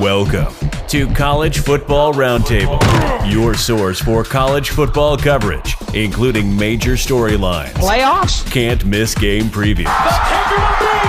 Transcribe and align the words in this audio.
Welcome 0.00 0.52
to 0.88 1.06
College 1.14 1.60
Football 1.60 2.12
Roundtable, 2.12 2.80
your 3.32 3.54
source 3.54 3.98
for 3.98 4.22
college 4.24 4.70
football 4.70 5.16
coverage, 5.16 5.74
including 5.94 6.54
major 6.54 6.92
storylines, 6.92 7.72
Playoffs? 7.72 8.48
can't 8.50 8.84
miss 8.84 9.14
game 9.14 9.44
previews, 9.44 9.86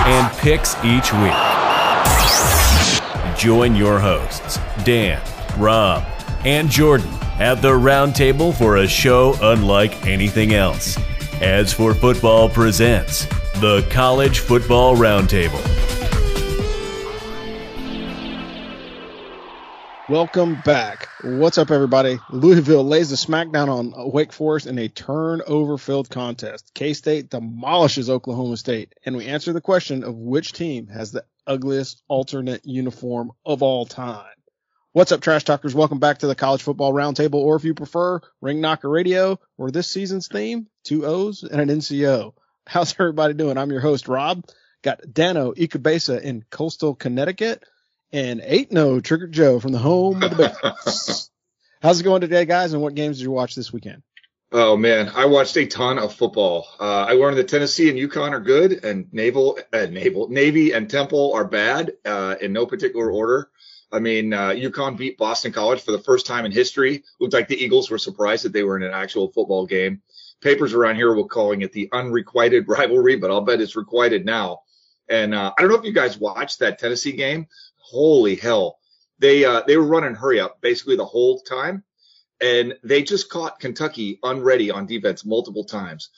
and 0.06 0.32
picks 0.38 0.74
each 0.84 1.12
week. 1.12 1.34
Join 3.38 3.76
your 3.76 3.98
hosts, 3.98 4.58
Dan, 4.84 5.20
Rob, 5.58 6.04
and 6.46 6.70
Jordan 6.70 7.10
at 7.38 7.60
the 7.60 7.68
roundtable 7.72 8.56
for 8.56 8.78
a 8.78 8.88
show 8.88 9.36
unlike 9.42 10.06
anything 10.06 10.54
else. 10.54 10.98
As 11.42 11.72
for 11.74 11.92
Football 11.92 12.48
Presents, 12.48 13.26
the 13.60 13.86
College 13.90 14.38
Football 14.40 14.96
Roundtable. 14.96 15.62
Welcome 20.08 20.62
back. 20.64 21.10
What's 21.22 21.58
up, 21.58 21.70
everybody? 21.70 22.18
Louisville 22.30 22.82
lays 22.82 23.10
the 23.10 23.16
smackdown 23.16 23.68
on 23.68 24.10
Wake 24.10 24.32
Forest 24.32 24.66
in 24.66 24.78
a 24.78 24.88
turnover-filled 24.88 26.08
contest. 26.08 26.70
K-State 26.72 27.28
demolishes 27.28 28.08
Oklahoma 28.08 28.56
State, 28.56 28.94
and 29.04 29.18
we 29.18 29.26
answer 29.26 29.52
the 29.52 29.60
question 29.60 30.04
of 30.04 30.14
which 30.16 30.54
team 30.54 30.86
has 30.86 31.12
the 31.12 31.26
ugliest 31.46 32.02
alternate 32.08 32.62
uniform 32.64 33.32
of 33.44 33.62
all 33.62 33.84
time. 33.84 34.24
What's 34.92 35.12
up, 35.12 35.20
trash 35.20 35.44
talkers? 35.44 35.74
Welcome 35.74 35.98
back 35.98 36.20
to 36.20 36.26
the 36.26 36.34
College 36.34 36.62
Football 36.62 36.94
Roundtable, 36.94 37.34
or 37.34 37.56
if 37.56 37.64
you 37.64 37.74
prefer, 37.74 38.22
Ring 38.40 38.62
Knocker 38.62 38.88
Radio, 38.88 39.38
or 39.58 39.70
this 39.70 39.90
season's 39.90 40.26
theme, 40.26 40.68
two 40.84 41.04
O's 41.04 41.42
and 41.42 41.60
an 41.60 41.68
NCO. 41.68 42.32
How's 42.66 42.94
everybody 42.98 43.34
doing? 43.34 43.58
I'm 43.58 43.70
your 43.70 43.82
host, 43.82 44.08
Rob. 44.08 44.42
Got 44.80 45.12
Dano 45.12 45.52
Ikebesa 45.52 46.22
in 46.22 46.46
coastal 46.48 46.94
Connecticut 46.94 47.62
and 48.12 48.40
eight 48.44 48.72
no 48.72 49.00
Trigger 49.00 49.28
Joe 49.28 49.60
from 49.60 49.72
the 49.72 49.78
home 49.78 50.22
of 50.22 50.36
the 50.36 50.36
Bears. 50.36 51.30
How's 51.82 52.00
it 52.00 52.04
going 52.04 52.20
today, 52.20 52.44
guys? 52.44 52.72
And 52.72 52.82
what 52.82 52.94
games 52.94 53.18
did 53.18 53.24
you 53.24 53.30
watch 53.30 53.54
this 53.54 53.72
weekend? 53.72 54.02
Oh 54.50 54.76
man, 54.76 55.10
I 55.14 55.26
watched 55.26 55.56
a 55.58 55.66
ton 55.66 55.98
of 55.98 56.14
football. 56.14 56.66
Uh, 56.80 57.04
I 57.04 57.12
learned 57.12 57.36
that 57.36 57.48
Tennessee 57.48 57.90
and 57.90 57.98
UConn 57.98 58.32
are 58.32 58.40
good, 58.40 58.82
and 58.82 59.12
Naval, 59.12 59.58
uh, 59.74 59.86
Naval, 59.86 60.28
Navy 60.28 60.72
and 60.72 60.88
Temple 60.88 61.34
are 61.34 61.44
bad 61.44 61.92
uh, 62.06 62.36
in 62.40 62.54
no 62.54 62.64
particular 62.64 63.10
order. 63.10 63.50
I 63.92 64.00
mean, 64.00 64.32
uh, 64.32 64.50
UConn 64.50 64.96
beat 64.96 65.18
Boston 65.18 65.52
College 65.52 65.82
for 65.82 65.92
the 65.92 65.98
first 65.98 66.26
time 66.26 66.46
in 66.46 66.52
history. 66.52 67.04
Looked 67.20 67.34
like 67.34 67.48
the 67.48 67.62
Eagles 67.62 67.90
were 67.90 67.98
surprised 67.98 68.44
that 68.44 68.52
they 68.52 68.62
were 68.62 68.76
in 68.76 68.82
an 68.82 68.92
actual 68.92 69.30
football 69.32 69.66
game. 69.66 70.00
Papers 70.40 70.72
around 70.72 70.96
here 70.96 71.14
were 71.14 71.26
calling 71.26 71.60
it 71.62 71.72
the 71.72 71.90
unrequited 71.92 72.64
rivalry, 72.68 73.16
but 73.16 73.30
I'll 73.30 73.42
bet 73.42 73.60
it's 73.60 73.76
requited 73.76 74.24
now. 74.24 74.60
And 75.10 75.34
uh, 75.34 75.52
I 75.56 75.62
don't 75.62 75.70
know 75.70 75.78
if 75.78 75.84
you 75.84 75.92
guys 75.92 76.18
watched 76.18 76.58
that 76.60 76.78
Tennessee 76.78 77.12
game. 77.12 77.48
Holy 77.90 78.36
hell, 78.36 78.78
they 79.18 79.44
uh, 79.44 79.62
they 79.66 79.76
were 79.76 79.86
running 79.86 80.14
hurry 80.14 80.40
up 80.40 80.60
basically 80.60 80.96
the 80.96 81.04
whole 81.04 81.40
time 81.40 81.84
and 82.40 82.76
they 82.84 83.02
just 83.02 83.28
caught 83.28 83.60
Kentucky 83.60 84.18
unready 84.22 84.70
on 84.70 84.86
defense 84.86 85.24
multiple 85.24 85.64
times. 85.64 86.10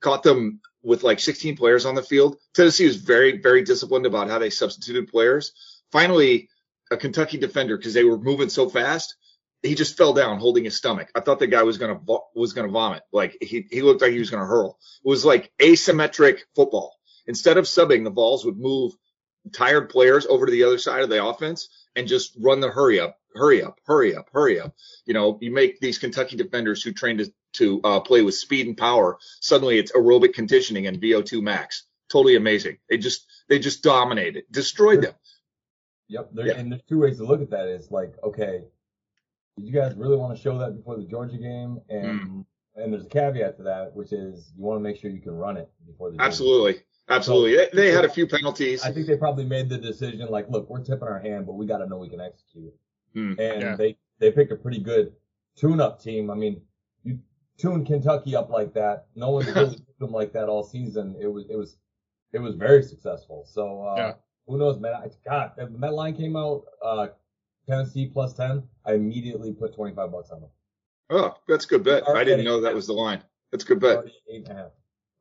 Caught 0.00 0.22
them 0.22 0.60
with 0.82 1.02
like 1.02 1.20
16 1.20 1.56
players 1.56 1.86
on 1.86 1.94
the 1.94 2.02
field. 2.02 2.36
Tennessee 2.54 2.86
was 2.86 2.96
very, 2.96 3.38
very 3.40 3.62
disciplined 3.62 4.06
about 4.06 4.28
how 4.28 4.38
they 4.38 4.50
substituted 4.50 5.08
players. 5.08 5.52
Finally, 5.90 6.48
a 6.90 6.96
Kentucky 6.96 7.38
defender, 7.38 7.76
because 7.76 7.94
they 7.94 8.04
were 8.04 8.18
moving 8.18 8.48
so 8.48 8.68
fast, 8.68 9.14
he 9.62 9.74
just 9.74 9.96
fell 9.96 10.12
down 10.12 10.40
holding 10.40 10.64
his 10.64 10.76
stomach. 10.76 11.08
I 11.14 11.20
thought 11.20 11.38
the 11.38 11.46
guy 11.46 11.62
was 11.62 11.78
gonna 11.78 12.00
was 12.34 12.52
gonna 12.52 12.68
vomit. 12.68 13.02
Like 13.12 13.36
he 13.40 13.66
he 13.70 13.80
looked 13.80 14.02
like 14.02 14.10
he 14.10 14.18
was 14.18 14.30
gonna 14.30 14.44
hurl. 14.44 14.78
It 15.04 15.08
was 15.08 15.24
like 15.24 15.52
asymmetric 15.60 16.40
football. 16.56 16.96
Instead 17.28 17.56
of 17.56 17.66
subbing, 17.66 18.02
the 18.02 18.10
Vols 18.10 18.44
would 18.44 18.58
move 18.58 18.92
tired 19.52 19.88
players 19.90 20.26
over 20.26 20.46
to 20.46 20.52
the 20.52 20.62
other 20.64 20.78
side 20.78 21.02
of 21.02 21.08
the 21.10 21.24
offense 21.24 21.68
and 21.96 22.06
just 22.06 22.36
run 22.40 22.60
the 22.60 22.70
hurry 22.70 23.00
up, 23.00 23.18
hurry 23.34 23.62
up, 23.62 23.78
hurry 23.84 24.14
up, 24.14 24.28
hurry 24.32 24.60
up. 24.60 24.74
You 25.04 25.14
know, 25.14 25.38
you 25.40 25.50
make 25.52 25.80
these 25.80 25.98
Kentucky 25.98 26.36
defenders 26.36 26.82
who 26.82 26.92
trained 26.92 27.18
to, 27.20 27.32
to 27.54 27.80
uh, 27.84 28.00
play 28.00 28.22
with 28.22 28.34
speed 28.34 28.66
and 28.66 28.76
power. 28.76 29.18
Suddenly 29.40 29.78
it's 29.78 29.92
aerobic 29.92 30.32
conditioning 30.34 30.86
and 30.86 31.00
VO2 31.00 31.42
max. 31.42 31.84
Totally 32.10 32.36
amazing. 32.36 32.78
They 32.88 32.98
just, 32.98 33.26
they 33.48 33.58
just 33.58 33.82
dominated, 33.82 34.44
destroyed 34.50 35.02
them. 35.02 35.14
Yep. 36.08 36.30
There, 36.34 36.46
Yeah. 36.46 36.54
And 36.58 36.70
there's 36.70 36.82
two 36.88 37.00
ways 37.00 37.18
to 37.18 37.24
look 37.24 37.40
at 37.42 37.50
that. 37.50 37.68
Is 37.68 37.90
like, 37.90 38.14
okay, 38.22 38.62
did 39.56 39.66
you 39.66 39.72
guys 39.72 39.94
really 39.96 40.16
want 40.16 40.36
to 40.36 40.42
show 40.42 40.58
that 40.58 40.76
before 40.76 40.96
the 40.96 41.04
Georgia 41.04 41.38
game? 41.38 41.80
And 41.88 42.20
Mm. 42.20 42.46
and 42.76 42.92
there's 42.92 43.04
a 43.04 43.08
caveat 43.08 43.56
to 43.58 43.62
that, 43.64 43.94
which 43.94 44.12
is 44.12 44.52
you 44.56 44.62
want 44.64 44.78
to 44.78 44.82
make 44.82 44.96
sure 44.98 45.10
you 45.10 45.20
can 45.20 45.34
run 45.36 45.56
it 45.56 45.70
before 45.86 46.10
the 46.10 46.16
Georgia 46.16 46.30
Absolutely. 47.08 47.58
Absolutely. 47.58 47.80
They, 47.82 47.88
they 47.90 47.94
had 47.94 48.04
a 48.04 48.08
few 48.08 48.26
penalties. 48.26 48.82
I 48.84 48.92
think 48.92 49.06
they 49.06 49.16
probably 49.16 49.44
made 49.44 49.68
the 49.68 49.78
decision 49.78 50.28
like, 50.28 50.48
look, 50.48 50.70
we're 50.70 50.82
tipping 50.84 51.08
our 51.08 51.18
hand, 51.18 51.46
but 51.46 51.54
we 51.54 51.66
got 51.66 51.78
to 51.78 51.86
know 51.86 51.98
we 51.98 52.08
can 52.08 52.20
execute. 52.20 52.72
Hmm. 53.14 53.34
And 53.38 53.62
Yeah. 53.62 53.76
they 53.76 53.96
they 54.18 54.30
picked 54.30 54.52
a 54.52 54.56
pretty 54.56 54.78
good 54.78 55.12
tune-up 55.56 56.00
team. 56.00 56.30
I 56.30 56.34
mean, 56.34 56.62
you 57.02 57.18
tune 57.58 57.84
Kentucky 57.84 58.36
up 58.36 58.50
like 58.50 58.72
that. 58.74 59.06
No 59.16 59.30
one's 59.30 59.46
really 59.48 59.70
picked 59.86 59.98
them 59.98 60.12
like 60.12 60.32
that 60.32 60.48
all 60.48 60.62
season. 60.62 61.16
It 61.20 61.26
was 61.26 61.44
it 61.50 61.56
was 61.56 61.76
it 62.32 62.38
was 62.38 62.54
very 62.54 62.82
successful. 62.82 63.44
So 63.46 63.82
uh, 63.82 63.94
Yeah. 63.96 64.12
who 64.46 64.58
knows, 64.58 64.78
man? 64.78 64.94
I, 64.94 65.08
God, 65.28 65.52
when 65.56 65.80
that 65.80 65.92
line 65.94 66.16
came 66.16 66.36
out, 66.36 66.64
uh, 66.82 67.08
Tennessee 67.68 68.06
plus 68.06 68.32
ten, 68.32 68.62
I 68.86 68.94
immediately 68.94 69.52
put 69.52 69.74
twenty 69.74 69.94
five 69.94 70.12
bucks 70.12 70.30
on 70.30 70.40
them. 70.40 70.50
Oh, 71.10 71.34
that's 71.48 71.64
a 71.66 71.68
good 71.68 71.82
bet. 71.84 72.08
I 72.08 72.24
didn't 72.24 72.44
know 72.44 72.60
that 72.62 72.74
was 72.74 72.86
the 72.86 72.94
line. 72.94 73.22
That's 73.50 73.64
a 73.64 73.66
good 73.66 73.80
bet. 73.80 74.04
Eight 74.30 74.48
and 74.48 74.56
a 74.58 74.62
half. 74.62 74.70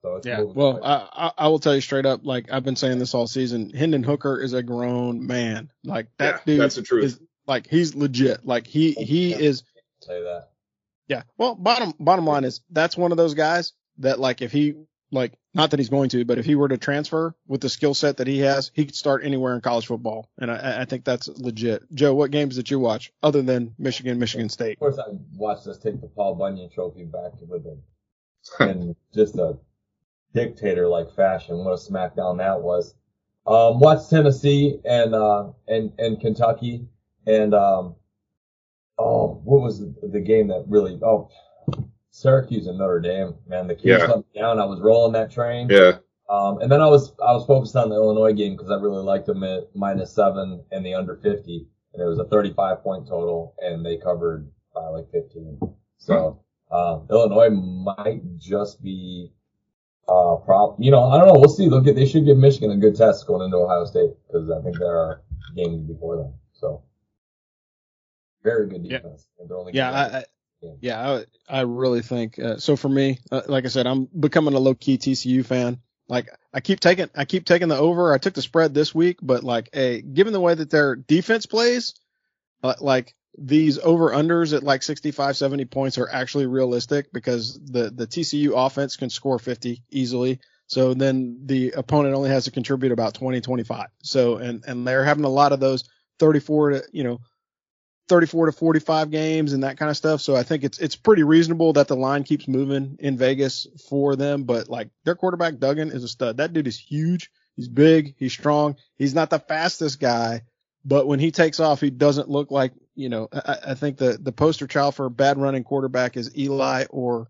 So 0.02 0.16
it's 0.18 0.26
Yeah. 0.28 0.42
Well. 0.42 0.80
I, 0.84 1.08
I 1.28 1.32
I 1.46 1.48
will 1.48 1.60
tell 1.60 1.76
you 1.76 1.82
straight 1.82 2.06
up, 2.06 2.22
like 2.24 2.52
I've 2.52 2.64
been 2.64 2.76
saying 2.76 3.00
this 3.00 3.14
all 3.14 3.28
season, 3.28 3.70
Hendon 3.72 4.04
Hooker 4.04 4.40
is 4.42 4.54
a 4.54 4.64
grown 4.64 5.26
man. 5.28 5.72
Like 5.84 6.08
that 6.18 6.36
Yeah, 6.36 6.40
dude 6.46 6.62
that's 6.62 6.76
the 6.76 6.82
truth. 6.84 7.06
is 7.06 7.20
like 7.48 7.68
he's 7.68 7.96
legit. 7.96 8.46
Like 8.46 8.68
he 8.68 8.96
oh, 8.98 9.04
he 9.04 9.32
Yeah. 9.32 9.38
is 9.38 9.64
say 10.02 10.22
that. 10.22 10.50
Yeah. 11.08 11.24
Well, 11.38 11.56
bottom 11.56 11.94
bottom 12.00 12.26
line 12.26 12.44
is 12.46 12.62
that's 12.70 12.98
one 12.98 13.12
of 13.12 13.18
those 13.18 13.34
guys 13.34 13.74
that 14.00 14.20
like 14.20 14.42
if 14.42 14.52
he 14.52 14.76
like 15.12 15.34
not 15.54 15.72
that 15.72 15.80
he's 15.80 15.90
going 15.90 16.08
to, 16.10 16.24
but 16.24 16.38
if 16.38 16.46
he 16.46 16.56
were 16.56 16.70
to 16.70 16.78
transfer 16.78 17.36
with 17.46 17.60
the 17.60 17.68
skill 17.68 17.94
set 17.94 18.18
that 18.18 18.28
he 18.28 18.40
has, 18.40 18.72
he 18.74 18.86
could 18.86 18.96
start 18.96 19.26
anywhere 19.26 19.54
in 19.54 19.60
college 19.60 19.86
football, 19.86 20.30
and 20.40 20.50
I, 20.50 20.82
I 20.84 20.86
think 20.86 21.04
that's 21.04 21.28
legit. 21.28 21.84
Joe, 21.94 22.14
what 22.14 22.32
games 22.32 22.56
did 22.56 22.72
you 22.72 22.80
watch 22.80 23.12
other 23.22 23.42
than 23.42 23.76
Michigan, 23.78 24.18
Michigan 24.20 24.48
State? 24.48 24.74
Of 24.74 24.80
course, 24.80 24.98
I 24.98 25.12
watched 25.36 25.68
us 25.68 25.78
take 25.78 26.00
the 26.00 26.08
Paul 26.08 26.36
Bunyan 26.36 26.70
Trophy 26.70 27.04
back 27.04 27.34
with 27.46 27.66
him 27.66 27.84
and 28.62 28.96
just 29.14 29.36
a 29.36 29.58
dictator 30.34 30.88
like 30.88 31.12
fashion. 31.16 31.64
What 31.64 31.72
a 31.74 31.76
smackdown 31.76 32.38
that 32.38 32.62
was. 32.62 32.96
Um, 33.48 33.80
watched 33.80 34.10
Tennessee 34.10 34.80
and 34.86 35.16
uh 35.16 35.50
and 35.68 35.92
and 35.98 36.20
Kentucky 36.20 36.88
and 37.26 37.54
um 37.54 37.96
oh 39.00 39.42
what 39.44 39.62
was 39.62 39.80
the, 39.80 39.94
the 40.12 40.20
game 40.20 40.48
that 40.50 40.64
really 40.68 41.00
oh 41.04 41.30
Syracuse 42.12 42.68
and 42.68 42.78
Notre 42.78 43.00
Dame 43.00 43.34
man 43.48 43.68
the 43.68 43.76
Kings 43.76 43.86
Yeah. 43.86 44.06
let 44.06 44.18
me 44.18 44.24
down. 44.36 44.60
I 44.60 44.66
was 44.66 44.80
rolling 44.80 45.14
that 45.14 45.32
train. 45.32 45.70
Yeah. 45.70 45.98
Um, 46.30 46.62
and 46.62 46.72
then 46.72 46.82
I 46.82 46.88
was 46.88 47.14
I 47.20 47.34
was 47.34 47.46
focused 47.46 47.76
on 47.76 47.90
the 47.90 47.96
Illinois 47.96 48.34
game 48.34 48.56
because 48.56 48.72
I 48.72 48.76
really 48.76 49.04
liked 49.04 49.26
them 49.26 49.44
at 49.44 49.64
minus 49.76 50.14
seven 50.14 50.64
and 50.72 50.86
the 50.86 50.94
under 50.94 51.18
fifty, 51.18 51.68
and 51.94 52.02
it 52.02 52.06
was 52.06 52.20
a 52.20 52.26
thirty-five 52.26 52.84
point 52.84 53.06
total, 53.08 53.54
and 53.60 53.86
they 53.86 53.98
covered 53.98 54.50
by 54.74 54.88
like 54.88 55.12
fifteen. 55.12 55.60
So 55.98 56.42
um, 56.72 57.08
Illinois 57.10 57.50
might 57.50 58.22
just 58.38 58.82
be 58.82 59.34
uh. 60.12 60.76
You 60.80 60.92
know, 60.92 61.10
I 61.10 61.18
don't 61.18 61.28
know. 61.28 61.40
We'll 61.40 61.50
see. 61.50 61.70
They'll 61.70 61.82
get 61.82 61.96
they 61.96 62.06
should 62.08 62.26
give 62.26 62.38
Michigan 62.38 62.72
a 62.72 62.78
good 62.78 62.96
test 62.96 63.28
going 63.28 63.46
into 63.46 63.58
Ohio 63.58 63.86
State 63.86 64.12
because 64.28 64.50
I 64.50 64.62
think 64.62 64.78
there 64.80 64.98
are 64.98 65.22
games 65.56 65.82
before 65.88 66.18
them. 66.18 66.34
So 66.54 66.84
very 68.44 68.68
good 68.68 68.86
Yeah. 68.86 68.98
defense. 69.00 69.28
And 69.40 69.50
they're 69.50 69.58
only 69.58 69.74
Yeah, 69.74 69.92
I, 69.92 70.18
I 70.20 70.26
yeah, 70.82 71.22
I, 71.50 71.60
I 71.60 71.62
really 71.62 72.02
think 72.02 72.40
uh, 72.40 72.58
so. 72.58 72.76
For 72.76 72.90
me, 72.90 73.20
uh, 73.32 73.42
like 73.48 73.66
I 73.66 73.70
said, 73.70 73.88
I'm 73.88 74.06
becoming 74.20 74.54
a 74.54 74.60
low 74.60 74.76
key 74.76 74.98
TCU 74.98 75.46
fan. 75.46 75.80
Like 76.08 76.30
I 76.54 76.60
keep 76.60 76.80
taking, 76.80 77.10
I 77.16 77.26
keep 77.26 77.46
taking 77.46 77.68
the 77.70 77.78
over. 77.78 78.14
I 78.14 78.18
took 78.20 78.34
the 78.36 78.42
spread 78.44 78.74
this 78.74 78.94
week, 78.94 79.18
but 79.22 79.44
like, 79.44 79.70
hey, 79.74 80.02
given 80.02 80.34
the 80.34 80.40
way 80.40 80.54
that 80.54 80.70
their 80.70 80.96
defense 80.96 81.46
plays, 81.48 81.96
uh, 82.64 82.76
like 82.80 83.16
these 83.38 83.80
over 83.80 84.12
unders 84.12 84.56
at 84.56 84.64
like 84.64 84.84
65, 84.84 85.38
70 85.38 85.66
points 85.66 85.98
are 85.98 86.10
actually 86.12 86.48
realistic 86.48 87.12
because 87.14 87.60
the 87.64 87.90
the 87.90 88.08
TCU 88.08 88.54
offense 88.56 88.98
can 88.98 89.10
score 89.10 89.40
50 89.40 89.84
easily. 89.90 90.40
So 90.68 90.94
then 90.94 91.42
the 91.46 91.72
opponent 91.72 92.16
only 92.16 92.30
has 92.30 92.46
to 92.46 92.52
contribute 92.52 92.92
about 92.92 93.14
20, 93.14 93.42
25. 93.42 93.88
So 94.04 94.38
and 94.38 94.64
and 94.66 94.88
they're 94.88 95.04
having 95.04 95.26
a 95.26 95.30
lot 95.30 95.54
of 95.54 95.60
those 95.60 95.84
34 96.20 96.70
to 96.70 96.84
you 96.92 97.04
know 97.04 97.20
34 98.10 98.48
to 98.48 98.52
45 98.52 99.10
games 99.12 99.54
and 99.54 99.64
that 99.64 99.78
kind 99.78 99.90
of 99.90 99.96
stuff. 99.96 100.20
So 100.20 100.36
I 100.36 100.44
think 100.44 100.64
it's 100.64 100.80
it's 100.80 100.98
pretty 100.98 101.24
reasonable 101.24 101.74
that 101.74 101.88
the 101.88 101.96
line 101.96 102.24
keeps 102.24 102.48
moving 102.48 102.98
in 103.00 103.18
Vegas 103.18 103.68
for 103.90 104.18
them. 104.18 104.44
But 104.44 104.70
like 104.70 104.90
their 105.06 105.16
quarterback 105.16 105.60
Duggan 105.60 105.92
is 105.92 106.04
a 106.04 106.10
stud. 106.10 106.38
That 106.38 106.52
dude 106.52 106.68
is 106.68 106.78
huge. 106.78 107.32
He's 107.56 107.70
big. 107.70 108.16
He's 108.18 108.34
strong. 108.34 108.76
He's 108.98 109.16
not 109.16 109.30
the 109.30 109.40
fastest 109.40 110.00
guy, 110.00 110.42
but 110.84 111.08
when 111.08 111.20
he 111.20 111.32
takes 111.32 111.60
off, 111.60 111.80
he 111.80 111.90
doesn't 111.90 112.30
look 112.30 112.52
like 112.52 112.74
you 113.02 113.10
know. 113.10 113.28
I, 113.34 113.58
I 113.68 113.74
think 113.74 113.98
the 113.98 114.18
the 114.22 114.32
poster 114.32 114.68
child 114.68 114.96
for 114.96 115.06
a 115.06 115.12
bad 115.12 115.38
running 115.38 115.64
quarterback 115.64 116.18
is 116.18 116.38
Eli 116.38 116.86
or 116.90 117.30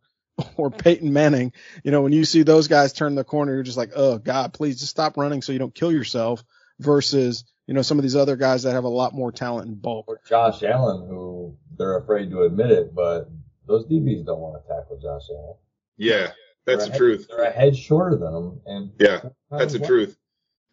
or 0.57 0.69
Peyton 0.69 1.13
Manning. 1.13 1.53
You 1.83 1.91
know, 1.91 2.01
when 2.01 2.13
you 2.13 2.25
see 2.25 2.43
those 2.43 2.67
guys 2.67 2.93
turn 2.93 3.15
the 3.15 3.23
corner, 3.23 3.53
you're 3.53 3.63
just 3.63 3.77
like, 3.77 3.91
oh 3.95 4.17
God, 4.17 4.53
please 4.53 4.79
just 4.79 4.91
stop 4.91 5.17
running 5.17 5.41
so 5.41 5.51
you 5.51 5.59
don't 5.59 5.73
kill 5.73 5.91
yourself. 5.91 6.43
Versus 6.79 7.43
you 7.67 7.75
know, 7.75 7.83
some 7.83 7.99
of 7.99 8.03
these 8.03 8.15
other 8.15 8.35
guys 8.35 8.63
that 8.63 8.73
have 8.73 8.85
a 8.85 8.89
lot 8.89 9.13
more 9.13 9.31
talent 9.31 9.67
and 9.67 9.81
bulk. 9.81 10.05
Or 10.07 10.19
Josh 10.27 10.63
Allen, 10.63 11.07
who 11.07 11.55
they're 11.77 11.97
afraid 11.97 12.31
to 12.31 12.43
admit 12.43 12.71
it, 12.71 12.95
but 12.95 13.29
those 13.67 13.85
DBs 13.85 14.25
don't 14.25 14.39
want 14.39 14.61
to 14.61 14.67
tackle 14.67 14.97
Josh 14.97 15.29
Allen. 15.29 15.55
Yeah, 15.95 16.31
that's 16.65 16.87
the 16.87 16.93
a 16.93 16.97
truth. 16.97 17.27
They're 17.29 17.43
a 17.43 17.51
head 17.51 17.77
shorter 17.77 18.17
than 18.17 18.33
him, 18.33 18.61
and 18.65 18.91
Yeah, 18.99 19.29
that's 19.49 19.73
the 19.73 19.79
truth. 19.79 20.17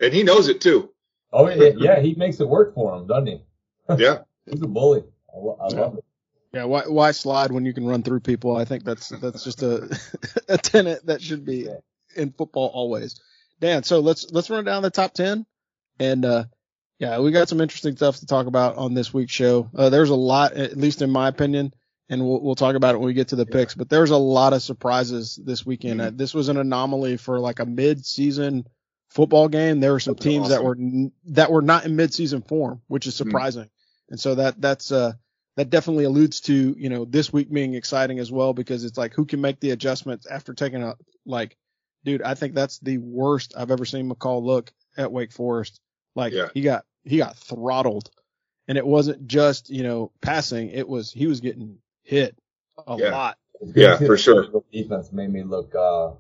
And 0.01 0.15
he 0.15 0.23
knows 0.23 0.49
it 0.49 0.61
too. 0.61 0.91
Oh 1.33 1.49
yeah, 1.49 1.73
yeah, 1.77 2.01
he 2.01 2.15
makes 2.15 2.41
it 2.41 2.49
work 2.49 2.75
for 2.75 2.97
him, 2.97 3.07
doesn't 3.07 3.27
he? 3.27 3.43
Yeah. 3.99 4.19
He's 4.51 4.63
a 4.63 4.67
bully. 4.67 5.03
I, 5.33 5.39
I 5.39 5.69
love 5.69 5.99
it. 5.99 6.05
Yeah, 6.53 6.65
why 6.65 6.83
why 6.87 7.11
slide 7.13 7.53
when 7.53 7.67
you 7.67 7.75
can 7.75 7.87
run 7.87 8.03
through 8.03 8.21
people? 8.21 8.57
I 8.57 8.65
think 8.65 8.85
that's 8.85 9.11
that's 9.11 9.45
just 9.45 9.63
a 9.63 9.99
a 10.49 10.57
tenet 10.57 11.05
that 11.07 11.21
should 11.21 11.45
be 11.45 11.69
in 12.17 12.33
football 12.33 12.71
always. 12.73 13.21
Dan, 13.61 13.83
so 13.83 14.01
let's 14.01 14.31
let's 14.31 14.49
run 14.49 14.65
down 14.65 14.83
the 14.83 14.91
top 14.91 15.13
ten, 15.13 15.45
and 15.99 16.25
uh, 16.25 16.45
yeah, 16.99 17.19
we 17.21 17.33
got 17.33 17.49
some 17.49 17.61
interesting 17.61 17.97
stuff 17.97 18.19
to 18.19 18.27
talk 18.27 18.47
about 18.47 18.77
on 18.77 18.95
this 18.95 19.13
week's 19.13 19.33
show. 19.33 19.71
Uh, 19.75 19.91
there's 19.91 20.11
a 20.11 20.17
lot, 20.17 20.55
at 20.55 20.77
least 20.77 21.03
in 21.03 21.11
my 21.11 21.29
opinion, 21.29 21.75
and 22.09 22.27
we'll 22.27 22.41
we'll 22.41 22.55
talk 22.55 22.77
about 22.77 22.95
it 22.95 22.99
when 22.99 23.07
we 23.07 23.15
get 23.15 23.29
to 23.29 23.37
the 23.37 23.47
picks. 23.47 23.75
But 23.75 23.91
there's 23.91 24.11
a 24.11 24.17
lot 24.17 24.53
of 24.53 24.63
surprises 24.63 25.39
this 25.43 25.67
weekend. 25.67 26.01
Uh, 26.01 26.11
this 26.15 26.33
was 26.33 26.49
an 26.49 26.57
anomaly 26.57 27.19
for 27.19 27.39
like 27.41 27.61
a 27.61 27.67
mid-season 27.67 28.67
football 29.11 29.49
game. 29.49 29.81
There 29.81 29.93
were 29.93 30.01
some 30.01 30.15
That's 30.15 30.25
teams 30.25 30.49
that 30.49 30.65
were 30.65 30.77
that 31.27 31.51
were 31.51 31.63
not 31.63 31.85
in 31.85 31.95
mid-season 31.95 32.43
form, 32.43 32.81
which 32.89 33.07
is 33.07 33.15
surprising. 33.15 33.69
And 34.11 34.19
so 34.19 34.35
that 34.37 34.61
that's 34.61 34.93
uh 34.93 35.13
that 35.57 35.71
definitely 35.71 36.05
alludes 36.05 36.41
to 36.43 36.75
you 36.79 36.89
know 36.89 37.05
this 37.05 37.33
week 37.33 37.53
being 37.53 37.75
exciting 37.75 38.19
as 38.19 38.31
well 38.31 38.53
because 38.55 38.85
it's 38.85 38.99
like 38.99 39.15
who 39.15 39.27
can 39.27 39.41
make 39.41 39.61
the 39.61 39.71
adjustments 39.71 40.27
after 40.27 40.55
taking 40.55 40.83
a 40.83 40.95
like 41.27 41.57
dude 42.05 42.23
I 42.23 42.35
think 42.35 42.55
that's 42.55 42.79
the 42.79 42.99
worst 42.99 43.55
I've 43.57 43.71
ever 43.71 43.85
seen 43.85 44.11
McCall 44.11 44.43
look 44.43 44.73
at 44.97 45.13
Wake 45.13 45.33
Forest 45.33 45.81
like 46.15 46.33
Yeah. 46.33 46.49
he 46.55 46.63
got 46.63 46.85
he 47.05 47.19
got 47.19 47.37
throttled 47.37 48.11
and 48.69 48.79
it 48.79 48.87
wasn't 48.87 49.27
just 49.27 49.71
you 49.71 49.83
know 49.83 50.13
passing 50.23 50.71
it 50.71 50.89
was 50.89 51.11
he 51.13 51.27
was 51.27 51.41
getting 51.41 51.79
hit 52.03 52.39
a 52.87 52.97
Yeah. 52.97 53.11
lot 53.11 53.39
It's 53.61 53.73
good 53.73 53.83
to 53.83 53.91
Yeah, 53.91 53.97
for 54.07 54.17
sure. 54.17 54.43
Louisville 54.43 54.65
Defense 54.73 55.13
made 55.13 55.31
me 55.33 55.43
look 55.43 55.75
uh 55.75 56.13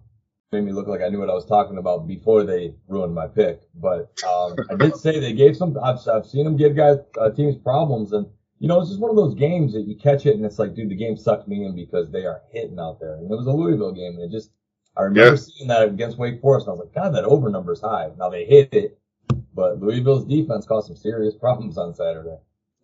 made 0.52 0.64
me 0.64 0.72
look 0.72 0.86
like 0.86 1.02
I 1.02 1.08
knew 1.08 1.18
what 1.18 1.30
I 1.30 1.34
was 1.34 1.44
talking 1.44 1.78
about 1.78 2.06
before 2.06 2.44
they 2.44 2.74
ruined 2.86 3.14
my 3.14 3.26
pick. 3.26 3.60
But 3.74 4.10
um, 4.26 4.56
I 4.70 4.76
did 4.76 4.96
say 5.04 5.18
they 5.20 5.32
gave 5.32 5.56
some. 5.56 5.76
I've 5.82 5.98
I've 6.08 6.26
seen 6.26 6.44
them 6.44 6.56
give 6.56 6.76
guys 6.76 6.96
uh, 7.20 7.30
teams 7.30 7.56
problems, 7.56 8.12
and 8.12 8.26
you 8.58 8.68
know 8.68 8.80
it's 8.80 8.88
just 8.90 9.00
one 9.00 9.10
of 9.10 9.16
those 9.16 9.34
games 9.34 9.72
that 9.74 9.82
you 9.86 9.96
catch 9.96 10.26
it 10.26 10.36
and 10.36 10.44
it's 10.44 10.58
like, 10.58 10.74
dude, 10.74 10.88
the 10.90 10.96
game 10.96 11.16
sucked 11.16 11.48
me 11.48 11.64
in 11.64 11.74
because 11.74 12.10
they 12.10 12.24
are 12.24 12.42
hitting 12.50 12.78
out 12.78 12.98
there. 13.00 13.16
And 13.16 13.30
it 13.30 13.36
was 13.36 13.46
a 13.46 13.52
Louisville 13.52 13.92
game, 13.92 14.14
and 14.14 14.22
it 14.22 14.30
just 14.30 14.50
I 14.96 15.02
remember 15.02 15.32
Yeah. 15.32 15.36
seeing 15.36 15.68
that 15.68 15.88
against 15.88 16.18
Wake 16.18 16.40
Forest, 16.40 16.66
and 16.66 16.74
I 16.74 16.78
was 16.78 16.86
like, 16.86 16.94
God, 16.94 17.14
that 17.14 17.24
over 17.24 17.48
number's 17.50 17.80
high. 17.80 18.08
Now 18.18 18.30
they 18.30 18.44
hit 18.46 18.72
it, 18.72 18.98
but 19.54 19.80
Louisville's 19.80 20.24
defense 20.24 20.66
caused 20.66 20.86
some 20.86 20.96
serious 20.96 21.34
problems 21.40 21.76
on 21.78 21.94
Saturday. 21.94 22.36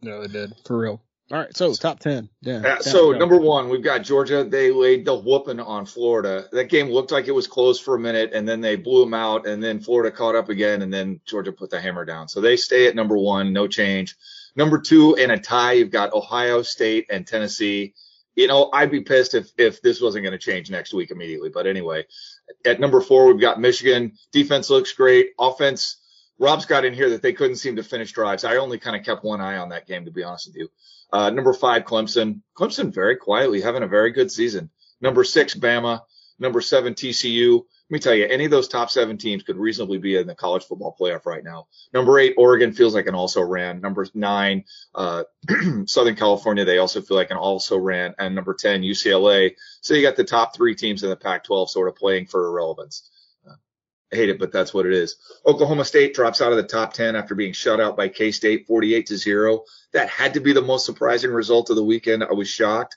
no 0.02 0.20
it 0.22 0.32
did 0.32 0.52
for 0.67 0.78
real 0.78 1.00
all 1.30 1.38
right 1.38 1.56
so 1.56 1.72
top 1.74 2.00
10 2.00 2.28
yeah, 2.42 2.60
Yeah, 2.62 2.78
so 2.80 3.12
number 3.12 3.38
one, 3.38 3.70
we've 3.70 3.82
got 3.82 4.02
Georgia. 4.02 4.44
They 4.44 4.70
laid 4.70 5.06
the 5.06 5.14
whooping 5.14 5.58
on 5.60 5.86
Florida. 5.86 6.46
That 6.52 6.68
game 6.68 6.88
looked 6.88 7.12
like 7.12 7.28
it 7.28 7.34
was 7.34 7.46
close 7.46 7.80
for 7.80 7.94
a 7.94 7.98
minute, 7.98 8.32
and 8.34 8.46
then 8.46 8.60
they 8.60 8.76
blew 8.76 9.04
them 9.04 9.14
out, 9.14 9.46
and 9.46 9.62
then 9.62 9.80
Florida 9.80 10.14
caught 10.14 10.34
up 10.34 10.50
again, 10.50 10.82
and 10.82 10.92
then 10.92 11.20
Georgia 11.24 11.52
put 11.52 11.70
the 11.70 11.80
hammer 11.80 12.04
down. 12.04 12.28
So 12.28 12.40
they 12.40 12.56
stay 12.56 12.86
at 12.86 12.94
number 12.94 13.16
one, 13.16 13.54
no 13.54 13.66
change. 13.66 14.16
Number 14.56 14.78
two, 14.78 15.14
in 15.14 15.30
a 15.30 15.38
tie, 15.38 15.72
you've 15.72 15.90
got 15.90 16.12
Ohio 16.12 16.62
State 16.62 17.06
and 17.10 17.26
Tennessee. 17.26 17.94
You 18.36 18.46
know, 18.46 18.70
I'd 18.72 18.90
be 18.90 19.00
pissed 19.00 19.34
if 19.34 19.50
if 19.56 19.80
this 19.80 20.00
wasn't 20.00 20.24
going 20.24 20.38
to 20.38 20.38
change 20.38 20.70
next 20.70 20.92
week 20.92 21.10
immediately. 21.10 21.50
But 21.50 21.66
anyway, 21.66 22.06
at 22.64 22.80
number 22.80 23.00
four, 23.00 23.26
we've 23.26 23.40
got 23.40 23.60
Michigan. 23.60 24.12
Defense 24.32 24.70
looks 24.70 24.92
great. 24.92 25.28
Offense, 25.38 25.96
Rob's 26.38 26.66
got 26.66 26.84
in 26.84 26.94
here 26.94 27.10
that 27.10 27.22
they 27.22 27.32
couldn't 27.32 27.56
seem 27.56 27.76
to 27.76 27.82
finish 27.82 28.12
drives. 28.12 28.44
I 28.44 28.56
only 28.56 28.78
kind 28.78 28.96
of 28.96 29.04
kept 29.04 29.24
one 29.24 29.40
eye 29.40 29.56
on 29.56 29.70
that 29.70 29.86
game, 29.86 30.04
to 30.04 30.10
be 30.10 30.24
honest 30.24 30.48
with 30.48 30.56
you. 30.56 30.68
Uh, 31.14 31.31
number 31.31 31.52
five, 31.52 31.84
Clemson. 31.84 32.40
Clemson 32.58 32.93
very 32.93 33.14
quietly 33.14 33.61
having 33.61 33.84
a 33.84 33.87
very 33.87 34.11
good 34.11 34.32
season. 34.32 34.69
Number 35.00 35.22
six, 35.22 35.55
Bama. 35.55 36.00
Number 36.40 36.61
seven, 36.61 36.94
TCU. 36.94 37.55
Let 37.55 37.94
me 37.94 38.00
tell 38.00 38.14
you, 38.14 38.26
any 38.26 38.46
of 38.46 38.50
those 38.50 38.66
top 38.66 38.90
seven 38.90 39.16
teams 39.16 39.44
could 39.44 39.56
reasonably 39.56 39.99
be 39.99 40.16
in 40.16 40.26
the 40.26 40.34
college 40.34 40.64
football 40.64 40.96
playoff 40.99 41.25
right 41.25 41.44
now. 41.44 41.69
Number 41.93 42.19
eight, 42.19 42.34
Oregon 42.37 42.72
feels 42.72 42.96
like 42.96 43.06
an 43.06 43.14
also 43.14 43.43
ran. 43.43 43.81
Number 43.81 44.05
nine, 44.12 44.64
uh, 44.93 45.22
Southern 45.87 46.16
California, 46.16 46.64
they 46.64 46.78
also 46.78 47.00
feel 47.00 47.17
like 47.17 47.31
an 47.31 47.37
also 47.37 47.78
ran. 47.78 48.17
And 48.19 48.34
number 48.34 48.52
10, 48.52 48.82
UCLA. 48.82 49.52
So 49.82 49.94
you 49.94 50.02
got 50.02 50.17
the 50.17 50.25
top 50.25 50.56
three 50.56 50.75
teams 50.75 51.05
in 51.05 51.10
the 51.10 51.17
Pac 51.17 51.44
12 51.44 51.70
sort 51.70 51.87
of 51.87 51.94
playing 51.94 52.26
for 52.26 52.49
irrelevance. 52.49 53.08
I 54.14 54.16
hate 54.16 54.28
it, 54.28 54.38
but 54.38 54.52
that's 54.52 54.72
what 54.72 54.87
it 54.87 54.93
is. 54.93 55.16
Oklahoma 55.44 55.84
State 55.84 56.14
drops 56.14 56.40
out 56.40 56.52
of 56.52 56.56
the 56.56 56.62
top 56.62 56.93
10 56.93 57.16
after 57.16 57.34
being 57.34 57.52
shut 57.52 57.81
out 57.81 57.96
by 57.96 58.08
K 58.08 58.31
State 58.31 58.66
48 58.69 59.06
to 59.06 59.16
0. 59.16 59.64
That 59.93 60.08
had 60.08 60.34
to 60.34 60.40
be 60.40 60.52
the 60.52 60.62
most 60.62 60.87
surprising 60.87 61.32
result 61.32 61.69
of 61.70 61.76
the 61.76 61.84
weekend. 61.84 62.22
I 62.22 62.32
was 62.32 62.49
shocked. 62.49 62.96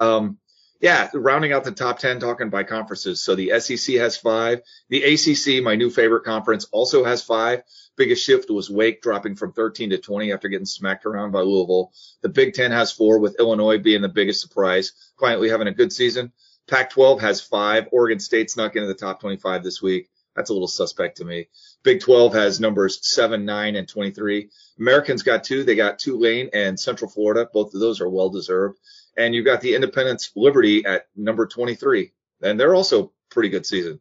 Um, 0.00 0.38
yeah, 0.80 1.10
rounding 1.12 1.52
out 1.52 1.64
the 1.64 1.72
top 1.72 1.98
10, 1.98 2.18
talking 2.18 2.48
by 2.48 2.64
conferences. 2.64 3.22
So 3.22 3.34
the 3.34 3.60
SEC 3.60 3.96
has 3.96 4.16
five. 4.16 4.62
The 4.88 5.02
ACC, 5.02 5.62
my 5.62 5.76
new 5.76 5.90
favorite 5.90 6.24
conference, 6.24 6.66
also 6.72 7.04
has 7.04 7.22
five. 7.22 7.62
Biggest 7.96 8.24
shift 8.24 8.50
was 8.50 8.70
Wake 8.70 9.02
dropping 9.02 9.36
from 9.36 9.52
13 9.52 9.90
to 9.90 9.98
20 9.98 10.32
after 10.32 10.48
getting 10.48 10.66
smacked 10.66 11.04
around 11.04 11.30
by 11.30 11.40
Louisville. 11.40 11.92
The 12.22 12.28
Big 12.30 12.54
Ten 12.54 12.72
has 12.72 12.90
four, 12.90 13.18
with 13.18 13.38
Illinois 13.38 13.78
being 13.78 14.02
the 14.02 14.08
biggest 14.08 14.40
surprise, 14.40 14.92
quietly 15.16 15.50
having 15.50 15.68
a 15.68 15.74
good 15.74 15.92
season. 15.92 16.32
Pac 16.66 16.90
12 16.90 17.20
has 17.20 17.42
five. 17.42 17.88
Oregon 17.92 18.18
State 18.18 18.50
snuck 18.50 18.74
into 18.74 18.88
the 18.88 18.94
top 18.94 19.20
25 19.20 19.62
this 19.62 19.82
week. 19.82 20.08
That's 20.34 20.50
a 20.50 20.52
little 20.52 20.68
suspect 20.68 21.18
to 21.18 21.24
me. 21.24 21.48
Big 21.82 22.00
12 22.00 22.34
has 22.34 22.60
numbers 22.60 22.98
7, 23.02 23.44
9, 23.44 23.76
and 23.76 23.88
23. 23.88 24.50
Americans 24.78 25.22
got 25.22 25.44
two. 25.44 25.64
They 25.64 25.76
got 25.76 25.98
Tulane 25.98 26.50
and 26.52 26.78
Central 26.78 27.10
Florida. 27.10 27.48
Both 27.52 27.74
of 27.74 27.80
those 27.80 28.00
are 28.00 28.08
well 28.08 28.30
deserved. 28.30 28.78
And 29.16 29.34
you've 29.34 29.44
got 29.44 29.60
the 29.60 29.74
Independence 29.74 30.32
Liberty 30.34 30.84
at 30.84 31.06
number 31.14 31.46
23. 31.46 32.12
And 32.42 32.58
they're 32.58 32.74
also 32.74 33.12
pretty 33.30 33.48
good 33.48 33.64
season. 33.64 34.00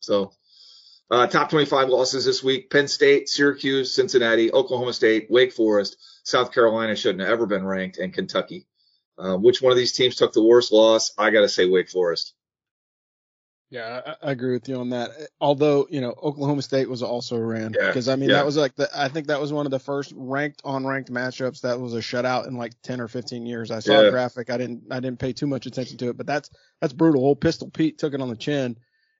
So, 0.00 0.32
uh, 1.10 1.26
top 1.26 1.50
25 1.50 1.88
losses 1.88 2.24
this 2.24 2.42
week. 2.42 2.70
Penn 2.70 2.88
State, 2.88 3.28
Syracuse, 3.28 3.94
Cincinnati, 3.94 4.52
Oklahoma 4.52 4.92
State, 4.92 5.26
Wake 5.30 5.52
Forest, 5.52 5.96
South 6.22 6.52
Carolina 6.52 6.96
shouldn't 6.96 7.20
have 7.20 7.30
ever 7.30 7.46
been 7.46 7.66
ranked, 7.66 7.98
and 7.98 8.12
Kentucky. 8.12 8.66
Uh, 9.16 9.36
which 9.36 9.62
one 9.62 9.70
of 9.70 9.78
these 9.78 9.92
teams 9.92 10.16
took 10.16 10.32
the 10.32 10.42
worst 10.42 10.72
loss? 10.72 11.12
I 11.18 11.30
got 11.30 11.42
to 11.42 11.48
say 11.48 11.66
Wake 11.66 11.88
Forest. 11.88 12.33
Yeah, 13.74 14.02
I, 14.06 14.28
I 14.28 14.30
agree 14.30 14.52
with 14.52 14.68
you 14.68 14.76
on 14.76 14.90
that. 14.90 15.10
Although, 15.40 15.88
you 15.90 16.00
know, 16.00 16.10
Oklahoma 16.10 16.62
State 16.62 16.88
was 16.88 17.02
also 17.02 17.36
ran 17.36 17.74
Yeah, 17.76 17.88
because 17.88 18.08
I 18.08 18.14
mean 18.14 18.28
yeah. 18.28 18.36
that 18.36 18.46
was 18.46 18.56
like 18.56 18.76
the 18.76 18.88
I 18.96 19.08
think 19.08 19.26
that 19.26 19.40
was 19.40 19.52
one 19.52 19.66
of 19.66 19.72
the 19.72 19.80
first 19.80 20.12
ranked 20.14 20.62
on 20.64 20.86
ranked 20.86 21.10
matchups 21.10 21.62
that 21.62 21.80
was 21.80 21.92
a 21.92 21.98
shutout 21.98 22.46
in 22.46 22.54
like 22.56 22.80
10 22.82 23.00
or 23.00 23.08
15 23.08 23.46
years. 23.46 23.72
I 23.72 23.80
saw 23.80 24.00
Yeah. 24.00 24.06
a 24.06 24.10
graphic. 24.12 24.48
I 24.48 24.58
didn't 24.58 24.84
I 24.92 25.00
didn't 25.00 25.18
pay 25.18 25.32
too 25.32 25.48
much 25.48 25.66
attention 25.66 25.98
to 25.98 26.08
it, 26.10 26.16
but 26.16 26.24
that's 26.26 26.50
that's 26.80 26.92
brutal. 26.92 27.24
Old 27.24 27.40
Pistol 27.40 27.68
Pete 27.68 27.98
took 27.98 28.14
it 28.14 28.20
on 28.20 28.28
the 28.28 28.36
chin. 28.36 28.76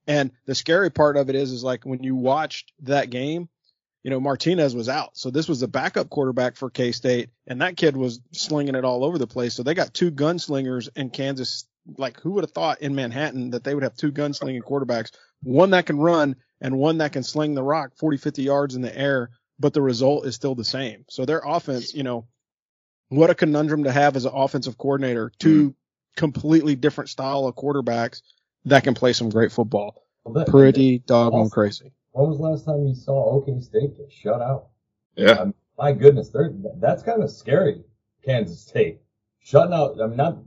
And 0.06 0.30
the 0.46 0.54
scary 0.54 0.90
part 0.90 1.16
of 1.16 1.28
it 1.30 1.34
is 1.34 1.50
is 1.50 1.64
like 1.64 1.84
when 1.84 2.04
you 2.04 2.14
watched 2.14 2.72
that 2.82 3.10
game, 3.10 3.48
you 4.04 4.10
know, 4.10 4.20
Martinez 4.20 4.76
was 4.76 4.88
out. 4.88 5.16
So 5.16 5.30
this 5.30 5.48
was 5.48 5.58
the 5.58 5.66
backup 5.68 6.10
quarterback 6.10 6.54
for 6.54 6.70
K-State 6.70 7.30
and 7.48 7.60
that 7.60 7.76
kid 7.76 7.96
was 7.96 8.20
slinging 8.30 8.76
it 8.76 8.84
all 8.84 9.04
over 9.04 9.18
the 9.18 9.26
place. 9.26 9.54
So 9.54 9.64
they 9.64 9.74
got 9.74 9.92
two 9.92 10.12
gunslingers 10.12 10.90
in 10.94 11.10
Kansas 11.10 11.66
like 11.98 12.20
who 12.20 12.32
would 12.32 12.44
have 12.44 12.50
thought 12.52 12.80
in 12.82 12.94
Manhattan 12.94 13.50
that 13.50 13.64
they 13.64 13.74
would 13.74 13.82
have 13.84 13.96
two 13.96 14.12
gunslinging 14.12 14.62
quarterbacks, 14.62 15.10
one 15.42 15.70
that 15.70 15.86
can 15.86 15.98
run 15.98 16.36
and 16.60 16.78
one 16.78 16.98
that 16.98 17.12
can 17.12 17.22
sling 17.22 17.54
the 17.54 17.62
rock 17.62 17.92
40, 17.98 18.16
50 18.16 18.42
yards 18.42 18.74
in 18.74 18.82
the 18.82 18.96
air, 18.96 19.30
but 19.58 19.74
the 19.74 19.82
result 19.82 20.26
is 20.26 20.34
still 20.34 20.54
the 20.54 20.64
same. 20.64 21.04
So 21.10 21.24
their 21.24 21.42
offense, 21.44 21.94
you 21.94 22.02
know, 22.02 22.26
what 23.08 23.30
a 23.30 23.34
conundrum 23.34 23.84
to 23.84 23.92
have 23.92 24.16
as 24.16 24.24
an 24.24 24.32
offensive 24.34 24.78
coordinator, 24.78 25.30
two 25.38 25.74
completely 26.16 26.74
different 26.74 27.10
style 27.10 27.46
of 27.46 27.54
quarterbacks 27.54 28.22
that 28.64 28.84
can 28.84 28.94
play 28.94 29.12
some 29.12 29.28
great 29.30 29.52
football. 29.52 30.02
Well, 30.24 30.34
that- 30.34 30.48
Pretty 30.48 31.00
doggone 31.00 31.50
crazy. 31.50 31.92
When 32.12 32.28
was 32.28 32.38
the 32.38 32.44
last 32.44 32.64
time 32.64 32.86
you 32.86 32.94
saw 32.94 33.30
OK 33.32 33.60
State 33.60 33.96
get 33.96 34.10
shut 34.10 34.40
out? 34.40 34.68
Yeah. 35.16 35.32
Um, 35.32 35.54
my 35.76 35.92
goodness, 35.92 36.30
that's 36.80 37.02
kind 37.02 37.22
of 37.22 37.30
scary. 37.30 37.82
Kansas 38.24 38.60
State 38.60 39.00
shutting 39.40 39.74
out. 39.74 40.00
I 40.00 40.06
mean, 40.06 40.16
not 40.16 40.38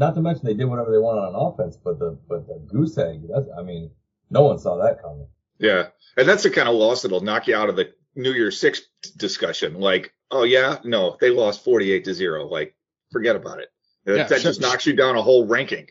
not 0.00 0.14
to 0.16 0.20
mention 0.20 0.44
they 0.46 0.54
did 0.54 0.64
whatever 0.64 0.90
they 0.90 0.98
wanted 0.98 1.20
on 1.20 1.52
offense, 1.52 1.76
but 1.76 1.98
the 2.00 2.18
but 2.28 2.46
the 2.48 2.58
goose 2.66 2.98
egg. 2.98 3.22
That's 3.32 3.46
I 3.56 3.62
mean, 3.62 3.90
no 4.30 4.42
one 4.42 4.58
saw 4.58 4.76
that 4.82 5.00
coming. 5.02 5.26
Yeah. 5.58 5.88
And 6.16 6.28
that's 6.28 6.42
the 6.42 6.50
kind 6.50 6.68
of 6.68 6.74
loss 6.74 7.02
that'll 7.02 7.20
knock 7.20 7.46
you 7.46 7.54
out 7.54 7.68
of 7.68 7.76
the 7.76 7.92
New 8.16 8.32
Year's 8.32 8.58
Six 8.58 8.82
discussion. 9.16 9.78
Like, 9.78 10.12
oh 10.30 10.42
yeah, 10.44 10.78
no, 10.84 11.16
they 11.20 11.30
lost 11.30 11.62
48 11.62 12.04
to 12.06 12.14
zero. 12.14 12.46
Like, 12.48 12.74
forget 13.12 13.36
about 13.36 13.60
it. 13.60 13.68
That, 14.06 14.16
Yeah, 14.16 14.26
that 14.26 14.40
sure. 14.40 14.50
just 14.50 14.60
knocks 14.60 14.86
you 14.86 14.96
down 14.96 15.16
a 15.16 15.22
whole 15.22 15.46
ranking. 15.46 15.86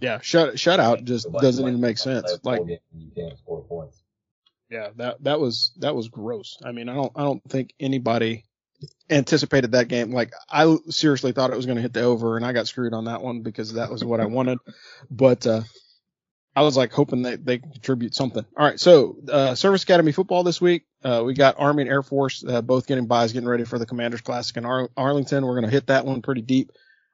Yeah, 0.00 0.20
shut 0.20 0.54
shutout 0.54 1.04
just 1.04 1.30
But- 1.32 1.42
doesn't 1.42 1.64
but- 1.64 1.68
even 1.68 1.80
make 1.80 1.98
sense. 1.98 2.30
that 2.30 2.44
Like 2.44 2.58
bowl 2.58 2.66
game, 2.66 2.78
you 2.96 3.10
can't 3.16 3.36
score 3.38 3.62
points. 3.64 4.02
Yeah, 4.70 4.90
that 4.96 5.22
that 5.24 5.40
was 5.40 5.72
that 5.78 5.96
was 5.96 6.08
gross. 6.08 6.56
I 6.64 6.70
mean, 6.72 6.88
I 6.88 6.94
don't 6.94 7.12
I 7.16 7.22
don't 7.24 7.42
think 7.48 7.74
anybody 7.80 8.44
anticipated 9.08 9.72
that 9.72 9.88
game. 9.88 10.10
Like 10.10 10.32
I 10.48 10.76
seriously 10.88 11.32
thought 11.32 11.50
it 11.50 11.56
was 11.56 11.66
going 11.66 11.76
to 11.76 11.82
hit 11.82 11.92
the 11.92 12.02
over, 12.02 12.36
and 12.36 12.44
I 12.44 12.52
got 12.52 12.68
screwed 12.68 12.94
on 12.94 13.06
that 13.06 13.22
one 13.22 13.42
because 13.42 13.74
that 13.74 13.90
was 13.90 14.04
what 14.04 14.20
I 14.20 14.26
wanted. 14.26 14.58
But 15.10 15.46
uh, 15.46 15.62
I 16.54 16.62
was 16.62 16.76
like 16.76 16.92
hoping 16.92 17.22
that 17.22 17.44
they 17.44 17.58
contribute 17.58 18.14
something. 18.14 18.44
All 18.56 18.64
right, 18.66 18.78
so 18.80 19.16
uh, 19.30 19.54
Service 19.54 19.82
Academy 19.82 20.12
football 20.12 20.42
this 20.42 20.60
week. 20.60 20.84
Uh, 21.02 21.22
we 21.24 21.34
got 21.34 21.56
Army 21.58 21.82
and 21.82 21.90
Air 21.90 22.02
Force 22.02 22.44
uh, 22.46 22.62
both 22.62 22.86
getting 22.86 23.06
buys, 23.06 23.32
getting 23.32 23.48
ready 23.48 23.64
for 23.64 23.78
the 23.78 23.86
Commanders 23.86 24.20
Classic 24.20 24.56
in 24.56 24.64
Ar- 24.64 24.90
Arlington. 24.96 25.44
We're 25.44 25.54
going 25.54 25.64
to 25.66 25.70
hit 25.70 25.86
that 25.86 26.04
one 26.06 26.22
pretty 26.22 26.42
deep 26.42 26.72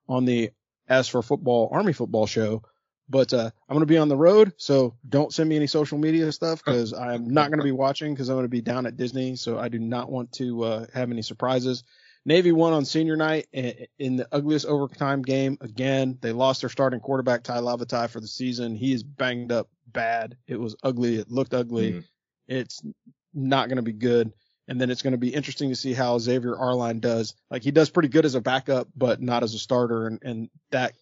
on 0.08 0.24
the 0.24 0.50
As 0.88 1.08
for 1.08 1.22
Football 1.22 1.68
Army 1.72 1.92
football 1.92 2.26
show. 2.26 2.62
But 3.08 3.32
uh, 3.32 3.50
I'm 3.68 3.74
going 3.74 3.80
to 3.80 3.86
be 3.86 3.98
on 3.98 4.08
the 4.08 4.16
road, 4.16 4.52
so 4.56 4.96
don't 5.08 5.32
send 5.32 5.48
me 5.48 5.56
any 5.56 5.68
social 5.68 5.96
media 5.96 6.32
stuff 6.32 6.64
because 6.64 6.92
I'm 6.92 7.30
not 7.30 7.50
going 7.50 7.60
to 7.60 7.64
be 7.64 7.72
watching 7.72 8.12
because 8.12 8.28
I'm 8.28 8.34
going 8.34 8.46
to 8.46 8.48
be 8.48 8.62
down 8.62 8.86
at 8.86 8.96
Disney. 8.96 9.36
So 9.36 9.58
I 9.58 9.68
do 9.68 9.78
not 9.78 10.10
want 10.10 10.32
to 10.32 10.64
uh, 10.64 10.86
have 10.92 11.10
any 11.10 11.22
surprises. 11.22 11.84
Navy 12.24 12.50
won 12.50 12.72
on 12.72 12.84
senior 12.84 13.14
night 13.14 13.46
in 13.52 14.16
the 14.16 14.26
ugliest 14.32 14.66
overtime 14.66 15.22
game 15.22 15.56
again. 15.60 16.18
They 16.20 16.32
lost 16.32 16.62
their 16.62 16.70
starting 16.70 16.98
quarterback 16.98 17.44
Tai 17.44 17.58
Lavatai 17.58 18.10
for 18.10 18.18
the 18.18 18.26
season. 18.26 18.74
He 18.74 18.92
is 18.92 19.04
banged 19.04 19.52
up 19.52 19.68
bad. 19.86 20.36
It 20.48 20.58
was 20.58 20.74
ugly. 20.82 21.20
It 21.20 21.30
looked 21.30 21.54
ugly. 21.54 21.92
Mm. 21.92 22.04
It's 22.48 22.82
not 23.32 23.68
going 23.68 23.76
to 23.76 23.82
be 23.82 23.92
good. 23.92 24.32
And 24.66 24.80
then 24.80 24.90
it's 24.90 25.02
going 25.02 25.12
to 25.12 25.18
be 25.18 25.32
interesting 25.32 25.68
to 25.68 25.76
see 25.76 25.92
how 25.92 26.18
Xavier 26.18 26.56
Arline 26.56 26.98
does. 26.98 27.36
Like 27.48 27.62
he 27.62 27.70
does 27.70 27.90
pretty 27.90 28.08
good 28.08 28.24
as 28.24 28.34
a 28.34 28.40
backup, 28.40 28.88
but 28.96 29.22
not 29.22 29.44
as 29.44 29.54
a 29.54 29.58
starter. 29.60 30.08
And, 30.08 30.18
and 30.22 30.50
that 30.72 30.96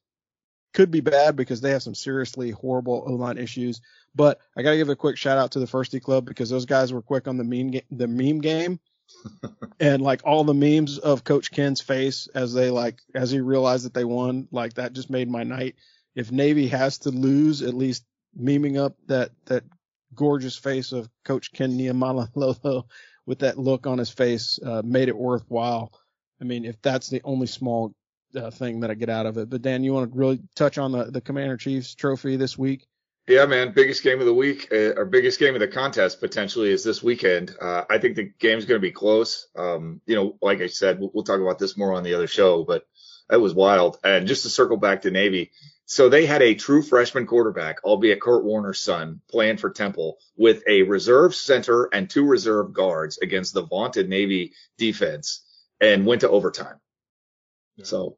could 0.75 0.91
be 0.91 1.01
bad 1.01 1.37
because 1.37 1.61
they 1.61 1.71
have 1.71 1.83
some 1.83 1.95
seriously 1.95 2.51
horrible 2.51 3.05
O 3.07 3.13
line 3.13 3.39
issues. 3.39 3.81
But 4.15 4.41
I 4.57 4.63
got 4.63 4.73
to 4.73 4.77
give 4.77 4.89
a 4.89 4.97
quick 4.97 5.17
shout 5.17 5.39
out 5.39 5.53
to 5.53 5.61
the 5.61 5.67
Firstie 5.67 6.03
Club 6.03 6.27
because 6.27 6.51
those 6.51 6.67
guys 6.67 6.93
were 6.93 7.03
quick 7.03 7.27
on 7.27 7.37
the 7.39 7.45
meme 7.45 7.71
ga- 7.71 7.87
the 7.91 8.09
meme 8.09 8.41
game 8.41 8.81
and 9.81 10.03
like 10.03 10.21
all 10.25 10.45
the 10.45 10.55
memes 10.55 10.99
of 10.99 11.25
Coach 11.25 11.51
Ken's 11.51 11.81
face 11.81 12.29
as 12.35 12.53
they 12.53 12.71
like 12.71 13.01
as 13.15 13.31
he 13.31 13.41
realized 13.41 13.85
that 13.87 13.95
they 13.95 14.05
won, 14.05 14.49
like 14.51 14.75
that 14.75 14.93
just 14.93 15.11
made 15.11 15.31
my 15.31 15.45
night. 15.45 15.77
If 16.15 16.31
Navy 16.31 16.69
has 16.69 16.99
to 16.99 17.11
lose, 17.11 17.63
at 17.63 17.75
least 17.75 18.05
memeing 18.39 18.79
up 18.79 18.97
that 19.07 19.31
that 19.47 19.65
gorgeous 20.15 20.57
face 20.57 20.93
of 20.93 21.09
Coach 21.25 21.53
Ken 21.53 21.73
Niumatalolo 21.79 22.85
with 23.27 23.39
that 23.41 23.59
look 23.59 23.87
on 23.87 23.99
his 23.99 24.11
face 24.11 24.59
uh, 24.65 24.83
made 24.85 25.09
it 25.09 25.17
worthwhile. 25.17 25.93
I 26.41 26.45
mean, 26.45 26.65
if 26.65 26.81
that's 26.83 27.09
the 27.09 27.23
only 27.25 27.47
small 27.47 27.95
uh, 28.35 28.51
thing 28.51 28.81
that 28.81 28.91
I 28.91 28.95
get 28.95 29.09
out 29.09 29.27
of 29.27 29.39
it. 29.39 29.51
But 29.51 29.63
Dan, 29.63 29.85
you 29.85 29.93
want 29.93 30.13
to 30.13 30.19
really 30.19 30.41
touch 30.55 30.79
on 30.79 30.93
the 30.93 31.05
the 31.05 31.21
Commander 31.21 31.57
Chiefs 31.57 31.95
Trophy 31.95 32.37
this 32.37 32.59
week? 32.59 32.87
Yeah, 33.27 33.47
man. 33.47 33.73
Biggest 33.73 34.03
game 34.03 34.21
of 34.21 34.27
the 34.27 34.35
week, 34.35 34.69
uh, 34.71 34.95
or 34.97 35.07
biggest 35.07 35.41
game 35.41 35.55
of 35.55 35.61
the 35.61 35.69
contest 35.69 36.21
potentially 36.21 36.71
is 36.71 36.85
this 36.85 37.03
weekend. 37.03 37.57
Uh, 37.59 37.85
I 37.89 37.97
think 37.97 38.17
the 38.17 38.31
game's 38.39 38.67
going 38.67 38.79
to 38.79 38.87
be 38.87 38.93
close. 38.93 39.49
Um, 39.57 40.03
you 40.05 40.15
know, 40.15 40.37
like 40.43 40.61
I 40.61 40.67
said, 40.67 41.01
we'll, 41.01 41.11
we'll, 41.15 41.25
talk 41.25 41.41
about 41.41 41.59
this 41.59 41.77
more 41.77 41.95
on 41.95 42.03
the 42.03 42.15
other 42.15 42.27
show, 42.27 42.65
but 42.65 42.87
that 43.31 43.41
was 43.41 43.55
wild. 43.55 43.99
And 44.05 44.27
just 44.27 44.43
to 44.43 44.51
circle 44.51 44.77
back 44.77 45.03
to 45.03 45.11
Navy, 45.11 45.53
so 45.87 46.09
they 46.09 46.27
had 46.27 46.43
a 46.43 46.55
true 46.55 46.83
freshman 46.83 47.27
quarterback, 47.27 47.85
albeit 47.85 48.21
Kurt 48.21 48.45
Warner's 48.45 48.81
son, 48.81 49.21
playing 49.31 49.59
for 49.59 49.71
Temple 49.71 50.19
with 50.37 50.63
a 50.67 50.83
reserve 50.83 51.35
center 51.35 51.89
and 51.93 52.09
two 52.09 52.25
reserve 52.25 52.73
guards 52.73 53.19
against 53.19 53.53
the 53.53 53.67
vaunted 53.67 54.09
Navy 54.09 54.53
defense 54.79 55.43
and 55.81 56.07
went 56.07 56.23
to 56.23 56.31
overtime. 56.31 56.81
Yeah. 57.77 57.85
So, 57.85 58.17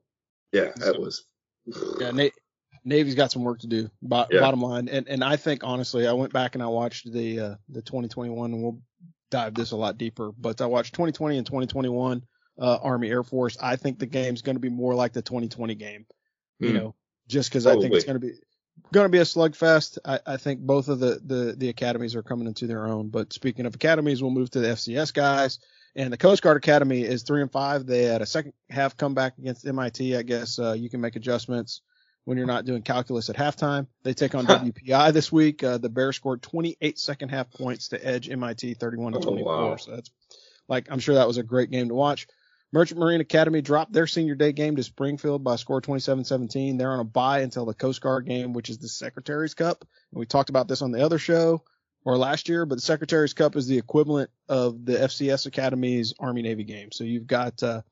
yeah, 0.52 0.72
that 0.76 1.00
was. 1.00 1.24
Yeah, 2.00 2.10
Nate. 2.10 2.34
Navy's 2.84 3.16
got 3.16 3.32
some 3.32 3.42
work 3.42 3.58
to 3.60 3.66
do. 3.66 3.90
Bo- 4.00 4.26
yeah. 4.30 4.40
Bottom 4.40 4.60
line, 4.60 4.88
and 4.88 5.08
and 5.08 5.24
I 5.24 5.36
think 5.36 5.64
honestly, 5.64 6.06
I 6.06 6.12
went 6.12 6.32
back 6.32 6.54
and 6.54 6.62
I 6.62 6.68
watched 6.68 7.12
the 7.12 7.40
uh, 7.40 7.54
the 7.68 7.82
2021, 7.82 8.52
and 8.52 8.62
we'll 8.62 8.80
dive 9.30 9.54
this 9.54 9.72
a 9.72 9.76
lot 9.76 9.98
deeper. 9.98 10.30
But 10.38 10.60
I 10.60 10.66
watched 10.66 10.94
2020 10.94 11.38
and 11.38 11.46
2021 11.46 12.22
uh, 12.58 12.78
Army 12.82 13.10
Air 13.10 13.24
Force. 13.24 13.56
I 13.60 13.76
think 13.76 13.98
the 13.98 14.06
game's 14.06 14.42
going 14.42 14.56
to 14.56 14.60
be 14.60 14.68
more 14.68 14.94
like 14.94 15.12
the 15.12 15.22
2020 15.22 15.74
game. 15.74 16.06
You 16.58 16.70
hmm. 16.70 16.76
know, 16.76 16.94
just 17.28 17.50
because 17.50 17.66
I 17.66 17.74
think 17.74 17.92
it's 17.92 18.04
going 18.04 18.20
to 18.20 18.26
be 18.26 18.32
going 18.92 19.04
to 19.04 19.10
be 19.10 19.18
a 19.18 19.22
slugfest. 19.22 19.98
I, 20.04 20.20
I 20.26 20.36
think 20.36 20.60
both 20.60 20.88
of 20.88 21.00
the, 21.00 21.20
the 21.24 21.54
the 21.56 21.68
academies 21.68 22.14
are 22.14 22.22
coming 22.22 22.46
into 22.46 22.66
their 22.66 22.86
own. 22.86 23.08
But 23.08 23.32
speaking 23.32 23.66
of 23.66 23.74
academies, 23.74 24.22
we'll 24.22 24.30
move 24.30 24.50
to 24.50 24.60
the 24.60 24.68
FCS 24.68 25.12
guys. 25.12 25.58
And 25.96 26.12
the 26.12 26.18
Coast 26.18 26.42
Guard 26.42 26.58
Academy 26.58 27.02
is 27.02 27.22
three 27.22 27.40
and 27.40 27.50
five. 27.50 27.86
They 27.86 28.02
had 28.02 28.20
a 28.20 28.26
second 28.26 28.52
half 28.68 28.98
comeback 28.98 29.38
against 29.38 29.66
MIT. 29.66 30.14
I 30.14 30.22
guess 30.22 30.58
uh, 30.58 30.74
you 30.74 30.90
can 30.90 31.00
make 31.00 31.16
adjustments 31.16 31.80
when 32.26 32.36
you're 32.36 32.46
not 32.46 32.66
doing 32.66 32.82
calculus 32.82 33.30
at 33.30 33.36
halftime. 33.36 33.86
They 34.02 34.12
take 34.12 34.34
on 34.34 34.46
WPI 34.46 35.14
this 35.14 35.32
week. 35.32 35.64
Uh, 35.64 35.78
the 35.78 35.88
Bears 35.88 36.16
scored 36.16 36.42
28 36.42 36.98
second 36.98 37.30
half 37.30 37.50
points 37.50 37.88
to 37.88 38.06
edge 38.06 38.28
MIT 38.28 38.74
31 38.74 39.14
to 39.14 39.20
24. 39.20 39.52
Oh, 39.52 39.70
wow. 39.70 39.76
So 39.76 39.92
that's 39.92 40.10
like, 40.68 40.88
I'm 40.90 40.98
sure 40.98 41.14
that 41.14 41.26
was 41.26 41.38
a 41.38 41.42
great 41.42 41.70
game 41.70 41.88
to 41.88 41.94
watch. 41.94 42.26
Merchant 42.72 43.00
Marine 43.00 43.22
Academy 43.22 43.62
dropped 43.62 43.92
their 43.92 44.06
senior 44.06 44.34
day 44.34 44.52
game 44.52 44.76
to 44.76 44.82
Springfield 44.82 45.44
by 45.44 45.56
score 45.56 45.80
27-17. 45.80 46.76
They're 46.76 46.92
on 46.92 47.00
a 47.00 47.04
bye 47.04 47.40
until 47.40 47.64
the 47.64 47.72
Coast 47.72 48.02
Guard 48.02 48.26
game, 48.26 48.52
which 48.52 48.68
is 48.68 48.78
the 48.78 48.88
Secretary's 48.88 49.54
Cup. 49.54 49.86
And 50.12 50.20
we 50.20 50.26
talked 50.26 50.50
about 50.50 50.68
this 50.68 50.82
on 50.82 50.90
the 50.90 51.02
other 51.02 51.18
show 51.18 51.62
or 52.06 52.16
last 52.16 52.48
year, 52.48 52.64
but 52.64 52.76
the 52.76 52.82
Secretary's 52.82 53.34
Cup 53.34 53.56
is 53.56 53.66
the 53.66 53.76
equivalent 53.76 54.30
of 54.48 54.86
the 54.86 54.92
FCS 54.92 55.46
Academy's 55.46 56.14
Army 56.20 56.40
Navy 56.40 56.62
game. 56.62 56.92
So 56.92 57.02
you've 57.02 57.26
got, 57.26 57.60
uh, 57.64 57.82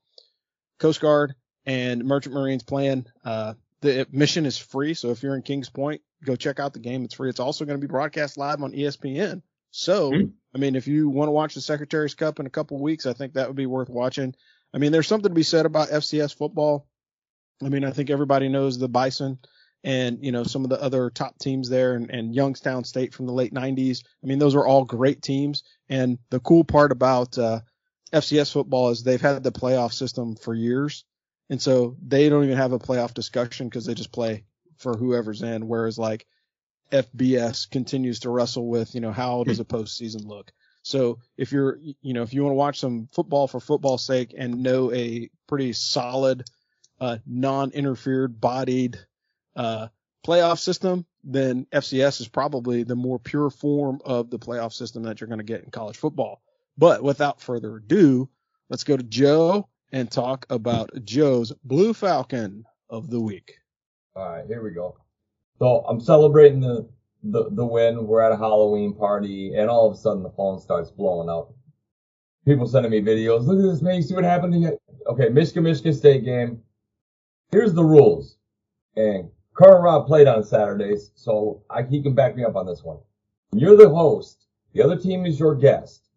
Coast 0.79 1.01
Guard 1.01 1.35
and 1.67 2.05
Merchant 2.05 2.33
Marines 2.33 2.63
playing. 2.63 3.07
Uh, 3.25 3.55
the 3.81 4.01
admission 4.01 4.47
is 4.47 4.57
free, 4.57 4.95
so 4.95 5.11
if 5.11 5.23
you're 5.23 5.35
in 5.35 5.43
Kings 5.43 5.69
Point, 5.69 6.01
go 6.25 6.37
check 6.37 6.61
out 6.61 6.73
the 6.73 6.79
game. 6.79 7.05
It's 7.05 7.15
free. 7.15 7.29
It's 7.29 7.41
also 7.41 7.65
going 7.65 7.79
to 7.79 7.85
be 7.85 7.91
broadcast 7.91 8.39
live 8.39 8.63
on 8.63 8.73
ESPN. 8.73 9.43
So, 9.73 10.13
mm-hmm. 10.13 10.29
I 10.55 10.59
mean, 10.59 10.77
if 10.77 10.87
you 10.87 11.09
want 11.09 11.27
to 11.27 11.33
watch 11.33 11.55
the 11.55 11.61
Secretary's 11.61 12.15
Cup 12.15 12.39
in 12.39 12.47
a 12.47 12.51
couple 12.51 12.79
weeks, 12.81 13.07
I 13.07 13.15
think 13.15 13.33
that 13.33 13.49
would 13.49 13.57
be 13.57 13.67
worth 13.67 13.89
watching. 13.89 14.37
I 14.73 14.79
mean, 14.79 14.93
there's 14.93 15.09
something 15.09 15.31
to 15.31 15.35
be 15.35 15.43
said 15.43 15.67
about 15.67 15.89
FCS 15.89 16.37
football. 16.37 16.87
I 17.61 17.69
mean, 17.69 17.85
I 17.85 17.91
think 17.91 18.11
everybody 18.11 18.49
knows 18.49 18.79
the 18.79 18.89
Bison 18.89 19.41
and, 19.85 20.25
you 20.25 20.33
know, 20.33 20.45
some 20.45 20.65
of 20.65 20.71
the 20.71 20.83
other 20.83 21.11
top 21.11 21.39
teams 21.39 21.69
there 21.69 21.95
and, 21.95 22.11
and 22.11 22.35
Youngstown 22.35 22.85
State 22.85 23.13
from 23.13 23.27
the 23.27 23.33
late 23.33 23.53
90s. 23.53 24.03
I 24.23 24.27
mean, 24.27 24.39
those 24.39 24.55
are 24.55 24.67
all 24.67 24.85
great 24.85 25.21
teams. 25.21 25.63
And 25.91 26.19
the 26.31 26.41
cool 26.41 26.65
part 26.65 26.91
about 26.91 27.37
uh, 27.37 27.61
FCS 28.11 28.51
football 28.51 28.89
is 28.89 29.03
they've 29.03 29.21
had 29.21 29.43
the 29.43 29.53
playoff 29.53 29.93
system 29.93 30.37
for 30.37 30.55
years. 30.55 31.05
And 31.51 31.61
so 31.61 31.97
they 32.05 32.31
don't 32.31 32.45
even 32.45 32.57
have 32.57 32.73
a 32.73 32.79
playoff 32.79 33.13
discussion 33.13 33.69
because 33.69 33.85
they 33.85 33.93
just 33.93 34.11
play 34.11 34.45
for 34.79 34.97
whoever's 34.97 35.43
in. 35.43 35.69
Whereas 35.69 35.99
like 35.99 36.27
FBS 36.91 37.71
continues 37.71 38.21
to 38.21 38.31
wrestle 38.31 38.67
with, 38.67 38.95
you 38.95 39.03
know, 39.03 39.13
how 39.13 39.45
does 39.45 39.61
a 39.61 39.65
postseason 39.67 40.27
look? 40.27 40.51
So 40.83 41.19
if 41.37 41.53
you're, 41.53 41.79
you 42.01 42.15
know, 42.15 42.23
if 42.23 42.33
you 42.33 42.43
want 42.43 42.53
to 42.53 42.57
watch 42.57 42.81
some 42.81 43.09
football 43.13 43.49
for 43.49 43.61
football's 43.61 44.07
sake 44.07 44.35
and 44.37 44.63
know 44.63 44.91
a 44.93 45.31
pretty 45.47 45.75
solid, 45.75 46.45
uh, 47.01 47.19
non-interfered 47.27 48.41
bodied, 48.41 48.99
uh, 49.57 49.89
playoff 50.27 50.59
system, 50.59 51.07
then 51.23 51.67
FCS 51.73 52.21
is 52.21 52.29
probably 52.29 52.83
the 52.83 52.97
more 52.97 53.19
pure 53.19 53.51
form 53.51 54.01
of 54.05 54.31
the 54.31 54.39
playoff 54.39 54.73
system 54.73 55.03
that 55.05 55.21
you're 55.21 55.29
going 55.29 55.39
to 55.39 55.45
get 55.45 55.63
in 55.63 55.71
college 55.71 55.97
football. 55.97 56.43
But 56.77 57.03
without 57.03 57.41
further 57.41 57.77
ado, 57.77 58.29
let's 58.69 58.85
go 58.85 58.97
to 58.97 59.03
Joe 59.03 59.69
and 59.93 60.11
talk 60.11 60.47
about 60.51 60.91
Joe's 61.05 61.53
Blue 61.63 61.95
Falcon 61.95 62.65
of 62.91 63.11
the 63.11 63.21
week. 63.21 63.55
All 64.17 64.29
right, 64.29 64.47
here 64.47 64.63
we 64.63 64.71
go. 64.71 64.97
So 65.59 65.85
I'm 65.89 66.01
celebrating 66.01 66.61
the, 66.61 66.89
the, 67.23 67.49
the 67.51 67.65
win. 67.65 68.07
We're 68.07 68.23
at 68.23 68.33
a 68.33 68.37
Halloween 68.37 68.95
party 68.95 69.55
and 69.55 69.71
all 69.71 69.89
of 69.89 69.95
a 69.95 69.97
sudden 69.97 70.23
the 70.23 70.31
phone 70.31 70.59
starts 70.59 70.91
blowing 70.91 71.29
up. 71.29 71.53
People 72.45 72.67
sending 72.67 72.91
me 72.91 73.01
videos. 73.01 73.47
Look 73.47 73.59
at 73.59 73.63
this, 73.63 73.83
man. 73.83 73.97
You 73.97 74.03
see 74.03 74.15
what 74.15 74.25
happened 74.25 74.53
to 74.53 74.59
you? 74.59 74.79
Okay, 75.07 75.29
Michigan, 75.29 75.63
Michigan 75.65 75.95
State 75.95 76.25
game. 76.25 76.61
Here's 77.53 77.73
the 77.73 77.85
rules. 77.85 78.37
And 78.97 79.31
Colonel 79.55 79.83
Rob 79.83 80.07
played 80.07 80.27
on 80.27 80.43
Saturdays, 80.43 81.13
so 81.15 81.63
I, 81.71 81.83
he 81.83 82.03
can 82.03 82.15
back 82.15 82.37
me 82.37 82.45
up 82.45 82.57
on 82.57 82.67
this 82.67 82.83
one. 82.83 82.99
You're 83.53 83.77
the 83.77 83.89
host. 83.89 84.47
The 84.73 84.83
other 84.83 84.97
team 84.97 85.27
is 85.27 85.39
your 85.39 85.55
guest. 85.55 86.09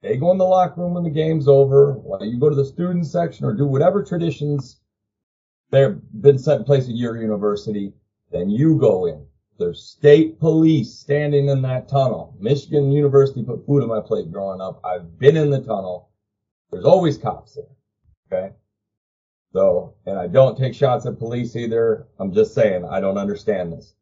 They 0.00 0.16
go 0.16 0.30
in 0.32 0.38
the 0.38 0.44
locker 0.44 0.80
room 0.80 0.94
when 0.94 1.04
the 1.04 1.10
game's 1.10 1.48
over. 1.48 1.92
While 1.92 2.24
you 2.24 2.38
go 2.38 2.48
to 2.48 2.54
the 2.54 2.64
student 2.64 3.06
section 3.06 3.44
or 3.44 3.52
do 3.52 3.66
whatever 3.66 4.02
traditions 4.02 4.80
they've 5.70 5.98
been 6.20 6.38
set 6.38 6.58
in 6.58 6.64
place 6.64 6.84
at 6.88 6.94
your 6.94 7.20
university. 7.20 7.92
Then 8.32 8.48
you 8.48 8.78
go 8.78 9.06
in. 9.06 9.26
There's 9.58 9.82
state 9.82 10.38
police 10.38 10.94
standing 10.94 11.48
in 11.48 11.62
that 11.62 11.88
tunnel. 11.88 12.36
Michigan 12.40 12.92
University 12.92 13.42
put 13.42 13.66
food 13.66 13.82
on 13.82 13.88
my 13.88 14.00
plate 14.00 14.30
growing 14.30 14.60
up. 14.60 14.80
I've 14.84 15.18
been 15.18 15.36
in 15.36 15.50
the 15.50 15.60
tunnel. 15.60 16.10
There's 16.70 16.84
always 16.84 17.18
cops 17.18 17.56
there. 17.56 18.40
Okay. 18.40 18.54
So, 19.52 19.94
and 20.06 20.18
I 20.18 20.26
don't 20.26 20.58
take 20.58 20.74
shots 20.74 21.06
at 21.06 21.18
police 21.18 21.56
either. 21.56 22.06
I'm 22.18 22.32
just 22.32 22.54
saying 22.54 22.84
I 22.84 23.00
don't 23.00 23.18
understand 23.18 23.72
this. 23.72 23.94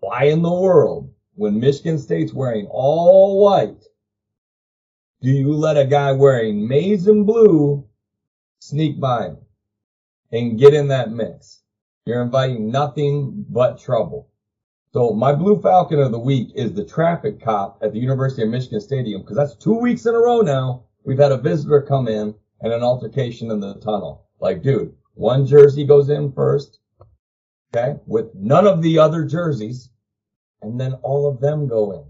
Why 0.00 0.24
in 0.24 0.42
the 0.42 0.52
world, 0.52 1.12
when 1.34 1.60
Michigan 1.60 1.98
State's 1.98 2.32
wearing 2.32 2.66
all 2.70 3.42
white, 3.42 3.84
do 5.20 5.30
you 5.30 5.52
let 5.54 5.76
a 5.76 5.86
guy 5.86 6.12
wearing 6.12 6.66
maize 6.68 7.06
and 7.06 7.26
blue 7.26 7.86
sneak 8.60 9.00
by 9.00 9.26
him 9.26 9.38
and 10.32 10.58
get 10.58 10.74
in 10.74 10.88
that 10.88 11.10
mix? 11.10 11.62
You're 12.06 12.22
inviting 12.22 12.70
nothing 12.70 13.46
but 13.48 13.80
trouble. 13.80 14.28
So 14.92 15.12
my 15.12 15.32
Blue 15.32 15.60
Falcon 15.60 15.98
of 15.98 16.12
the 16.12 16.18
week 16.18 16.52
is 16.54 16.72
the 16.72 16.84
traffic 16.84 17.42
cop 17.42 17.78
at 17.82 17.92
the 17.92 17.98
University 17.98 18.42
of 18.42 18.50
Michigan 18.50 18.80
Stadium 18.80 19.22
because 19.22 19.36
that's 19.36 19.56
two 19.56 19.78
weeks 19.78 20.06
in 20.06 20.14
a 20.14 20.18
row 20.18 20.40
now. 20.40 20.84
We've 21.04 21.18
had 21.18 21.32
a 21.32 21.38
visitor 21.38 21.82
come 21.82 22.06
in 22.06 22.34
and 22.60 22.72
an 22.72 22.82
altercation 22.82 23.50
in 23.50 23.60
the 23.60 23.74
tunnel. 23.76 24.23
Like, 24.40 24.62
dude, 24.62 24.94
one 25.14 25.46
jersey 25.46 25.84
goes 25.84 26.08
in 26.10 26.32
first, 26.32 26.80
okay, 27.74 27.98
with 28.06 28.34
none 28.34 28.66
of 28.66 28.82
the 28.82 28.98
other 28.98 29.24
jerseys. 29.24 29.90
and 30.62 30.80
then 30.80 30.94
all 31.02 31.26
of 31.28 31.40
them 31.40 31.68
go 31.68 31.92
in. 31.92 32.04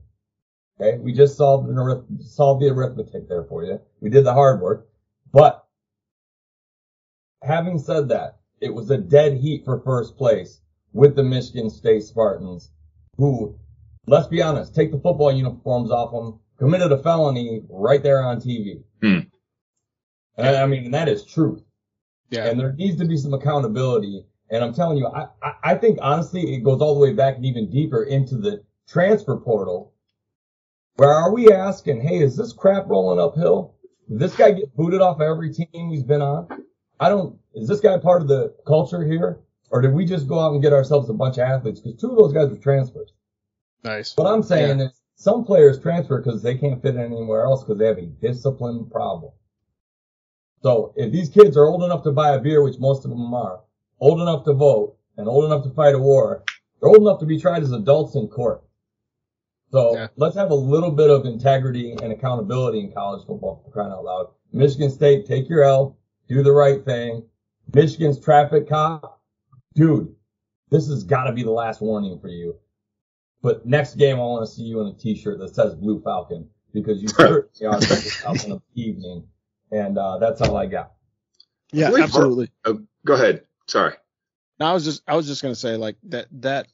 Okay, 0.80 0.98
we 0.98 1.12
just 1.12 1.36
solved 1.36 1.68
an 1.68 1.74
arith- 1.74 2.22
solved 2.22 2.62
the 2.62 2.68
arithmetic 2.68 3.28
there 3.28 3.42
for 3.44 3.64
you. 3.64 3.80
We 4.00 4.10
did 4.10 4.24
the 4.24 4.32
hard 4.32 4.60
work, 4.60 4.86
but 5.32 5.66
having 7.42 7.78
said 7.80 8.08
that, 8.10 8.38
it 8.60 8.72
was 8.72 8.90
a 8.90 8.96
dead 8.98 9.38
heat 9.38 9.64
for 9.64 9.80
first 9.80 10.16
place 10.16 10.60
with 10.92 11.16
the 11.16 11.22
Michigan 11.24 11.68
State 11.68 12.04
Spartans, 12.04 12.70
who, 13.16 13.58
let's 14.06 14.28
be 14.28 14.40
honest, 14.40 14.72
take 14.74 14.92
the 14.92 15.00
football 15.00 15.32
uniforms 15.32 15.90
off 15.90 16.12
them, 16.12 16.38
committed 16.58 16.92
a 16.92 16.98
felony 16.98 17.62
right 17.68 18.02
there 18.04 18.22
on 18.22 18.40
TV. 18.40 18.84
Hmm. 19.02 19.18
And 20.36 20.56
I 20.56 20.66
mean, 20.66 20.92
that 20.92 21.08
is 21.08 21.24
truth. 21.24 21.63
Yeah. 22.34 22.46
And 22.46 22.58
there 22.58 22.72
needs 22.72 22.98
to 22.98 23.04
be 23.04 23.16
some 23.16 23.34
accountability. 23.34 24.26
And 24.50 24.62
I'm 24.62 24.74
telling 24.74 24.98
you, 24.98 25.06
I, 25.06 25.28
I, 25.42 25.52
I 25.64 25.74
think 25.74 25.98
honestly, 26.02 26.54
it 26.54 26.64
goes 26.64 26.80
all 26.80 26.94
the 26.94 27.00
way 27.00 27.12
back 27.12 27.36
and 27.36 27.46
even 27.46 27.70
deeper 27.70 28.04
into 28.04 28.36
the 28.36 28.62
transfer 28.88 29.36
portal. 29.36 29.92
Where 30.96 31.12
are 31.12 31.32
we 31.32 31.50
asking, 31.50 32.02
hey, 32.02 32.18
is 32.18 32.36
this 32.36 32.52
crap 32.52 32.86
rolling 32.86 33.18
uphill? 33.18 33.74
Did 34.08 34.18
this 34.18 34.36
guy 34.36 34.52
get 34.52 34.76
booted 34.76 35.00
off 35.00 35.20
every 35.20 35.52
team 35.52 35.90
he's 35.90 36.02
been 36.02 36.22
on? 36.22 36.48
I 37.00 37.08
don't, 37.08 37.38
is 37.54 37.66
this 37.66 37.80
guy 37.80 37.98
part 37.98 38.22
of 38.22 38.28
the 38.28 38.54
culture 38.66 39.04
here? 39.04 39.40
Or 39.70 39.80
did 39.80 39.92
we 39.92 40.04
just 40.04 40.28
go 40.28 40.38
out 40.38 40.52
and 40.52 40.62
get 40.62 40.72
ourselves 40.72 41.08
a 41.10 41.14
bunch 41.14 41.38
of 41.38 41.48
athletes? 41.48 41.80
Because 41.80 42.00
two 42.00 42.10
of 42.10 42.16
those 42.16 42.32
guys 42.32 42.48
were 42.48 42.62
transfers. 42.62 43.12
Nice. 43.82 44.16
What 44.16 44.26
I'm 44.26 44.42
saying 44.42 44.80
is 44.80 44.92
some 45.16 45.44
players 45.44 45.80
transfer 45.80 46.20
because 46.20 46.42
they 46.42 46.56
can't 46.56 46.80
fit 46.80 46.94
in 46.94 47.00
anywhere 47.00 47.44
else 47.44 47.64
because 47.64 47.78
they 47.78 47.86
have 47.86 47.98
a 47.98 48.06
discipline 48.06 48.88
problem. 48.90 49.32
So 50.64 50.94
if 50.96 51.12
these 51.12 51.28
kids 51.28 51.58
are 51.58 51.66
old 51.66 51.82
enough 51.82 52.02
to 52.04 52.10
buy 52.10 52.34
a 52.34 52.40
beer, 52.40 52.62
which 52.62 52.78
most 52.78 53.04
of 53.04 53.10
them 53.10 53.34
are, 53.34 53.60
old 54.00 54.22
enough 54.22 54.44
to 54.44 54.54
vote, 54.54 54.96
and 55.18 55.28
old 55.28 55.44
enough 55.44 55.62
to 55.64 55.70
fight 55.70 55.94
a 55.94 55.98
war, 55.98 56.42
they're 56.80 56.88
old 56.88 57.02
enough 57.02 57.20
to 57.20 57.26
be 57.26 57.38
tried 57.38 57.62
as 57.62 57.70
adults 57.72 58.14
in 58.14 58.28
court. 58.28 58.64
So 59.72 59.94
Yeah. 59.94 60.08
let's 60.16 60.36
have 60.36 60.50
a 60.50 60.54
little 60.54 60.90
bit 60.90 61.10
of 61.10 61.26
integrity 61.26 61.92
and 61.92 62.10
accountability 62.10 62.80
in 62.80 62.92
college 62.92 63.26
football 63.26 63.60
for 63.62 63.70
crying 63.72 63.92
out 63.92 64.04
loud. 64.04 64.28
Michigan 64.54 64.88
State, 64.88 65.26
take 65.26 65.50
your 65.50 65.64
L, 65.64 65.98
do 66.28 66.42
the 66.42 66.52
right 66.52 66.82
thing. 66.82 67.24
Michigan's 67.74 68.18
traffic 68.18 68.66
cop, 68.66 69.20
dude, 69.74 70.14
this 70.70 70.88
has 70.88 71.04
got 71.04 71.24
to 71.24 71.32
be 71.32 71.42
the 71.42 71.50
last 71.50 71.82
warning 71.82 72.18
for 72.18 72.28
you. 72.28 72.56
But 73.42 73.66
next 73.66 73.96
game, 73.96 74.16
I 74.16 74.20
want 74.20 74.46
to 74.46 74.50
see 74.50 74.62
you 74.62 74.80
in 74.80 74.86
a 74.86 74.94
T-shirt 74.94 75.38
that 75.40 75.54
says 75.54 75.74
Blue 75.74 76.00
Falcon 76.00 76.48
because 76.72 77.02
you 77.02 77.08
certainly 77.18 77.66
are 77.66 77.78
the 77.78 78.18
Falcon 78.22 78.52
of 78.52 78.62
the 78.74 78.82
evening, 78.82 79.28
and 79.74 79.98
uh, 79.98 80.18
that's 80.18 80.40
all 80.40 80.56
I 80.56 80.66
got. 80.66 80.92
Yeah, 81.72 81.90
Wait, 81.90 82.04
absolutely. 82.04 82.50
Oh, 82.64 82.80
go 83.04 83.14
ahead. 83.14 83.44
Sorry. 83.66 83.94
No, 84.60 84.66
I 84.66 84.72
was 84.72 84.84
just 84.84 85.02
I 85.08 85.16
was 85.16 85.26
just 85.26 85.42
gonna 85.42 85.54
say 85.54 85.76
like 85.76 85.96
that 86.04 86.26
that 86.42 86.68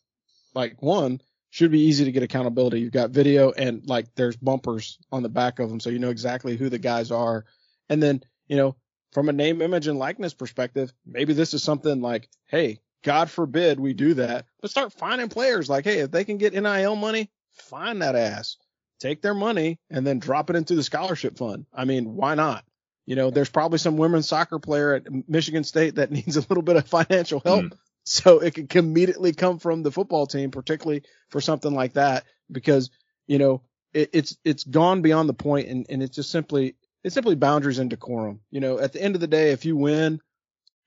like 0.54 0.83
one 0.83 1.21
should 1.49 1.71
be 1.71 1.80
easy 1.80 2.04
to 2.04 2.12
get 2.12 2.23
accountability. 2.23 2.80
You've 2.80 2.92
got 2.92 3.11
video 3.11 3.50
and 3.52 3.87
like 3.87 4.14
there's 4.14 4.37
bumpers 4.37 4.99
on 5.11 5.23
the 5.23 5.28
back 5.28 5.59
of 5.59 5.69
them, 5.69 5.80
so 5.80 5.90
you 5.90 5.99
know 5.99 6.11
exactly 6.11 6.57
who 6.57 6.69
the 6.69 6.78
guys 6.78 7.11
are. 7.11 7.45
And 7.88 8.02
then 8.02 8.23
you 8.49 8.57
know 8.57 8.76
from 9.12 9.28
a 9.28 9.33
name, 9.33 9.61
image, 9.62 9.87
and 9.87 9.99
likeness 9.99 10.35
perspective, 10.35 10.92
maybe 11.04 11.33
this 11.33 11.54
is 11.54 11.62
something 11.62 12.00
like, 12.00 12.28
hey, 12.47 12.80
God 13.02 13.30
forbid 13.30 13.80
we 13.80 13.95
do 13.95 14.14
that, 14.14 14.47
but 14.61 14.71
start 14.71 14.92
finding 14.92 15.28
players. 15.28 15.69
Like, 15.69 15.85
hey, 15.85 16.00
if 16.00 16.11
they 16.11 16.25
can 16.25 16.37
get 16.37 16.52
NIL 16.52 16.97
money, 16.97 17.30
find 17.52 18.02
that 18.02 18.14
ass, 18.14 18.57
take 19.00 19.23
their 19.23 19.35
money, 19.35 19.78
and 19.88 20.07
then 20.07 20.19
drop 20.19 20.50
it 20.50 20.57
into 20.57 20.75
the 20.75 20.83
scholarship 20.83 21.38
fund. 21.38 21.66
I 21.73 21.85
mean, 21.87 22.14
why 22.14 22.35
not? 22.35 22.64
You 23.07 23.16
know, 23.16 23.30
there's 23.30 23.50
probably 23.50 23.78
some 23.78 23.97
women's 23.97 24.28
soccer 24.28 24.59
player 24.59 24.95
at 24.95 25.28
Michigan 25.28 25.64
State 25.64 25.97
that 25.97 26.11
needs 26.11 26.37
a 26.37 26.47
little 26.49 26.62
bit 26.62 26.76
of 26.76 26.87
financial 26.87 27.40
help. 27.45 27.64
Mm. 27.64 27.73
So 28.04 28.38
it 28.38 28.54
can 28.54 28.85
immediately 28.87 29.33
come 29.33 29.59
from 29.59 29.83
the 29.83 29.92
football 29.92 30.26
team, 30.26 30.50
particularly 30.50 31.02
for 31.28 31.40
something 31.40 31.73
like 31.73 31.95
that, 31.95 32.25
because, 32.50 32.90
you 33.26 33.38
know, 33.38 33.62
it, 33.92 34.11
it's, 34.12 34.37
it's 34.45 34.64
gone 34.64 35.02
beyond 35.02 35.28
the 35.28 35.35
point 35.35 35.69
and, 35.69 35.87
and 35.88 36.02
it's 36.02 36.16
just 36.16 36.30
simply, 36.30 36.76
it's 37.04 37.14
simply 37.14 37.35
boundaries 37.35 37.78
and 37.78 37.90
decorum. 37.90 38.40
You 38.50 38.61
know, 38.61 38.78
at 38.78 38.92
the 38.92 39.02
end 39.02 39.14
of 39.14 39.21
the 39.21 39.26
day, 39.26 39.52
if 39.52 39.64
you 39.64 39.76
win, 39.76 40.21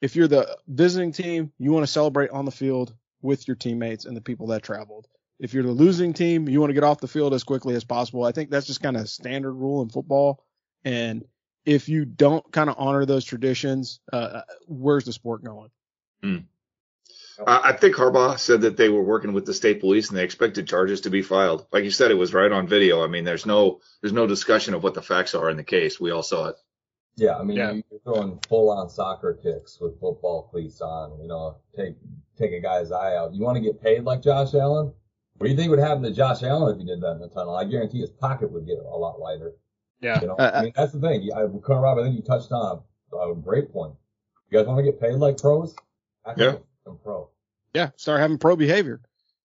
if 0.02 0.16
you're 0.16 0.28
the 0.28 0.58
visiting 0.68 1.12
team, 1.12 1.52
you 1.60 1.72
want 1.72 1.86
to 1.86 1.92
celebrate 1.92 2.32
on 2.32 2.46
the 2.46 2.52
field 2.52 2.94
with 3.22 3.48
your 3.48 3.56
teammates 3.56 4.06
and 4.06 4.18
the 4.18 4.22
people 4.22 4.48
that 4.48 4.64
traveled. 4.64 5.08
If 5.40 5.54
you're 5.54 5.64
the 5.64 5.72
losing 5.72 6.14
team, 6.14 6.48
you 6.48 6.60
want 6.60 6.70
to 6.70 6.76
get 6.76 6.84
off 6.84 7.00
the 7.00 7.08
field 7.08 7.34
as 7.34 7.44
quickly 7.44 7.76
as 7.76 7.84
possible. 7.84 8.24
I 8.24 8.32
think 8.32 8.50
that's 8.50 8.68
just 8.68 8.84
kind 8.84 8.98
of 8.98 9.10
standard 9.10 9.54
rule 9.54 9.82
in 9.82 9.90
football. 9.90 10.44
And 10.84 11.24
if 11.66 11.90
you 11.90 12.06
don't 12.06 12.50
kind 12.52 12.70
of 12.70 12.76
honor 12.78 13.06
those 13.06 13.26
traditions, 13.26 14.00
uh, 14.12 14.42
where's 14.68 15.06
the 15.06 15.14
sport 15.14 15.44
going? 15.44 15.70
I 16.24 17.70
I 17.70 17.74
think 17.74 17.96
Harbaugh 17.96 18.38
said 18.38 18.62
that 18.62 18.78
they 18.78 18.90
were 18.90 19.04
working 19.04 19.34
with 19.34 19.46
the 19.46 19.54
state 19.54 19.80
police 19.80 20.10
and 20.10 20.18
they 20.18 20.24
expected 20.24 20.68
charges 20.68 21.02
to 21.02 21.10
be 21.10 21.22
filed. 21.22 21.66
Like 21.72 21.84
you 21.84 21.92
said, 21.92 22.12
it 22.12 22.16
was 22.18 22.34
right 22.34 22.52
on 22.52 22.68
video. 22.68 23.04
I 23.04 23.08
mean, 23.08 23.24
there's 23.24 23.46
no 23.46 23.82
there's 24.02 24.14
no 24.14 24.28
discussion 24.28 24.74
of 24.74 24.84
what 24.84 24.94
the 24.94 25.02
facts 25.02 25.36
are 25.36 25.50
in 25.50 25.58
the 25.58 25.64
case. 25.64 26.00
We 26.00 26.12
all 26.12 26.24
saw 26.24 26.50
it. 26.50 26.56
Yeah, 27.16 27.38
I 27.38 27.44
mean, 27.44 27.58
Yeah. 27.58 27.74
you're 27.74 28.00
throwing 28.04 28.40
full 28.48 28.72
on 28.72 28.90
soccer 28.90 29.34
kicks 29.42 29.80
with 29.80 30.00
football 30.00 30.48
cleats 30.52 30.82
on, 30.82 31.22
you 31.22 31.28
know, 31.28 31.58
take, 31.76 31.96
take 32.40 32.54
a 32.54 32.60
guy's 32.60 32.92
eye 32.92 33.16
out. 33.16 33.36
You 33.36 33.44
want 33.44 33.56
to 33.56 33.62
get 33.62 33.80
paid 33.82 34.04
like 34.04 34.24
Josh 34.24 34.56
Allen? 34.56 34.92
What 35.38 35.46
do 35.46 35.52
you 35.52 35.56
think 35.56 35.70
would 35.70 35.78
happen 35.78 36.02
to 36.04 36.12
Josh 36.12 36.42
Allen 36.42 36.74
if 36.74 36.80
he 36.80 36.86
did 36.88 37.02
that 37.02 37.12
in 37.12 37.20
the 37.20 37.30
tunnel? 37.30 37.56
I 37.56 37.66
guarantee 37.66 38.02
his 38.02 38.10
pocket 38.10 38.52
would 38.52 38.66
get 38.66 38.80
a 38.80 38.98
lot 38.98 39.20
lighter. 39.20 39.54
Yeah. 40.04 40.22
You 40.22 40.28
know, 40.28 40.36
Uh, 40.36 40.52
I 40.54 40.62
mean, 40.64 40.74
that's 40.76 40.92
the 40.92 41.00
thing. 41.00 41.24
You- 41.24 41.34
I, 41.34 41.48
Colonel 41.62 41.82
Rob, 41.84 41.98
I 41.98 42.04
think 42.04 42.16
you 42.16 42.22
touched 42.22 42.52
on 42.52 42.82
a, 43.14 43.18
a 43.18 43.36
great 43.36 43.72
point. 43.72 43.94
You 44.50 44.58
guys 44.60 44.68
want 44.68 44.78
to 44.80 44.84
get 44.84 45.00
paid 45.02 45.16
like 45.16 45.38
pros? 45.38 45.76
Act 46.26 46.40
Yeah. 46.40 46.48
like 46.52 46.64
a 46.86 46.92
pro. 46.92 47.30
yeah, 47.74 47.90
start 47.96 48.20
having 48.20 48.38
pro 48.38 48.56
behavior. 48.56 49.02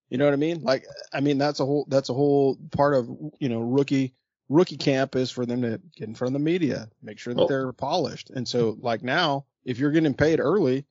You 0.09 0.17
know 0.17 0.25
what 0.25 0.33
I 0.33 0.37
mean? 0.37 0.61
Like, 0.63 0.85
I 1.13 1.19
mean, 1.21 1.37
that's 1.37 1.59
a 1.59 1.65
whole, 1.65 1.85
that's 1.87 2.09
a 2.09 2.13
whole 2.13 2.57
part 2.71 2.93
of, 2.95 3.09
you 3.39 3.47
know, 3.49 3.59
rookie, 3.59 4.13
rookie 4.49 4.77
camp 4.77 5.15
is 5.15 5.29
for 5.31 5.45
them 5.45 5.61
to 5.61 5.79
get 5.95 6.07
in 6.07 6.15
front 6.15 6.29
of 6.29 6.33
the 6.41 6.43
media, 6.43 6.89
make 7.01 7.19
sure 7.19 7.33
that 7.33 7.41
Oh. 7.43 7.47
they're 7.47 7.71
polished. 7.73 8.29
And 8.31 8.47
so 8.47 8.75
like 8.81 9.03
now, 9.03 9.45
if 9.65 9.77
you're 9.79 9.91
getting 9.91 10.13
paid 10.15 10.39
early, 10.39 10.85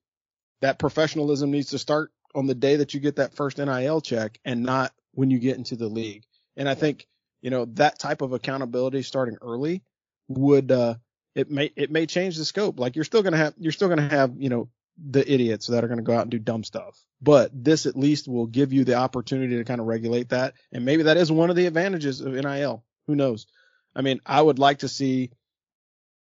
that 0.61 0.78
professionalism 0.78 1.50
needs 1.50 1.70
to 1.70 1.78
start 1.78 2.12
on 2.35 2.46
the 2.46 2.54
day 2.54 2.76
that 2.76 2.94
you 2.94 3.00
get 3.00 3.16
that 3.16 3.35
first 3.35 3.59
NIL 3.59 4.00
check 4.00 4.38
and 4.44 4.62
not 4.62 4.92
when 5.12 5.31
you 5.31 5.38
get 5.38 5.57
into 5.57 5.74
the 5.76 5.88
league. 5.88 6.24
And 6.57 6.68
I 6.68 6.74
think, 6.74 7.07
you 7.40 7.51
know, 7.51 7.66
that 7.74 7.98
type 7.98 8.22
of 8.22 8.33
accountability 8.33 9.03
starting 9.03 9.37
early 9.40 9.83
would, 10.29 10.70
uh, 10.70 10.94
it 11.35 11.51
may, 11.51 11.70
it 11.77 11.90
may 11.90 12.07
change 12.07 12.37
the 12.37 12.44
scope. 12.44 12.81
Like 12.81 12.96
you're 12.96 13.05
still 13.05 13.22
to 13.22 13.37
have, 13.37 13.55
you're 13.59 13.72
still 13.72 13.94
to 13.94 14.03
have, 14.03 14.35
you 14.37 14.48
know, 14.48 14.68
the 14.98 15.33
idiots 15.33 15.68
that 15.68 15.85
are 15.85 15.88
to 15.88 16.03
go 16.03 16.14
out 16.14 16.22
and 16.22 16.31
do 16.31 16.38
dumb 16.38 16.64
stuff. 16.64 17.01
But 17.20 17.51
this 17.53 17.87
at 17.87 17.96
least 17.96 18.29
will 18.29 18.46
give 18.46 18.72
you 18.72 18.85
the 18.85 18.94
opportunity 18.94 19.57
to 19.57 19.64
kind 19.64 19.81
of 19.81 19.87
regulate 19.87 20.31
that. 20.31 20.55
And 20.72 20.85
maybe 20.85 21.05
that 21.05 21.16
is 21.16 21.31
one 21.31 21.51
of 21.51 21.57
the 21.57 21.66
advantages 21.66 22.20
of 22.20 22.33
NIL. 22.33 22.85
Who 23.07 23.14
knows? 23.14 23.46
I 23.94 24.03
mean, 24.03 24.20
I 24.27 24.40
would 24.40 24.59
like 24.59 24.81
to 24.81 24.88
see, 24.88 25.31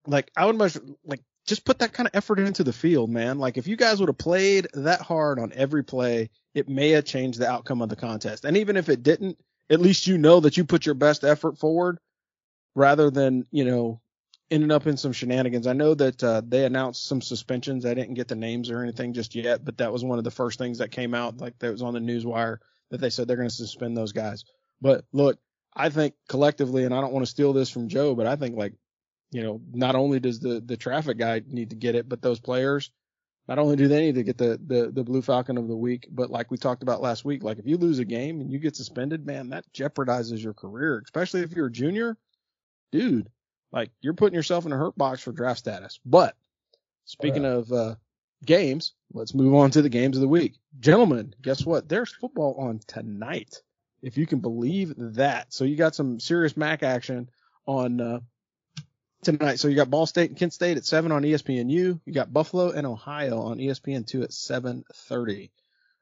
like, 0.07 0.31
I 0.37 0.47
would 0.47 0.57
much 0.57 0.77
like 1.05 1.21
just 1.47 1.65
put 1.65 1.81
that 1.81 1.93
kind 1.93 2.07
of 2.07 2.15
effort 2.15 2.39
into 2.39 2.65
the 2.65 2.73
field, 2.73 3.11
man. 3.11 3.39
Like, 3.39 3.59
if 3.59 3.67
you 3.67 3.77
guys 3.77 3.99
would 4.01 4.09
have 4.09 4.19
played 4.19 4.69
that 4.75 5.01
hard 5.01 5.39
on 5.39 5.53
every 5.55 5.83
play, 5.83 6.31
it 6.55 6.69
may 6.69 6.91
have 6.91 7.05
changed 7.05 7.39
the 7.39 7.51
outcome 7.51 7.83
of 7.83 7.89
the 7.89 7.97
contest. 7.97 8.45
And 8.45 8.57
even 8.57 8.77
if 8.77 8.89
it 8.89 9.03
didn't, 9.03 9.39
at 9.71 9.81
least 9.81 10.07
you 10.07 10.19
know 10.19 10.41
that 10.41 10.57
you 10.57 10.65
put 10.65 10.85
your 10.85 10.97
best 10.97 11.25
effort 11.25 11.57
forward 11.59 11.99
rather 12.75 13.11
than, 13.11 13.47
you 13.51 13.65
know, 13.65 14.01
ending 14.51 14.73
up 14.73 14.87
in 14.87 14.97
some 14.97 15.13
shenanigans. 15.13 15.67
I 15.67 15.73
know 15.73 15.95
that 15.95 16.23
uh, 16.23 16.43
they 16.45 16.65
announced 16.65 17.07
some 17.07 17.23
suspensions. 17.23 17.87
I 17.87 17.95
didn't 17.95 18.15
get 18.15 18.29
the 18.29 18.35
names 18.35 18.69
or 18.69 18.83
anything 18.83 19.13
just 19.13 19.35
yet, 19.35 19.65
but 19.65 19.79
that 19.79 19.93
was 19.93 20.05
one 20.05 20.19
of 20.19 20.25
the 20.25 20.31
first 20.31 20.59
things 20.59 20.79
that 20.79 20.91
came 20.91 21.15
out, 21.15 21.39
like 21.39 21.59
that 21.61 21.71
was 21.71 21.83
on 21.83 21.95
the 21.95 22.01
news 22.01 22.27
wire 22.27 22.61
that 22.91 23.01
they 23.01 23.11
said 23.11 23.29
they're 23.29 23.37
going 23.37 23.49
to 23.49 23.55
suspend 23.55 23.97
those 23.97 24.13
guys. 24.13 24.45
But 24.81 25.05
look, 25.13 25.39
I 25.75 25.89
think 25.89 26.15
collectively, 26.29 26.85
and 26.85 26.93
I 26.93 27.01
don't 27.01 27.13
want 27.13 27.25
to 27.25 27.31
steal 27.31 27.53
this 27.53 27.71
from 27.71 27.89
Joe, 27.89 28.17
but 28.17 28.27
I 28.27 28.35
think 28.35 28.57
like, 28.57 28.75
you 29.31 29.45
know, 29.45 29.61
not 29.73 29.95
only 29.95 30.19
does 30.19 30.41
the 30.41 30.61
the 30.61 30.77
traffic 30.77 31.17
guy 31.17 31.43
need 31.47 31.71
to 31.71 31.77
get 31.77 31.95
it, 31.95 32.09
but 32.09 32.21
those 32.21 32.41
players, 32.41 32.91
not 33.51 33.59
only 33.59 33.75
do 33.75 33.89
they 33.89 34.03
need 34.03 34.15
to 34.15 34.23
get 34.23 34.39
the 34.39 34.61
the 34.65 34.93
the 34.93 35.03
Blue 35.03 35.21
Falcon 35.21 35.59
of 35.59 35.67
the 35.67 35.77
week, 35.77 36.07
but 36.13 36.31
like 36.31 36.53
we 36.53 36.57
talked 36.57 36.85
about 36.85 37.03
last 37.03 37.25
week, 37.25 37.43
like 37.43 37.59
if 37.59 37.67
you 37.67 37.77
lose 37.77 37.99
a 37.99 38.05
game 38.05 38.41
and 38.41 38.51
you 38.51 38.61
get 38.61 38.77
suspended, 38.77 39.27
man, 39.27 39.51
that 39.51 39.65
jeopardizes 39.75 40.41
your 40.41 40.55
career, 40.55 41.03
especially 41.05 41.41
if 41.41 41.51
you're 41.53 41.67
a 41.67 41.73
junior, 41.73 42.17
dude. 42.93 43.29
Like 43.73 43.91
you're 44.01 44.15
putting 44.15 44.37
yourself 44.37 44.67
in 44.67 44.73
a 44.73 44.77
hurt 44.77 44.97
box 44.97 45.21
for 45.21 45.33
draft 45.33 45.59
status. 45.59 45.99
But 46.07 46.37
speaking 47.07 47.45
of 47.45 47.73
uh, 47.73 47.97
games, 48.47 48.95
let's 49.13 49.35
move 49.35 49.55
on 49.55 49.73
to 49.73 49.83
the 49.83 49.89
games 49.89 50.17
of 50.17 50.21
the 50.21 50.29
week. 50.29 50.55
Gentlemen, 50.79 51.35
guess 51.43 51.67
what? 51.67 51.89
There's 51.89 52.15
football 52.15 52.55
on 52.55 52.79
tonight. 52.87 53.63
If 54.01 54.17
you 54.17 54.27
can 54.27 54.39
believe 54.39 54.95
that. 54.97 55.53
So 55.53 55.65
you 55.65 55.75
got 55.75 55.97
some 55.97 56.21
serious 56.21 56.57
MAC 56.57 56.85
action 56.85 57.29
on 57.67 58.01
uh, 58.01 58.21
tonight. 59.23 59.59
So 59.59 59.69
you 59.69 59.77
got 59.77 59.91
Ball 59.91 60.07
State 60.07 60.31
and 60.31 60.39
Kent 60.39 60.53
State 60.53 60.77
at 60.77 60.85
seven 60.85 61.13
on 61.13 61.23
ESPNU. 61.23 62.01
You 62.05 62.13
got 62.13 62.33
Buffalo 62.33 62.71
and 62.71 62.87
Ohio 62.87 63.41
on 63.41 63.59
ESPN 63.59 64.07
two 64.07 64.23
at 64.23 64.33
seven 64.33 64.85
thirty. 64.95 65.51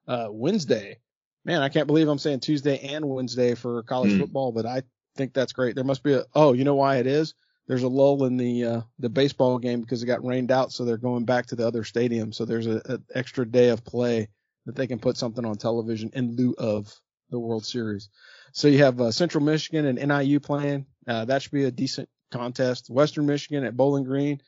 Uh, 0.06 0.28
Wednesday, 0.30 0.98
man, 1.44 1.62
I 1.62 1.68
can't 1.68 1.86
believe 1.86 2.08
I'm 2.08 2.18
saying 2.18 2.40
Tuesday 2.40 2.78
and 2.78 3.04
Wednesday 3.08 3.54
for 3.54 3.82
college 3.82 4.12
Hmm. 4.12 4.18
football, 4.20 4.52
but 4.52 4.66
I 4.66 4.82
think 5.16 5.34
that's 5.34 5.52
great. 5.52 5.74
There 5.74 5.84
must 5.84 6.02
be 6.02 6.14
a. 6.14 6.24
Oh, 6.34 6.52
you 6.52 6.64
know 6.64 6.76
why 6.76 6.96
it 6.96 7.06
is? 7.06 7.34
There's 7.66 7.82
a 7.82 7.88
lull 7.88 8.24
in 8.24 8.36
the 8.38 8.64
uh, 8.64 8.80
the 8.98 9.10
baseball 9.10 9.58
game 9.58 9.82
because 9.82 10.02
it 10.02 10.06
got 10.06 10.24
rained 10.24 10.50
out, 10.50 10.72
so 10.72 10.84
they're 10.84 10.96
going 10.96 11.24
back 11.26 11.46
to 11.46 11.56
the 11.56 11.66
other 11.66 11.84
stadium. 11.84 12.32
So 12.32 12.44
there's 12.46 12.66
a, 12.66 12.80
a 12.86 12.98
extra 13.14 13.46
day 13.46 13.68
of 13.68 13.84
play 13.84 14.28
that 14.64 14.74
they 14.74 14.86
can 14.86 14.98
put 14.98 15.16
something 15.18 15.44
on 15.44 15.56
television 15.56 16.10
in 16.14 16.34
lieu 16.36 16.54
of 16.56 16.92
the 17.30 17.38
World 17.38 17.66
Series. 17.66 18.08
So 18.52 18.68
you 18.68 18.78
have 18.78 18.98
uh, 19.00 19.10
Central 19.12 19.44
Michigan 19.44 19.84
and 19.84 19.98
NIU 20.08 20.40
playing. 20.40 20.86
Uh, 21.06 21.26
that 21.26 21.42
should 21.42 21.52
be 21.52 21.64
a 21.64 21.70
decent 21.70 22.08
contest. 22.30 22.90
Western 22.90 23.26
Michigan 23.26 23.64
at 23.64 23.76
Bowling 23.76 24.04
Green, 24.04 24.40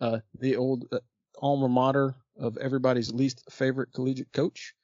uh, 0.00 0.18
the 0.38 0.56
old 0.56 0.86
uh, 0.92 0.98
alma 1.40 1.68
mater 1.68 2.14
of 2.38 2.56
everybody's 2.58 3.12
least 3.12 3.42
favorite 3.50 3.92
collegiate 3.92 4.32
coach. 4.32 4.74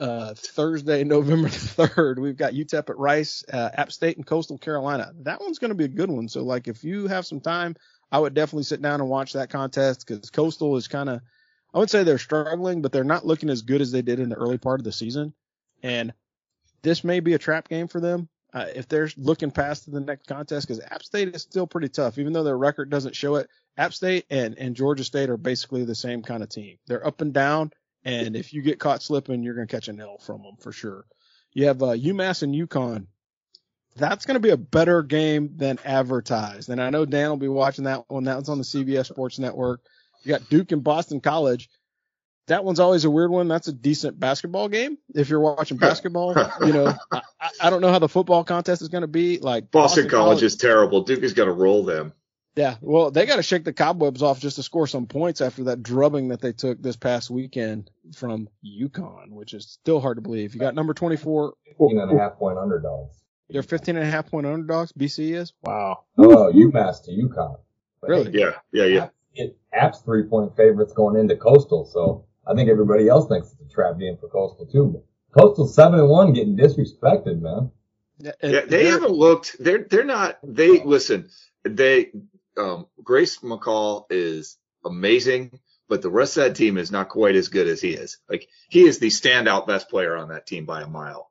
Uh, 0.00 0.34
Thursday, 0.34 1.04
November 1.04 1.48
3rd, 1.48 2.18
we've 2.18 2.36
got 2.36 2.52
UTEP 2.52 2.90
at 2.90 2.98
Rice, 2.98 3.44
uh, 3.52 3.70
App 3.74 3.92
State 3.92 4.16
and 4.16 4.26
Coastal 4.26 4.58
Carolina. 4.58 5.12
That 5.20 5.40
one's 5.40 5.58
going 5.58 5.70
to 5.70 5.76
be 5.76 5.84
a 5.84 5.88
good 5.88 6.10
one. 6.10 6.28
So 6.28 6.42
like 6.42 6.68
if 6.68 6.82
you 6.82 7.06
have 7.06 7.26
some 7.26 7.40
time, 7.40 7.76
I 8.10 8.18
would 8.18 8.34
definitely 8.34 8.64
sit 8.64 8.82
down 8.82 9.00
and 9.00 9.08
watch 9.08 9.32
that 9.32 9.50
contest 9.50 10.06
because 10.06 10.30
Coastal 10.30 10.76
is 10.76 10.88
kind 10.88 11.08
of, 11.08 11.20
I 11.72 11.78
would 11.78 11.90
say 11.90 12.02
they're 12.02 12.18
struggling, 12.18 12.82
but 12.82 12.92
they're 12.92 13.04
not 13.04 13.26
looking 13.26 13.50
as 13.50 13.62
good 13.62 13.80
as 13.80 13.92
they 13.92 14.02
did 14.02 14.20
in 14.20 14.28
the 14.28 14.36
early 14.36 14.58
part 14.58 14.80
of 14.80 14.84
the 14.84 14.92
season. 14.92 15.34
And 15.82 16.12
this 16.82 17.02
may 17.02 17.20
be 17.20 17.34
a 17.34 17.38
trap 17.38 17.68
game 17.68 17.88
for 17.88 18.00
them. 18.00 18.28
Uh, 18.54 18.66
if 18.76 18.86
they're 18.86 19.10
looking 19.16 19.50
past 19.50 19.84
to 19.84 19.90
the 19.90 20.00
next 20.00 20.28
contest, 20.28 20.68
because 20.68 20.80
App 20.80 21.02
State 21.02 21.34
is 21.34 21.42
still 21.42 21.66
pretty 21.66 21.88
tough, 21.88 22.18
even 22.18 22.32
though 22.32 22.44
their 22.44 22.56
record 22.56 22.88
doesn't 22.88 23.16
show 23.16 23.34
it. 23.34 23.48
App 23.76 23.92
State 23.92 24.26
and, 24.30 24.56
and 24.56 24.76
Georgia 24.76 25.02
State 25.02 25.28
are 25.28 25.36
basically 25.36 25.84
the 25.84 25.96
same 25.96 26.22
kind 26.22 26.40
of 26.40 26.48
team. 26.48 26.78
They're 26.86 27.04
up 27.04 27.20
and 27.20 27.34
down, 27.34 27.72
and 28.04 28.36
if 28.36 28.54
you 28.54 28.62
get 28.62 28.78
caught 28.78 29.02
slipping, 29.02 29.42
you're 29.42 29.56
going 29.56 29.66
to 29.66 29.74
catch 29.74 29.88
a 29.88 29.92
nail 29.92 30.18
from 30.24 30.42
them 30.42 30.54
for 30.60 30.70
sure. 30.70 31.04
You 31.52 31.66
have 31.66 31.82
uh, 31.82 31.96
UMass 31.96 32.44
and 32.44 32.54
UConn. 32.54 33.06
That's 33.96 34.24
going 34.24 34.36
to 34.36 34.40
be 34.40 34.50
a 34.50 34.56
better 34.56 35.02
game 35.02 35.56
than 35.56 35.78
advertised. 35.84 36.68
And 36.68 36.80
I 36.80 36.90
know 36.90 37.04
Dan 37.04 37.30
will 37.30 37.36
be 37.36 37.48
watching 37.48 37.84
that 37.84 38.04
one. 38.08 38.24
That 38.24 38.36
one's 38.36 38.48
on 38.48 38.58
the 38.58 38.64
CBS 38.64 39.06
Sports 39.06 39.38
Network. 39.40 39.80
You 40.22 40.30
got 40.30 40.48
Duke 40.48 40.72
and 40.72 40.82
Boston 40.82 41.20
College 41.20 41.68
that 42.46 42.64
one's 42.64 42.80
always 42.80 43.04
a 43.04 43.10
weird 43.10 43.30
one. 43.30 43.48
That's 43.48 43.68
a 43.68 43.72
decent 43.72 44.18
basketball 44.18 44.68
game. 44.68 44.98
If 45.14 45.28
you're 45.28 45.40
watching 45.40 45.78
basketball, 45.78 46.34
you 46.60 46.72
know, 46.72 46.94
I, 47.12 47.22
I, 47.60 47.70
don't 47.70 47.80
know 47.80 47.90
how 47.90 47.98
the 47.98 48.08
football 48.08 48.44
contest 48.44 48.82
is 48.82 48.88
going 48.88 49.02
to 49.02 49.08
be. 49.08 49.38
Like 49.38 49.70
Boston, 49.70 50.04
Boston 50.04 50.10
College, 50.10 50.26
College, 50.26 50.42
is 50.42 50.56
terrible. 50.56 51.02
Duke 51.02 51.22
is 51.22 51.32
going 51.32 51.48
to 51.48 51.54
roll 51.54 51.84
them. 51.84 52.12
Yeah, 52.56 52.76
well, 52.80 53.10
they 53.10 53.26
got 53.26 53.36
to 53.36 53.42
shake 53.42 53.64
the 53.64 53.72
cobwebs 53.72 54.22
off 54.22 54.38
just 54.38 54.56
to 54.56 54.62
score 54.62 54.86
some 54.86 55.06
points 55.06 55.40
after 55.40 55.64
that 55.64 55.82
drubbing 55.82 56.28
that 56.28 56.40
they 56.40 56.52
took 56.52 56.80
this 56.80 56.94
past 56.94 57.28
weekend 57.28 57.90
from 58.14 58.48
UConn, 58.64 59.30
which 59.30 59.54
is 59.54 59.66
still 59.66 60.00
hard 60.00 60.18
to 60.18 60.20
believe. 60.20 60.54
You 60.54 60.60
got 60.60 60.76
number 60.76 60.94
24. 60.94 61.54
15 61.66 61.98
and 61.98 62.16
a 62.16 62.22
half 62.22 62.36
point 62.36 62.58
underdogs. 62.58 63.24
They're 63.50 63.62
15 63.62 63.96
and 63.96 64.06
a 64.06 64.10
half 64.10 64.30
point 64.30 64.46
underdogs. 64.46 64.92
BC 64.92 65.34
is. 65.34 65.52
Wow. 65.62 66.04
Oh, 66.16 66.52
UMass 66.52 67.04
to 67.06 67.10
UConn. 67.10 67.58
But 68.00 68.10
really? 68.10 68.38
Yeah, 68.38 68.52
yeah, 68.72 68.84
yeah. 68.84 69.08
It, 69.34 69.56
App's 69.72 70.00
three 70.02 70.22
point 70.22 70.56
favorites 70.56 70.92
going 70.92 71.18
into 71.18 71.36
Coastal, 71.36 71.84
so 71.86 72.26
I 72.46 72.54
think 72.54 72.68
everybody 72.68 73.08
else 73.08 73.28
thinks 73.28 73.52
it's 73.52 73.72
a 73.72 73.74
trap 73.74 73.98
game 73.98 74.16
for 74.20 74.28
Coastal 74.28 74.66
too. 74.66 75.02
Coastal 75.38 75.66
seven 75.66 76.00
and 76.00 76.08
one 76.08 76.32
getting 76.32 76.56
disrespected, 76.56 77.40
man. 77.40 77.70
Yeah, 78.18 78.32
yeah 78.42 78.60
they 78.66 78.86
haven't 78.86 79.12
looked. 79.12 79.56
They're 79.58 79.86
they're 79.88 80.04
not. 80.04 80.38
They 80.42 80.82
listen. 80.82 81.30
They 81.64 82.12
um, 82.56 82.86
Grayson 83.02 83.48
McCall 83.48 84.04
is 84.10 84.56
amazing, 84.84 85.58
but 85.88 86.02
the 86.02 86.10
rest 86.10 86.36
of 86.36 86.44
that 86.44 86.56
team 86.56 86.78
is 86.78 86.92
not 86.92 87.08
quite 87.08 87.34
as 87.34 87.48
good 87.48 87.66
as 87.66 87.80
he 87.80 87.90
is. 87.90 88.18
Like 88.28 88.48
he 88.68 88.86
is 88.86 88.98
the 88.98 89.08
standout 89.08 89.66
best 89.66 89.88
player 89.88 90.16
on 90.16 90.28
that 90.28 90.46
team 90.46 90.64
by 90.66 90.82
a 90.82 90.86
mile. 90.86 91.30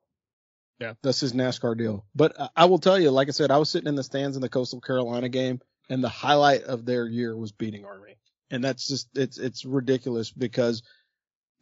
Yeah, 0.80 0.94
that's 1.02 1.20
his 1.20 1.32
NASCAR 1.32 1.78
deal. 1.78 2.04
But 2.14 2.36
I 2.56 2.64
will 2.66 2.78
tell 2.78 2.98
you, 2.98 3.10
like 3.10 3.28
I 3.28 3.30
said, 3.30 3.50
I 3.50 3.58
was 3.58 3.70
sitting 3.70 3.88
in 3.88 3.94
the 3.94 4.02
stands 4.02 4.36
in 4.36 4.42
the 4.42 4.48
Coastal 4.48 4.80
Carolina 4.80 5.28
game, 5.28 5.60
and 5.88 6.02
the 6.02 6.08
highlight 6.08 6.64
of 6.64 6.84
their 6.84 7.06
year 7.06 7.36
was 7.36 7.52
beating 7.52 7.84
Army, 7.84 8.16
and 8.50 8.62
that's 8.62 8.88
just 8.88 9.08
it's 9.16 9.38
it's 9.38 9.64
ridiculous 9.64 10.30
because 10.30 10.82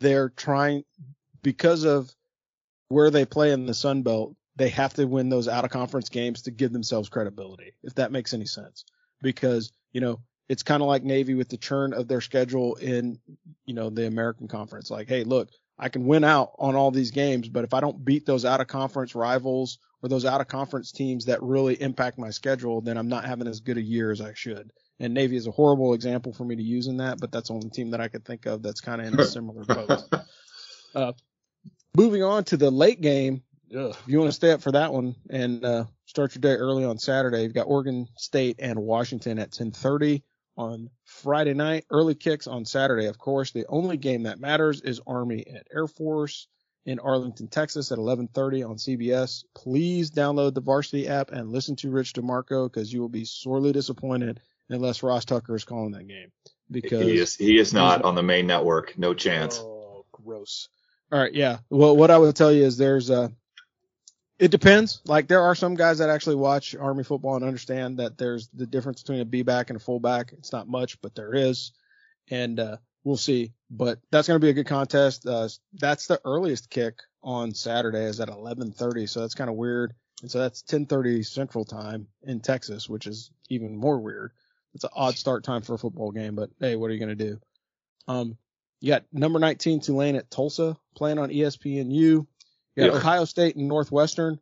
they're 0.02 0.28
trying 0.28 0.84
because 1.42 1.84
of 1.84 2.14
where 2.88 3.10
they 3.10 3.24
play 3.24 3.52
in 3.52 3.66
the 3.66 3.74
Sun 3.74 4.02
Belt, 4.02 4.36
they 4.56 4.68
have 4.68 4.92
to 4.94 5.06
win 5.06 5.30
those 5.30 5.48
out 5.48 5.64
of 5.64 5.70
conference 5.70 6.10
games 6.10 6.42
to 6.42 6.50
give 6.50 6.72
themselves 6.72 7.08
credibility, 7.08 7.72
if 7.82 7.94
that 7.94 8.12
makes 8.12 8.34
any 8.34 8.44
sense. 8.44 8.84
Because, 9.22 9.72
you 9.92 10.00
know, 10.00 10.20
it's 10.48 10.62
kind 10.62 10.82
of 10.82 10.88
like 10.88 11.04
Navy 11.04 11.34
with 11.34 11.48
the 11.48 11.56
churn 11.56 11.94
of 11.94 12.08
their 12.08 12.20
schedule 12.20 12.74
in, 12.74 13.18
you 13.64 13.74
know, 13.74 13.88
the 13.88 14.06
American 14.06 14.48
conference. 14.48 14.90
Like, 14.90 15.08
hey, 15.08 15.24
look, 15.24 15.48
I 15.78 15.88
can 15.88 16.06
win 16.06 16.24
out 16.24 16.52
on 16.58 16.74
all 16.76 16.90
these 16.90 17.10
games, 17.10 17.48
but 17.48 17.64
if 17.64 17.72
I 17.72 17.80
don't 17.80 18.04
beat 18.04 18.26
those 18.26 18.44
out 18.44 18.60
of 18.60 18.66
conference 18.66 19.14
rivals 19.14 19.78
or 20.02 20.08
those 20.08 20.26
out 20.26 20.40
of 20.40 20.48
conference 20.48 20.92
teams 20.92 21.24
that 21.24 21.42
really 21.42 21.80
impact 21.80 22.18
my 22.18 22.30
schedule, 22.30 22.80
then 22.82 22.98
I'm 22.98 23.08
not 23.08 23.24
having 23.24 23.46
as 23.46 23.60
good 23.60 23.78
a 23.78 23.82
year 23.82 24.10
as 24.10 24.20
I 24.20 24.34
should. 24.34 24.70
And 25.02 25.14
Navy 25.14 25.34
is 25.34 25.48
a 25.48 25.50
horrible 25.50 25.94
example 25.94 26.32
for 26.32 26.44
me 26.44 26.54
to 26.54 26.62
use 26.62 26.86
in 26.86 26.98
that, 26.98 27.18
but 27.20 27.32
that's 27.32 27.48
the 27.48 27.54
only 27.54 27.70
team 27.70 27.90
that 27.90 28.00
I 28.00 28.06
could 28.06 28.24
think 28.24 28.46
of 28.46 28.62
that's 28.62 28.80
kind 28.80 29.00
of 29.00 29.08
in 29.08 29.18
a 29.18 29.24
similar 29.24 29.64
boat. 29.64 30.02
Uh, 30.94 31.14
moving 31.96 32.22
on 32.22 32.44
to 32.44 32.58
the 32.58 32.70
late 32.70 33.00
game, 33.00 33.42
ugh, 33.74 33.96
if 33.98 34.02
you 34.06 34.18
want 34.18 34.28
to 34.28 34.36
stay 34.36 34.50
up 34.50 34.60
for 34.60 34.72
that 34.72 34.92
one 34.92 35.14
and 35.30 35.64
uh, 35.64 35.84
start 36.04 36.34
your 36.34 36.40
day 36.40 36.52
early 36.52 36.84
on 36.84 36.98
Saturday, 36.98 37.42
you've 37.44 37.54
got 37.54 37.62
Oregon 37.66 38.06
State 38.18 38.56
and 38.58 38.78
Washington 38.78 39.38
at 39.38 39.52
10:30 39.52 40.22
on 40.58 40.90
Friday 41.06 41.54
night. 41.54 41.86
Early 41.90 42.14
kicks 42.14 42.46
on 42.46 42.66
Saturday, 42.66 43.06
of 43.06 43.16
course. 43.16 43.52
The 43.52 43.64
only 43.70 43.96
game 43.96 44.24
that 44.24 44.38
matters 44.38 44.82
is 44.82 45.00
Army 45.06 45.46
at 45.46 45.66
Air 45.74 45.86
Force 45.86 46.46
in 46.84 46.98
Arlington, 46.98 47.48
Texas 47.48 47.90
at 47.90 47.96
11:30 47.96 48.68
on 48.68 48.76
CBS. 48.76 49.44
Please 49.54 50.10
download 50.10 50.52
the 50.52 50.60
Varsity 50.60 51.08
app 51.08 51.30
and 51.30 51.50
listen 51.50 51.74
to 51.76 51.90
Rich 51.90 52.12
DeMarco 52.12 52.70
because 52.70 52.92
you 52.92 53.00
will 53.00 53.08
be 53.08 53.24
sorely 53.24 53.72
disappointed 53.72 54.42
unless 54.68 55.02
Ross 55.02 55.24
Tucker 55.24 55.54
is 55.54 55.64
calling 55.64 55.92
that 55.92 56.06
game 56.06 56.30
because 56.70 57.02
he 57.06 57.18
is 57.18 57.36
he 57.36 57.58
is 57.58 57.72
not 57.72 58.02
on 58.02 58.14
the 58.14 58.22
main 58.22 58.46
network. 58.46 58.98
No 58.98 59.14
chance. 59.14 59.58
Oh, 59.58 60.04
gross. 60.12 60.68
All 61.10 61.18
right, 61.18 61.32
yeah. 61.32 61.58
Well, 61.68 61.96
what 61.96 62.10
I 62.10 62.18
will 62.18 62.32
tell 62.32 62.52
you 62.52 62.64
is 62.64 62.76
there's 62.76 63.10
a. 63.10 63.22
Uh, 63.22 63.28
it 64.38 64.50
depends. 64.50 65.00
Like 65.04 65.28
there 65.28 65.42
are 65.42 65.54
some 65.54 65.76
guys 65.76 65.98
that 65.98 66.10
actually 66.10 66.36
watch 66.36 66.74
Army 66.74 67.04
football 67.04 67.36
and 67.36 67.44
understand 67.44 67.98
that 67.98 68.18
there's 68.18 68.48
the 68.48 68.66
difference 68.66 69.02
between 69.02 69.20
a 69.20 69.24
B 69.24 69.42
back 69.42 69.70
and 69.70 69.76
a 69.76 69.80
fullback. 69.80 70.32
It's 70.32 70.52
not 70.52 70.66
much, 70.66 71.00
but 71.00 71.14
there 71.14 71.32
is, 71.32 71.72
and 72.28 72.58
uh, 72.58 72.76
we'll 73.04 73.16
see. 73.16 73.52
But 73.70 74.00
that's 74.10 74.26
going 74.26 74.40
to 74.40 74.44
be 74.44 74.50
a 74.50 74.54
good 74.54 74.66
contest. 74.66 75.26
Uh, 75.26 75.48
that's 75.74 76.08
the 76.08 76.20
earliest 76.24 76.70
kick 76.70 77.02
on 77.22 77.54
Saturday 77.54 78.04
is 78.04 78.20
at 78.20 78.28
11:30, 78.28 79.08
so 79.08 79.20
that's 79.20 79.34
kind 79.34 79.50
of 79.50 79.56
weird. 79.56 79.94
And 80.22 80.30
so 80.30 80.38
that's 80.38 80.62
10:30 80.62 81.24
Central 81.24 81.64
Time 81.64 82.08
in 82.22 82.40
Texas, 82.40 82.88
which 82.88 83.06
is 83.06 83.30
even 83.48 83.76
more 83.76 84.00
weird. 84.00 84.32
It's 84.74 84.84
an 84.84 84.90
odd 84.94 85.16
start 85.16 85.44
time 85.44 85.62
for 85.62 85.74
a 85.74 85.78
football 85.78 86.10
game, 86.10 86.34
but 86.34 86.50
hey, 86.60 86.76
what 86.76 86.90
are 86.90 86.94
you 86.94 86.98
going 86.98 87.16
to 87.16 87.24
do? 87.24 87.40
Um, 88.08 88.36
you 88.80 88.88
got 88.88 89.04
number 89.12 89.38
19 89.38 89.80
Tulane 89.80 90.16
at 90.16 90.30
Tulsa 90.30 90.76
playing 90.96 91.18
on 91.18 91.30
ESPNU. 91.30 91.92
You 91.92 92.26
got 92.76 92.86
yeah. 92.86 92.92
Ohio 92.92 93.24
State 93.24 93.56
and 93.56 93.68
Northwestern. 93.68 94.40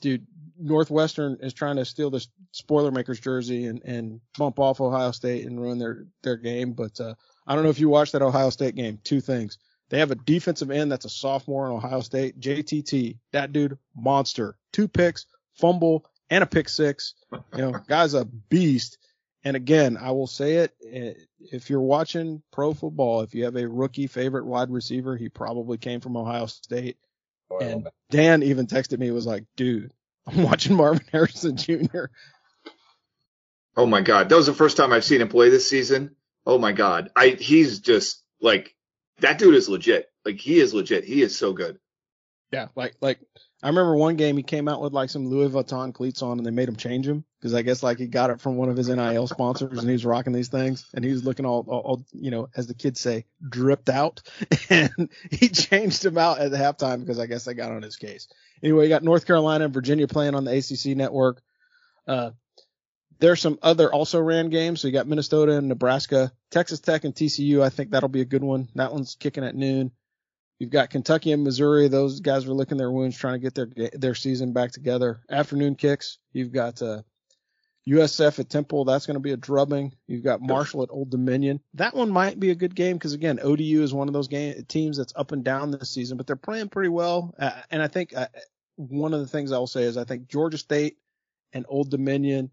Dude, 0.00 0.26
Northwestern 0.58 1.38
is 1.40 1.52
trying 1.52 1.76
to 1.76 1.84
steal 1.84 2.10
the 2.10 2.24
Spoilermakers 2.52 3.18
jersey 3.18 3.66
and, 3.66 3.82
and 3.84 4.20
bump 4.38 4.58
off 4.58 4.80
Ohio 4.80 5.10
State 5.10 5.46
and 5.46 5.60
ruin 5.60 5.78
their, 5.78 6.06
their 6.22 6.36
game. 6.36 6.72
But, 6.72 7.00
uh, 7.00 7.14
I 7.46 7.54
don't 7.54 7.64
know 7.64 7.70
if 7.70 7.80
you 7.80 7.88
watched 7.88 8.12
that 8.12 8.22
Ohio 8.22 8.50
State 8.50 8.74
game. 8.74 8.98
Two 9.02 9.20
things. 9.20 9.58
They 9.90 9.98
have 9.98 10.10
a 10.10 10.16
defensive 10.16 10.70
end 10.70 10.90
that's 10.90 11.04
a 11.04 11.10
sophomore 11.10 11.66
in 11.66 11.72
Ohio 11.72 12.00
State, 12.00 12.40
JTT. 12.40 13.18
That 13.32 13.52
dude, 13.52 13.78
monster. 13.94 14.56
Two 14.72 14.88
picks, 14.88 15.26
fumble, 15.54 16.06
and 16.30 16.42
a 16.42 16.46
pick 16.46 16.68
six. 16.68 17.14
You 17.32 17.40
know, 17.58 17.72
guy's 17.86 18.14
a 18.14 18.24
beast. 18.24 18.98
And 19.44 19.56
again, 19.56 19.98
I 20.00 20.10
will 20.12 20.26
say 20.26 20.56
it. 20.56 20.74
Eh, 20.90 21.12
if 21.52 21.68
you're 21.68 21.80
watching 21.80 22.42
pro 22.50 22.72
football, 22.72 23.20
if 23.20 23.34
you 23.34 23.44
have 23.44 23.56
a 23.56 23.68
rookie 23.68 24.06
favorite 24.06 24.46
wide 24.46 24.70
receiver, 24.70 25.16
he 25.16 25.28
probably 25.28 25.76
came 25.76 26.00
from 26.00 26.16
Ohio 26.16 26.46
State. 26.46 26.96
and 27.60 27.88
Dan 28.10 28.42
even 28.42 28.66
texted 28.66 28.98
me, 28.98 29.10
was 29.10 29.26
like, 29.26 29.44
dude, 29.56 29.92
I'm 30.26 30.42
watching 30.42 30.76
Marvin 30.76 31.04
Harrison 31.12 31.56
Jr. 31.56 32.06
Oh 33.76 33.86
my 33.86 34.00
God. 34.00 34.28
That 34.28 34.36
was 34.36 34.46
the 34.46 34.54
first 34.54 34.76
time 34.76 34.92
I've 34.92 35.04
seen 35.04 35.20
him 35.20 35.28
play 35.28 35.50
this 35.50 35.68
season. 35.68 36.16
Oh 36.46 36.58
my 36.58 36.72
God. 36.72 37.10
I, 37.14 37.28
he's 37.28 37.80
just 37.80 38.22
like, 38.40 38.74
that 39.18 39.38
dude 39.38 39.54
is 39.54 39.68
legit. 39.68 40.08
Like 40.24 40.36
he 40.36 40.58
is 40.58 40.72
legit. 40.72 41.04
He 41.04 41.22
is 41.22 41.36
so 41.36 41.52
good. 41.52 41.78
Yeah. 42.54 42.68
Like, 42.76 42.94
like 43.00 43.18
I 43.64 43.68
remember 43.68 43.96
one 43.96 44.14
game 44.14 44.36
he 44.36 44.44
came 44.44 44.68
out 44.68 44.80
with 44.80 44.92
like 44.92 45.10
some 45.10 45.26
Louis 45.26 45.48
Vuitton 45.48 45.92
cleats 45.92 46.22
on 46.22 46.38
and 46.38 46.46
they 46.46 46.52
made 46.52 46.68
him 46.68 46.76
change 46.76 47.04
them 47.04 47.24
because 47.40 47.52
I 47.52 47.62
guess 47.62 47.82
like 47.82 47.98
he 47.98 48.06
got 48.06 48.30
it 48.30 48.40
from 48.40 48.54
one 48.54 48.68
of 48.68 48.76
his 48.76 48.88
NIL 48.88 49.26
sponsors 49.26 49.76
and 49.76 49.88
he 49.88 49.92
was 49.92 50.04
rocking 50.04 50.32
these 50.32 50.48
things 50.48 50.86
and 50.94 51.04
he 51.04 51.10
was 51.10 51.24
looking 51.24 51.46
all, 51.46 51.64
all, 51.66 51.80
all 51.80 52.06
you 52.12 52.30
know, 52.30 52.48
as 52.56 52.68
the 52.68 52.74
kids 52.74 53.00
say, 53.00 53.24
dripped 53.48 53.88
out 53.88 54.22
and 54.70 55.10
he 55.32 55.48
changed 55.48 56.04
them 56.04 56.16
out 56.16 56.38
at 56.38 56.52
the 56.52 56.56
halftime 56.56 57.00
because 57.00 57.18
I 57.18 57.26
guess 57.26 57.44
they 57.44 57.54
got 57.54 57.72
on 57.72 57.82
his 57.82 57.96
case. 57.96 58.28
Anyway, 58.62 58.84
you 58.84 58.88
got 58.88 59.02
North 59.02 59.26
Carolina 59.26 59.64
and 59.64 59.74
Virginia 59.74 60.06
playing 60.06 60.36
on 60.36 60.44
the 60.44 60.56
ACC 60.56 60.96
network. 60.96 61.42
Uh, 62.06 62.30
there's 63.18 63.40
some 63.40 63.58
other 63.62 63.92
also 63.92 64.20
ran 64.20 64.50
games. 64.50 64.80
So 64.80 64.88
you 64.88 64.92
got 64.92 65.08
Minnesota 65.08 65.56
and 65.56 65.68
Nebraska, 65.68 66.32
Texas 66.50 66.80
Tech 66.80 67.04
and 67.04 67.14
TCU. 67.14 67.62
I 67.62 67.70
think 67.70 67.90
that'll 67.90 68.08
be 68.08 68.20
a 68.20 68.26
good 68.26 68.44
one. 68.44 68.68
That 68.76 68.92
one's 68.92 69.16
kicking 69.16 69.44
at 69.44 69.56
noon. 69.56 69.90
You've 70.58 70.70
got 70.70 70.90
Kentucky 70.90 71.32
and 71.32 71.42
Missouri. 71.42 71.88
Those 71.88 72.20
guys 72.20 72.46
were 72.46 72.54
licking 72.54 72.78
their 72.78 72.90
wounds 72.90 73.16
trying 73.16 73.34
to 73.34 73.38
get 73.38 73.54
their 73.54 73.90
their 73.92 74.14
season 74.14 74.52
back 74.52 74.72
together. 74.72 75.20
Afternoon 75.28 75.74
kicks. 75.74 76.18
You've 76.32 76.52
got 76.52 76.80
uh, 76.80 77.02
USF 77.88 78.38
at 78.38 78.48
Temple. 78.48 78.84
That's 78.84 79.06
going 79.06 79.16
to 79.16 79.20
be 79.20 79.32
a 79.32 79.36
drubbing. 79.36 79.92
You've 80.06 80.24
got 80.24 80.40
Marshall 80.40 80.84
at 80.84 80.90
Old 80.90 81.10
Dominion. 81.10 81.60
That 81.74 81.94
one 81.94 82.10
might 82.10 82.38
be 82.38 82.50
a 82.50 82.54
good 82.54 82.74
game 82.74 82.96
because 82.96 83.12
again, 83.12 83.40
ODU 83.42 83.82
is 83.82 83.92
one 83.92 84.08
of 84.08 84.14
those 84.14 84.28
game 84.28 84.64
teams 84.68 84.96
that's 84.96 85.12
up 85.16 85.32
and 85.32 85.44
down 85.44 85.70
this 85.70 85.90
season, 85.90 86.16
but 86.16 86.26
they're 86.26 86.36
playing 86.36 86.68
pretty 86.68 86.88
well. 86.88 87.34
Uh, 87.38 87.60
and 87.70 87.82
I 87.82 87.88
think 87.88 88.16
uh, 88.16 88.28
one 88.76 89.12
of 89.12 89.20
the 89.20 89.26
things 89.26 89.52
I 89.52 89.58
will 89.58 89.66
say 89.66 89.82
is 89.82 89.96
I 89.96 90.04
think 90.04 90.28
Georgia 90.28 90.58
State 90.58 90.96
and 91.52 91.66
Old 91.68 91.90
Dominion 91.90 92.50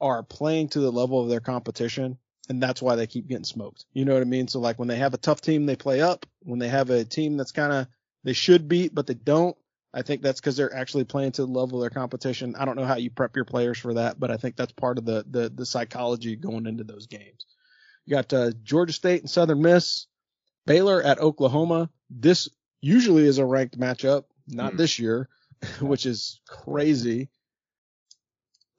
are 0.00 0.22
playing 0.22 0.68
to 0.70 0.80
the 0.80 0.92
level 0.92 1.20
of 1.22 1.28
their 1.28 1.40
competition 1.40 2.18
and 2.48 2.62
that's 2.62 2.82
why 2.82 2.96
they 2.96 3.06
keep 3.06 3.28
getting 3.28 3.44
smoked. 3.44 3.84
You 3.92 4.04
know 4.04 4.14
what 4.14 4.22
I 4.22 4.26
mean? 4.26 4.48
So 4.48 4.60
like 4.60 4.78
when 4.78 4.88
they 4.88 4.96
have 4.96 5.14
a 5.14 5.18
tough 5.18 5.40
team, 5.40 5.66
they 5.66 5.76
play 5.76 6.00
up. 6.00 6.26
When 6.40 6.58
they 6.58 6.68
have 6.68 6.90
a 6.90 7.04
team 7.04 7.36
that's 7.36 7.52
kind 7.52 7.72
of 7.72 7.86
they 8.24 8.32
should 8.32 8.68
beat 8.68 8.94
but 8.94 9.06
they 9.06 9.14
don't, 9.14 9.56
I 9.92 10.02
think 10.02 10.22
that's 10.22 10.40
because 10.40 10.56
they're 10.56 10.74
actually 10.74 11.04
playing 11.04 11.32
to 11.32 11.42
the 11.42 11.52
level 11.52 11.78
of 11.78 11.80
their 11.82 11.98
competition. 11.98 12.56
I 12.56 12.64
don't 12.64 12.76
know 12.76 12.84
how 12.84 12.96
you 12.96 13.10
prep 13.10 13.36
your 13.36 13.44
players 13.44 13.78
for 13.78 13.94
that, 13.94 14.20
but 14.20 14.30
I 14.30 14.36
think 14.36 14.56
that's 14.56 14.72
part 14.72 14.98
of 14.98 15.04
the 15.04 15.24
the, 15.28 15.48
the 15.48 15.66
psychology 15.66 16.36
going 16.36 16.66
into 16.66 16.84
those 16.84 17.06
games. 17.06 17.46
You 18.04 18.16
got 18.16 18.32
uh, 18.32 18.52
Georgia 18.62 18.92
State 18.92 19.20
and 19.20 19.30
Southern 19.30 19.62
Miss, 19.62 20.06
Baylor 20.66 21.02
at 21.02 21.18
Oklahoma. 21.18 21.90
This 22.10 22.48
usually 22.80 23.26
is 23.26 23.38
a 23.38 23.44
ranked 23.44 23.78
matchup, 23.78 24.24
not 24.46 24.74
mm. 24.74 24.76
this 24.76 24.98
year, 24.98 25.28
which 25.80 26.06
is 26.06 26.40
crazy. 26.48 27.28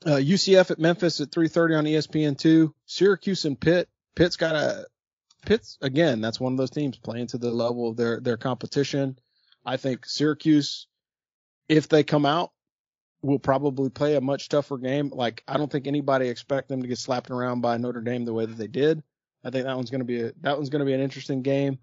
Uh, 0.05 0.12
UCF 0.12 0.71
at 0.71 0.79
Memphis 0.79 1.19
at 1.19 1.29
3:30 1.29 1.77
on 1.77 1.85
ESPN2. 1.85 2.73
Syracuse 2.85 3.45
and 3.45 3.59
Pitt. 3.59 3.89
Pitt's 4.15 4.38
got 4.38 4.55
a 4.55 4.85
Pitt's 5.45 5.77
again. 5.81 6.21
That's 6.21 6.39
one 6.39 6.53
of 6.53 6.57
those 6.57 6.69
teams 6.69 6.97
playing 6.97 7.27
to 7.27 7.38
the 7.38 7.51
level 7.51 7.89
of 7.89 7.97
their 7.97 8.19
their 8.19 8.38
competition. 8.38 9.19
I 9.65 9.77
think 9.77 10.05
Syracuse, 10.05 10.88
if 11.67 11.89
they 11.89 12.03
come 12.03 12.25
out, 12.25 12.51
will 13.21 13.39
probably 13.39 13.89
play 13.89 14.15
a 14.15 14.21
much 14.21 14.49
tougher 14.49 14.77
game. 14.77 15.09
Like 15.09 15.43
I 15.47 15.57
don't 15.57 15.71
think 15.71 15.88
anybody 15.88 16.29
expect 16.29 16.69
them 16.69 16.81
to 16.81 16.88
get 16.88 16.97
slapped 16.97 17.29
around 17.29 17.62
by 17.62 17.77
Notre 17.77 18.01
Dame 18.01 18.25
the 18.25 18.33
way 18.33 18.45
that 18.45 18.57
they 18.57 18.67
did. 18.67 19.03
I 19.43 19.49
think 19.49 19.65
that 19.65 19.75
one's 19.75 19.89
going 19.89 19.99
to 19.99 20.05
be 20.05 20.21
a, 20.21 20.31
that 20.41 20.57
one's 20.57 20.69
going 20.69 20.79
to 20.79 20.85
be 20.85 20.93
an 20.93 21.01
interesting 21.01 21.41
game. 21.41 21.79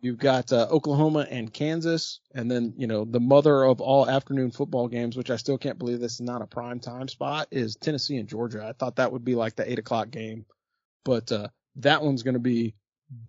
You've 0.00 0.18
got 0.18 0.52
uh, 0.52 0.68
Oklahoma 0.70 1.26
and 1.28 1.52
Kansas, 1.52 2.20
and 2.32 2.50
then 2.50 2.74
you 2.76 2.86
know 2.86 3.04
the 3.04 3.20
mother 3.20 3.64
of 3.64 3.80
all 3.80 4.08
afternoon 4.08 4.52
football 4.52 4.86
games, 4.86 5.16
which 5.16 5.30
I 5.30 5.36
still 5.36 5.58
can't 5.58 5.78
believe 5.78 5.98
this 5.98 6.14
is 6.14 6.20
not 6.20 6.42
a 6.42 6.46
prime 6.46 6.78
time 6.78 7.08
spot, 7.08 7.48
is 7.50 7.74
Tennessee 7.76 8.16
and 8.16 8.28
Georgia. 8.28 8.64
I 8.64 8.72
thought 8.72 8.96
that 8.96 9.10
would 9.12 9.24
be 9.24 9.34
like 9.34 9.56
the 9.56 9.70
eight 9.70 9.78
o'clock 9.80 10.10
game, 10.10 10.46
but 11.04 11.32
uh, 11.32 11.48
that 11.76 12.02
one's 12.02 12.22
going 12.22 12.34
to 12.34 12.40
be 12.40 12.74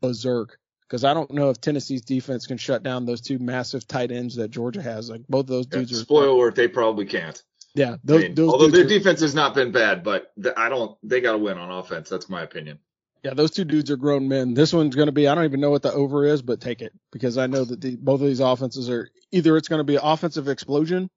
berserk 0.01 0.60
because 0.89 1.03
I 1.03 1.13
don't 1.13 1.32
know 1.32 1.49
if 1.49 1.62
Tennessee's 1.62 2.01
defense 2.01 2.47
can 2.47 2.58
shut 2.58 2.84
down 2.84 3.05
those 3.05 3.21
two 3.21 3.39
massive 3.39 3.88
tight 3.88 4.12
ends 4.12 4.36
that 4.36 4.49
Georgia 4.51 4.82
has. 4.82 5.10
Like 5.10 5.21
both 5.27 5.41
of 5.41 5.47
those 5.47 5.67
dudes 5.67 5.91
yeah, 5.91 5.97
are. 5.97 6.01
Spoiler 6.01 6.27
alert, 6.27 6.55
they 6.55 6.67
probably 6.67 7.05
can't. 7.05 7.41
Yeah, 7.75 7.95
those, 8.03 8.25
I 8.25 8.27
mean, 8.29 8.39
although 8.39 8.67
their 8.67 8.86
are, 8.86 8.88
defense 8.88 9.21
has 9.21 9.36
not 9.36 9.53
been 9.53 9.71
bad, 9.71 10.03
but 10.03 10.32
I 10.58 10.69
don't. 10.69 10.97
They 11.03 11.21
got 11.21 11.34
to 11.34 11.38
win 11.38 11.58
on 11.58 11.71
offense. 11.71 12.10
That's 12.10 12.29
my 12.29 12.41
opinion. 12.41 12.79
Yeah, 13.23 13.34
those 13.34 13.51
two 13.51 13.65
dudes 13.65 13.91
are 13.91 13.97
grown 13.97 14.29
men. 14.29 14.53
This 14.53 14.71
one's 14.71 14.95
going 14.95 15.08
to 15.08 15.12
be, 15.12 15.27
I 15.27 15.36
don't 15.36 15.43
even 15.43 15.60
know 15.60 15.71
what 15.71 15.82
the 15.82 15.91
over 15.91 16.25
is, 16.25 16.41
but 16.41 16.62
take 16.62 16.82
it 16.82 16.93
because 17.12 17.38
I 17.38 17.47
know 17.47 17.65
that 17.65 17.82
the, 17.82 17.97
both 17.97 18.21
of 18.21 18.27
these 18.27 18.39
offenses 18.39 18.89
are 18.89 19.10
either 19.32 19.58
it's 19.58 19.67
going 19.67 19.79
to 19.79 19.84
be 19.84 19.97
offensive 20.01 20.47
explosion 20.47 21.10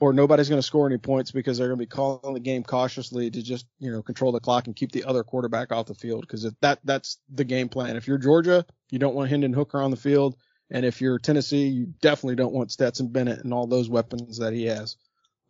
or 0.00 0.12
nobody's 0.12 0.48
going 0.48 0.58
to 0.58 0.66
score 0.66 0.86
any 0.86 0.98
points 0.98 1.30
because 1.30 1.56
they're 1.56 1.68
going 1.68 1.78
to 1.78 1.84
be 1.84 1.88
calling 1.88 2.34
the 2.34 2.40
game 2.40 2.64
cautiously 2.64 3.30
to 3.30 3.42
just, 3.42 3.66
you 3.78 3.92
know, 3.92 4.02
control 4.02 4.32
the 4.32 4.40
clock 4.40 4.66
and 4.66 4.74
keep 4.74 4.90
the 4.90 5.04
other 5.04 5.22
quarterback 5.22 5.70
off 5.70 5.86
the 5.86 5.94
field. 5.94 6.26
Cause 6.26 6.50
that, 6.60 6.80
that's 6.82 7.18
the 7.32 7.44
game 7.44 7.68
plan. 7.68 7.96
If 7.96 8.08
you're 8.08 8.18
Georgia, 8.18 8.66
you 8.90 8.98
don't 8.98 9.14
want 9.14 9.30
Hendon 9.30 9.52
Hooker 9.52 9.80
on 9.80 9.92
the 9.92 9.96
field. 9.96 10.36
And 10.70 10.84
if 10.84 11.00
you're 11.00 11.20
Tennessee, 11.20 11.68
you 11.68 11.86
definitely 12.00 12.36
don't 12.36 12.52
want 12.52 12.72
Stetson 12.72 13.08
Bennett 13.08 13.44
and 13.44 13.54
all 13.54 13.68
those 13.68 13.88
weapons 13.88 14.38
that 14.38 14.54
he 14.54 14.64
has 14.64 14.96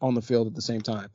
on 0.03 0.15
the 0.15 0.23
field 0.23 0.49
at 0.49 0.55
the 0.55 0.61
same 0.61 0.83
time. 0.83 1.09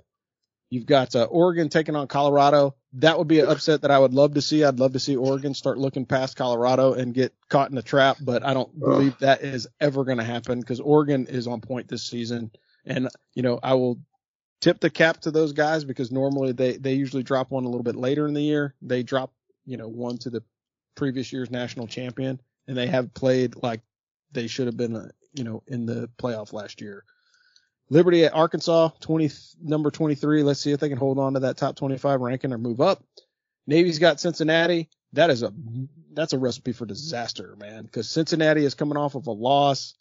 You've 0.69 0.85
got 0.85 1.15
uh, 1.15 1.23
Oregon 1.23 1.69
taking 1.69 1.95
on 1.95 2.07
Colorado. 2.07 2.75
That 2.93 3.17
would 3.17 3.27
be 3.27 3.39
an 3.39 3.47
upset 3.47 3.81
that 3.81 3.91
I 3.91 3.97
would 3.97 4.13
love 4.13 4.35
to 4.35 4.41
see. 4.41 4.63
I'd 4.63 4.79
love 4.79 4.93
to 4.93 4.99
see 4.99 5.15
Oregon 5.15 5.55
start 5.55 5.79
looking 5.79 6.05
past 6.05 6.35
Colorado 6.35 6.93
and 6.93 7.13
get 7.13 7.33
caught 7.49 7.71
in 7.71 7.77
a 7.77 7.81
trap, 7.81 8.17
but 8.21 8.45
I 8.45 8.53
don't 8.53 8.79
believe 8.79 9.17
that 9.19 9.41
is 9.41 9.67
ever 9.79 10.03
going 10.03 10.19
to 10.19 10.23
happen 10.23 10.59
because 10.59 10.79
Oregon 10.79 11.25
is 11.27 11.47
on 11.47 11.61
point 11.61 11.87
this 11.87 12.03
season. 12.03 12.51
And, 12.85 13.09
you 13.33 13.41
know, 13.41 13.59
I 13.61 13.73
will 13.73 13.99
tip 14.61 14.79
the 14.79 14.91
cap 14.91 15.21
to 15.21 15.31
those 15.31 15.53
guys 15.53 15.85
because 15.85 16.11
normally 16.11 16.51
they, 16.51 16.77
they 16.77 16.93
usually 16.93 17.23
drop 17.23 17.49
one 17.49 17.63
a 17.63 17.69
little 17.69 17.83
bit 17.83 17.95
later 17.95 18.27
in 18.27 18.33
the 18.35 18.41
year. 18.41 18.75
They 18.81 19.01
drop, 19.01 19.33
you 19.65 19.77
know, 19.77 19.87
one 19.87 20.17
to 20.19 20.29
the 20.29 20.43
previous 20.95 21.33
year's 21.33 21.49
national 21.49 21.87
champion 21.87 22.39
and 22.67 22.77
they 22.77 22.87
have 22.87 23.13
played 23.13 23.55
like 23.63 23.81
they 24.31 24.45
should 24.45 24.67
have 24.67 24.77
been, 24.77 24.95
uh, 24.95 25.09
you 25.33 25.43
know, 25.43 25.63
in 25.67 25.87
the 25.87 26.09
playoff 26.21 26.53
last 26.53 26.81
year. 26.81 27.03
Liberty 27.89 28.25
at 28.25 28.35
Arkansas, 28.35 28.89
20, 28.99 29.31
number 29.61 29.89
23. 29.89 30.43
Let's 30.43 30.59
see 30.59 30.71
if 30.71 30.79
they 30.79 30.89
can 30.89 30.97
hold 30.97 31.17
on 31.17 31.33
to 31.33 31.41
that 31.41 31.57
top 31.57 31.75
25 31.75 32.21
ranking 32.21 32.53
or 32.53 32.57
move 32.57 32.81
up. 32.81 33.03
Navy's 33.65 33.99
got 33.99 34.19
Cincinnati. 34.19 34.89
That 35.13 35.31
is 35.31 35.41
a, 35.41 35.51
that's 36.13 36.33
a 36.33 36.37
recipe 36.37 36.71
for 36.71 36.85
disaster, 36.85 37.55
man, 37.57 37.83
because 37.83 38.09
Cincinnati 38.09 38.63
is 38.63 38.75
coming 38.75 38.97
off 38.97 39.15
of 39.15 39.27
a 39.27 39.31
loss. 39.31 39.95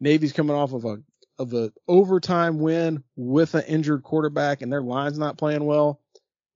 Navy's 0.00 0.32
coming 0.32 0.56
off 0.56 0.72
of 0.72 0.84
a, 0.86 0.98
of 1.38 1.52
a 1.52 1.72
overtime 1.86 2.60
win 2.60 3.02
with 3.16 3.54
an 3.54 3.64
injured 3.64 4.02
quarterback 4.02 4.62
and 4.62 4.72
their 4.72 4.82
line's 4.82 5.18
not 5.18 5.36
playing 5.36 5.64
well. 5.64 6.00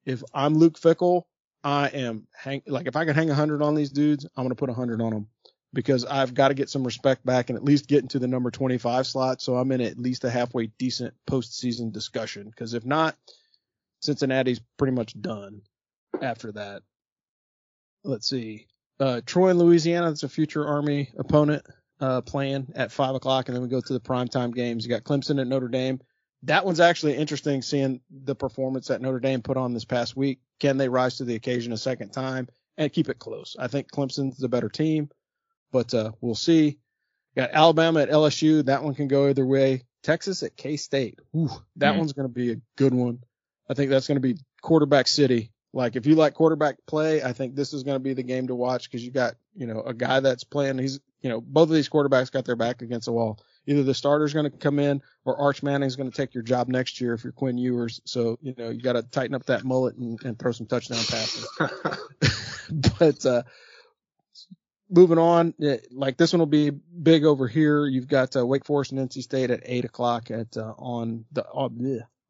If 0.06 0.22
I'm 0.32 0.54
Luke 0.54 0.78
Fickell, 0.80 1.24
I 1.62 1.88
am 1.88 2.26
hang, 2.34 2.62
like, 2.66 2.86
if 2.86 2.96
I 2.96 3.04
can 3.04 3.14
hang 3.14 3.28
a 3.30 3.34
hundred 3.34 3.60
on 3.60 3.74
these 3.74 3.90
dudes, 3.90 4.24
I'm 4.36 4.44
going 4.44 4.50
to 4.50 4.54
put 4.54 4.70
a 4.70 4.74
hundred 4.74 5.02
on 5.02 5.12
them 5.12 5.28
because 5.78 6.04
I've 6.04 6.34
got 6.34 6.48
to 6.48 6.54
get 6.54 6.68
some 6.68 6.82
respect 6.82 7.24
back 7.24 7.50
and 7.50 7.56
at 7.56 7.62
least 7.62 7.86
get 7.86 8.02
into 8.02 8.18
the 8.18 8.26
number 8.26 8.50
25 8.50 9.06
slot. 9.06 9.40
So 9.40 9.54
I'm 9.54 9.70
in 9.70 9.80
at 9.80 9.96
least 9.96 10.24
a 10.24 10.30
halfway 10.30 10.66
decent 10.76 11.14
postseason 11.24 11.92
discussion. 11.92 12.50
Because 12.50 12.74
if 12.74 12.84
not, 12.84 13.14
Cincinnati's 14.00 14.60
pretty 14.76 14.96
much 14.96 15.14
done 15.20 15.62
after 16.20 16.50
that. 16.50 16.82
Let's 18.02 18.28
see. 18.28 18.66
Uh, 18.98 19.20
Troy 19.24 19.52
Louisiana, 19.52 20.08
that's 20.08 20.24
a 20.24 20.28
future 20.28 20.66
Army 20.66 21.10
opponent 21.16 21.64
uh, 22.00 22.22
playing 22.22 22.72
at 22.74 22.90
five 22.90 23.14
o'clock, 23.14 23.46
and 23.46 23.54
then 23.54 23.62
we 23.62 23.68
go 23.68 23.80
to 23.80 23.92
the 23.92 24.00
primetime 24.00 24.52
games. 24.52 24.84
You 24.84 24.90
got 24.90 25.04
Clemson 25.04 25.40
at 25.40 25.46
Notre 25.46 25.68
Dame. 25.68 26.00
That 26.42 26.64
one's 26.64 26.80
actually 26.80 27.14
interesting 27.14 27.62
seeing 27.62 28.00
the 28.10 28.34
performance 28.34 28.88
that 28.88 29.00
Notre 29.00 29.20
Dame 29.20 29.42
put 29.42 29.56
on 29.56 29.74
this 29.74 29.84
past 29.84 30.16
week. 30.16 30.40
Can 30.58 30.76
they 30.76 30.88
rise 30.88 31.18
to 31.18 31.24
the 31.24 31.36
occasion 31.36 31.72
a 31.72 31.76
second 31.76 32.10
time 32.10 32.48
and 32.76 32.92
keep 32.92 33.08
it 33.08 33.20
close? 33.20 33.54
I 33.56 33.68
think 33.68 33.92
Clemson's 33.92 34.38
the 34.38 34.48
better 34.48 34.68
team 34.68 35.10
but 35.72 35.92
uh, 35.94 36.12
we'll 36.20 36.34
see. 36.34 36.78
Got 37.36 37.50
Alabama 37.52 38.00
at 38.00 38.10
LSU. 38.10 38.64
That 38.64 38.82
one 38.82 38.94
can 38.94 39.08
go 39.08 39.28
either 39.28 39.46
way. 39.46 39.84
Texas 40.02 40.42
at 40.42 40.56
K 40.56 40.76
State. 40.76 41.18
That 41.76 41.94
mm. 41.94 41.98
one's 41.98 42.12
going 42.12 42.28
to 42.28 42.34
be 42.34 42.52
a 42.52 42.60
good 42.76 42.94
one. 42.94 43.20
I 43.68 43.74
think 43.74 43.90
that's 43.90 44.08
going 44.08 44.16
to 44.16 44.20
be 44.20 44.40
quarterback 44.62 45.06
city. 45.06 45.52
Like 45.72 45.96
if 45.96 46.06
you 46.06 46.14
like 46.14 46.34
quarterback 46.34 46.76
play, 46.86 47.22
I 47.22 47.32
think 47.32 47.54
this 47.54 47.72
is 47.72 47.82
going 47.82 47.96
to 47.96 48.00
be 48.00 48.14
the 48.14 48.22
game 48.22 48.46
to 48.46 48.54
watch 48.54 48.90
because 48.90 49.04
you 49.04 49.10
got, 49.10 49.34
you 49.54 49.66
know, 49.66 49.82
a 49.82 49.92
guy 49.92 50.20
that's 50.20 50.44
playing. 50.44 50.78
He's, 50.78 50.98
you 51.20 51.28
know, 51.28 51.40
both 51.40 51.68
of 51.68 51.74
these 51.74 51.88
quarterbacks 51.88 52.32
got 52.32 52.44
their 52.44 52.56
back 52.56 52.80
against 52.80 53.04
the 53.06 53.12
wall. 53.12 53.38
Either 53.66 53.82
the 53.82 53.92
starter's 53.92 54.32
going 54.32 54.50
to 54.50 54.56
come 54.56 54.78
in 54.78 55.02
or 55.26 55.38
Arch 55.38 55.62
Manning's 55.62 55.94
going 55.94 56.10
to 56.10 56.16
take 56.16 56.32
your 56.32 56.42
job 56.42 56.68
next 56.68 57.00
year 57.00 57.12
if 57.12 57.22
you're 57.22 57.34
Quinn 57.34 57.58
Ewers. 57.58 58.00
So, 58.06 58.38
you 58.40 58.54
know, 58.56 58.70
you 58.70 58.80
got 58.80 58.94
to 58.94 59.02
tighten 59.02 59.34
up 59.34 59.44
that 59.46 59.64
mullet 59.64 59.96
and, 59.96 60.18
and 60.24 60.38
throw 60.38 60.52
some 60.52 60.66
touchdown 60.66 61.04
passes. 61.04 61.46
but, 62.98 63.26
uh, 63.26 63.42
moving 64.90 65.18
on, 65.18 65.54
eh, 65.62 65.78
like 65.90 66.16
this 66.16 66.32
one 66.32 66.40
will 66.40 66.46
be 66.46 66.70
big 66.70 67.24
over 67.24 67.46
here. 67.46 67.86
You've 67.86 68.08
got 68.08 68.36
uh, 68.36 68.46
Wake 68.46 68.64
Forest 68.64 68.92
and 68.92 69.08
NC 69.08 69.22
State 69.22 69.50
at 69.50 69.62
eight 69.64 69.84
o'clock 69.84 70.30
at 70.30 70.56
uh, 70.56 70.74
on 70.78 71.24
the 71.32 71.46
uh, 71.46 71.68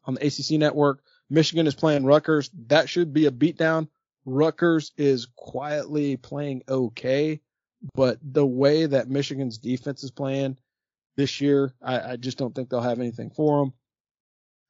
on 0.05 0.15
the 0.15 0.27
ACC 0.27 0.59
network. 0.59 1.03
Michigan 1.31 1.67
is 1.67 1.75
playing 1.75 2.05
Rutgers. 2.05 2.51
That 2.69 2.89
should 2.89 3.13
be 3.13 3.27
a 3.27 3.31
beatdown. 3.31 3.89
Rutgers 4.25 4.93
is 4.97 5.29
quietly 5.37 6.17
playing 6.17 6.63
okay, 6.69 7.41
but 7.95 8.19
the 8.23 8.47
way 8.47 8.87
that 8.87 9.09
Michigan's 9.09 9.59
defense 9.59 10.03
is 10.03 10.11
playing 10.11 10.59
this 11.17 11.41
year, 11.41 11.75
I, 11.83 12.13
I 12.13 12.17
just 12.17 12.39
don't 12.39 12.55
think 12.55 12.69
they'll 12.69 12.81
have 12.81 13.01
anything 13.01 13.31
for 13.31 13.61
them. 13.61 13.73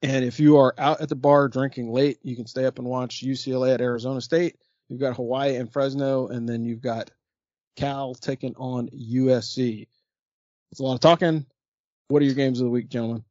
And 0.01 0.23
if 0.23 0.39
you 0.39 0.57
are 0.57 0.73
out 0.77 1.01
at 1.01 1.09
the 1.09 1.15
bar 1.15 1.49
drinking 1.49 1.91
late, 1.91 2.19
you 2.23 2.35
can 2.35 2.47
stay 2.47 2.65
up 2.65 2.79
and 2.79 2.87
watch 2.87 3.21
UCLA 3.21 3.73
at 3.73 3.81
Arizona 3.81 4.21
State. 4.21 4.55
You've 4.87 5.01
got 5.01 5.15
Hawaii 5.15 5.55
and 5.55 5.71
Fresno, 5.71 6.27
and 6.27 6.47
then 6.47 6.63
you've 6.63 6.81
got 6.81 7.11
Cal 7.75 8.13
taking 8.15 8.55
on 8.55 8.89
USC. 8.89 9.87
It's 10.71 10.79
a 10.79 10.83
lot 10.83 10.95
of 10.95 10.99
talking. 10.99 11.45
What 12.09 12.21
are 12.21 12.25
your 12.25 12.35
games 12.35 12.59
of 12.59 12.65
the 12.65 12.71
week, 12.71 12.89
gentlemen? 12.89 13.23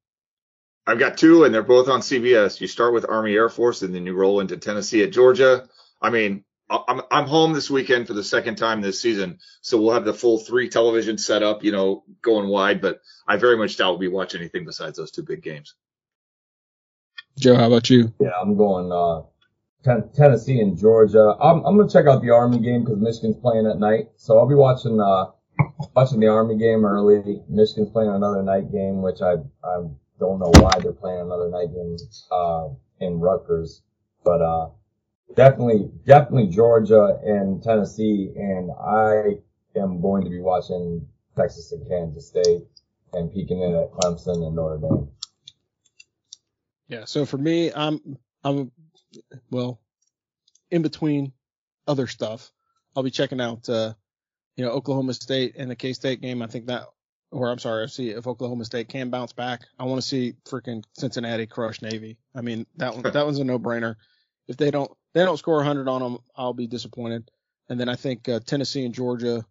I've 0.87 0.99
got 0.99 1.19
two, 1.19 1.45
and 1.45 1.55
they're 1.55 1.63
both 1.63 1.89
on 1.89 2.01
CBS. 2.01 2.61
You 2.61 2.67
start 2.67 2.95
with 2.95 3.09
Army 3.09 3.35
Air 3.35 3.49
Force, 3.51 3.83
and 3.83 3.95
then 3.95 4.07
you 4.07 4.15
roll 4.15 4.41
into 4.41 4.57
Tennessee 4.57 5.03
at 5.03 5.13
Georgia. 5.13 5.69
I 6.01 6.11
mean, 6.11 6.45
I'm 6.71 7.03
I'm 7.11 7.27
home 7.27 7.53
this 7.53 7.71
weekend 7.71 8.07
for 8.07 8.15
the 8.15 8.25
second 8.25 8.57
time 8.57 8.81
this 8.81 9.01
season, 9.01 9.39
so 9.61 9.81
we'll 9.81 9.95
have 9.95 10.05
the 10.05 10.15
full 10.15 10.39
three 10.39 10.69
television 10.69 11.19
set 11.19 11.43
up, 11.43 11.65
you 11.65 11.73
know, 11.73 12.05
going 12.23 12.49
wide. 12.49 12.81
But 12.81 13.01
I 13.27 13.37
very 13.37 13.57
much 13.57 13.77
doubt 13.77 13.93
we'll 13.93 13.99
be 13.99 14.09
watching 14.09 14.41
anything 14.41 14.65
besides 14.65 14.97
those 14.97 15.11
two 15.11 15.23
big 15.23 15.43
games. 15.43 15.75
Joe, 17.39 17.55
how 17.55 17.67
about 17.67 17.89
you? 17.89 18.13
Yeah, 18.21 18.33
I'm 18.41 18.57
going 18.57 18.93
uh, 18.93 19.23
ten- 19.23 19.29
Tennessee 19.85 20.61
and 20.61 20.77
Georgia. 20.77 21.35
I'm, 21.41 21.65
I'm 21.65 21.77
gonna 21.77 21.89
check 21.89 22.07
out 22.07 22.23
the 22.23 22.31
Army 22.31 22.59
game 22.59 22.85
because 22.85 22.99
Michigan's 22.99 23.37
playing 23.37 23.67
at 23.67 23.79
night, 23.79 24.11
so 24.17 24.39
I'll 24.39 24.49
be 24.49 24.55
watching 24.55 25.01
uh 25.01 25.27
watching 25.95 26.21
the 26.21 26.29
Army 26.29 26.57
game 26.57 26.85
early. 26.85 27.43
Michigan's 27.49 27.91
playing 27.91 28.11
another 28.11 28.43
night 28.43 28.71
game, 28.73 29.03
which 29.03 29.21
I 29.23 29.35
I 29.65 29.87
don't 30.19 30.39
know 30.41 30.53
why 30.61 30.79
they're 30.81 30.93
playing 30.93 31.21
another 31.21 31.49
night 31.51 31.73
game 31.75 31.97
uh 32.31 32.69
in 33.01 33.21
Rutgers, 33.21 33.83
but 34.25 34.43
uh 34.43 34.71
definitely 35.35 35.91
definitely 36.05 36.49
Georgia 36.49 37.19
and 37.25 37.63
Tennessee, 37.63 38.33
and 38.37 38.71
I 38.73 39.39
am 39.79 40.01
going 40.01 40.25
to 40.25 40.31
be 40.31 40.41
watching 40.41 41.07
Texas 41.37 41.73
and 41.73 41.87
Kansas 41.89 42.29
State. 42.29 42.63
and 43.13 43.33
peeking 43.33 43.63
in 43.63 43.75
at 43.75 43.91
Clemson 43.93 44.47
and 44.47 44.55
Notre 44.57 44.79
Dame. 44.79 45.09
Yeah. 46.89 47.05
So 47.05 47.25
for 47.25 47.39
me, 47.39 47.73
I'm 47.73 48.19
I'm 48.45 48.71
well 49.51 49.81
in 50.71 50.83
between 50.83 51.33
other 51.87 52.07
stuff. 52.07 52.51
I'll 52.97 53.03
be 53.03 53.11
checking 53.11 53.41
out 53.41 53.69
uh, 53.69 53.95
you 54.57 54.65
know 54.65 54.71
Oklahoma 54.71 55.15
State 55.15 55.55
and 55.57 55.71
the 55.71 55.77
K 55.77 55.93
State 55.93 56.21
game. 56.21 56.43
I 56.43 56.47
think 56.47 56.67
that, 56.67 56.85
or 57.31 57.51
I'm 57.51 57.59
sorry, 57.59 57.85
I 57.85 57.87
see 57.87 58.11
if 58.11 58.27
Oklahoma 58.27 58.65
State 58.65 58.89
can 58.89 59.11
bounce 59.11 59.33
back. 59.33 59.63
I 59.79 59.85
want 59.85 60.01
to 60.01 60.07
see 60.07 60.35
freaking 60.47 60.85
Cincinnati 60.95 61.47
crush 61.47 61.83
Navy. 61.83 62.19
I 62.35 62.41
mean 62.41 62.67
that 62.77 62.95
one 62.95 63.03
that 63.03 63.25
one's 63.25 63.39
a 63.39 63.45
no 63.45 63.59
brainer. 63.59 63.97
If 64.47 64.57
they 64.57 64.71
don't 64.71 64.91
they 65.15 65.25
don't 65.25 65.37
score 65.37 65.57
100 65.57 65.89
on 65.89 66.03
them, 66.03 66.19
I'll 66.37 66.55
be 66.55 66.67
disappointed. 66.67 67.31
And 67.69 67.79
then 67.79 67.89
I 67.89 67.97
think 67.97 68.29
uh, 68.29 68.41
Tennessee 68.41 68.85
and 68.85 68.95
Georgia 68.95 69.45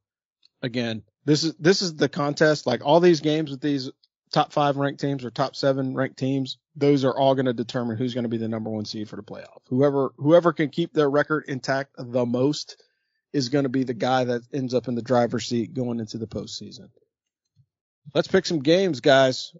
again. 0.61 1.03
This 1.25 1.43
is 1.43 1.55
this 1.55 1.81
is 1.81 1.95
the 1.95 2.09
contest. 2.09 2.65
Like 2.67 2.85
all 2.85 2.99
these 2.99 3.21
games 3.21 3.51
with 3.51 3.61
these 3.61 3.91
top 4.31 4.51
five 4.51 4.77
ranked 4.77 4.99
teams 4.99 5.23
or 5.23 5.31
top 5.31 5.55
seven 5.55 5.93
ranked 5.93 6.17
teams, 6.17 6.57
those 6.75 7.03
are 7.05 7.17
all 7.17 7.35
going 7.35 7.45
to 7.45 7.53
determine 7.53 7.97
who's 7.97 8.13
going 8.13 8.23
to 8.23 8.29
be 8.29 8.37
the 8.37 8.47
number 8.47 8.69
one 8.69 8.85
seed 8.85 9.09
for 9.09 9.15
the 9.15 9.23
playoff. 9.23 9.61
Whoever 9.67 10.13
whoever 10.17 10.53
can 10.53 10.69
keep 10.69 10.93
their 10.93 11.09
record 11.09 11.45
intact 11.47 11.95
the 11.97 12.25
most 12.25 12.83
is 13.33 13.49
going 13.49 13.63
to 13.63 13.69
be 13.69 13.83
the 13.83 13.93
guy 13.93 14.23
that 14.23 14.41
ends 14.53 14.73
up 14.73 14.87
in 14.87 14.95
the 14.95 15.01
driver's 15.01 15.45
seat 15.45 15.73
going 15.73 15.99
into 15.99 16.17
the 16.17 16.27
postseason. 16.27 16.89
Let's 18.13 18.27
pick 18.27 18.45
some 18.45 18.59
games, 18.59 19.01
guys. 19.01 19.53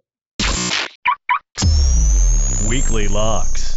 Weekly 2.68 3.08
locks. 3.08 3.76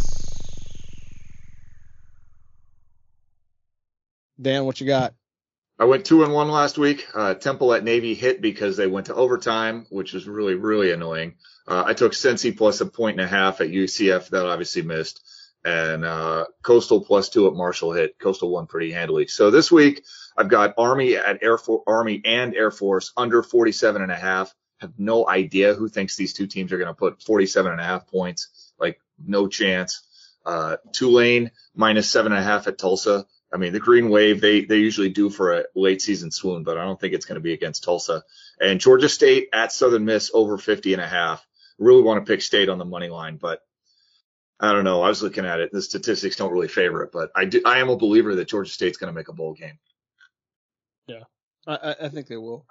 Dan, 4.40 4.64
what 4.64 4.80
you 4.80 4.86
got? 4.86 5.14
I 5.82 5.84
went 5.84 6.04
two 6.04 6.22
and 6.22 6.32
one 6.32 6.48
last 6.48 6.78
week. 6.78 7.08
Uh, 7.12 7.34
Temple 7.34 7.74
at 7.74 7.82
Navy 7.82 8.14
hit 8.14 8.40
because 8.40 8.76
they 8.76 8.86
went 8.86 9.06
to 9.06 9.16
overtime, 9.16 9.84
which 9.90 10.12
was 10.12 10.28
really, 10.28 10.54
really 10.54 10.92
annoying. 10.92 11.34
Uh, 11.66 11.82
I 11.84 11.92
took 11.92 12.12
Cincy 12.12 12.56
plus 12.56 12.80
a 12.80 12.86
point 12.86 13.18
and 13.18 13.24
a 13.24 13.28
half 13.28 13.60
at 13.60 13.66
UCF. 13.66 14.28
That 14.28 14.46
obviously 14.46 14.82
missed. 14.82 15.20
And, 15.64 16.04
uh, 16.04 16.44
Coastal 16.62 17.04
plus 17.04 17.30
two 17.30 17.48
at 17.48 17.54
Marshall 17.54 17.94
hit. 17.94 18.16
Coastal 18.16 18.52
won 18.52 18.68
pretty 18.68 18.92
handily. 18.92 19.26
So 19.26 19.50
this 19.50 19.72
week 19.72 20.04
I've 20.36 20.48
got 20.48 20.74
Army 20.78 21.16
at 21.16 21.42
Air 21.42 21.58
Army 21.88 22.22
and 22.24 22.54
Air 22.54 22.70
Force 22.70 23.12
under 23.16 23.42
47 23.42 24.02
and 24.02 24.12
a 24.12 24.16
half. 24.16 24.54
Have 24.80 24.92
no 24.98 25.28
idea 25.28 25.74
who 25.74 25.88
thinks 25.88 26.14
these 26.14 26.32
two 26.32 26.46
teams 26.46 26.72
are 26.72 26.78
going 26.78 26.86
to 26.86 26.94
put 26.94 27.24
47 27.24 27.72
and 27.72 27.80
a 27.80 27.84
half 27.84 28.06
points. 28.06 28.72
Like 28.78 29.00
no 29.18 29.48
chance. 29.48 30.00
Uh, 30.46 30.76
Tulane 30.92 31.50
minus 31.74 32.08
seven 32.08 32.30
and 32.30 32.40
a 32.40 32.44
half 32.44 32.68
at 32.68 32.78
Tulsa. 32.78 33.26
I 33.52 33.58
mean, 33.58 33.72
the 33.72 33.80
Green 33.80 34.08
Wave, 34.08 34.40
they, 34.40 34.64
they 34.64 34.78
usually 34.78 35.10
do 35.10 35.28
for 35.28 35.52
a 35.52 35.64
late 35.74 36.00
season 36.00 36.30
swoon, 36.30 36.64
but 36.64 36.78
I 36.78 36.84
don't 36.84 36.98
think 36.98 37.12
it's 37.12 37.26
going 37.26 37.36
to 37.36 37.42
be 37.42 37.52
against 37.52 37.84
Tulsa. 37.84 38.24
And 38.60 38.80
Georgia 38.80 39.08
State 39.08 39.48
at 39.52 39.72
Southern 39.72 40.04
Miss 40.04 40.30
over 40.32 40.56
50 40.56 40.94
and 40.94 41.02
a 41.02 41.06
half. 41.06 41.46
Really 41.78 42.02
want 42.02 42.24
to 42.24 42.30
pick 42.30 42.42
State 42.42 42.68
on 42.68 42.78
the 42.78 42.84
money 42.84 43.08
line, 43.08 43.36
but 43.36 43.60
I 44.60 44.72
don't 44.72 44.84
know. 44.84 45.02
I 45.02 45.08
was 45.08 45.22
looking 45.22 45.44
at 45.44 45.60
it. 45.60 45.72
The 45.72 45.82
statistics 45.82 46.36
don't 46.36 46.52
really 46.52 46.68
favor 46.68 47.02
it, 47.02 47.10
but 47.12 47.30
I 47.34 47.44
do, 47.46 47.60
I 47.66 47.78
am 47.78 47.88
a 47.88 47.96
believer 47.96 48.36
that 48.36 48.48
Georgia 48.48 48.70
State's 48.70 48.96
going 48.96 49.12
to 49.12 49.18
make 49.18 49.28
a 49.28 49.32
bowl 49.32 49.54
game. 49.54 49.78
Yeah, 51.06 51.24
I, 51.66 51.96
I 52.02 52.08
think 52.08 52.28
they 52.28 52.36
will. 52.36 52.64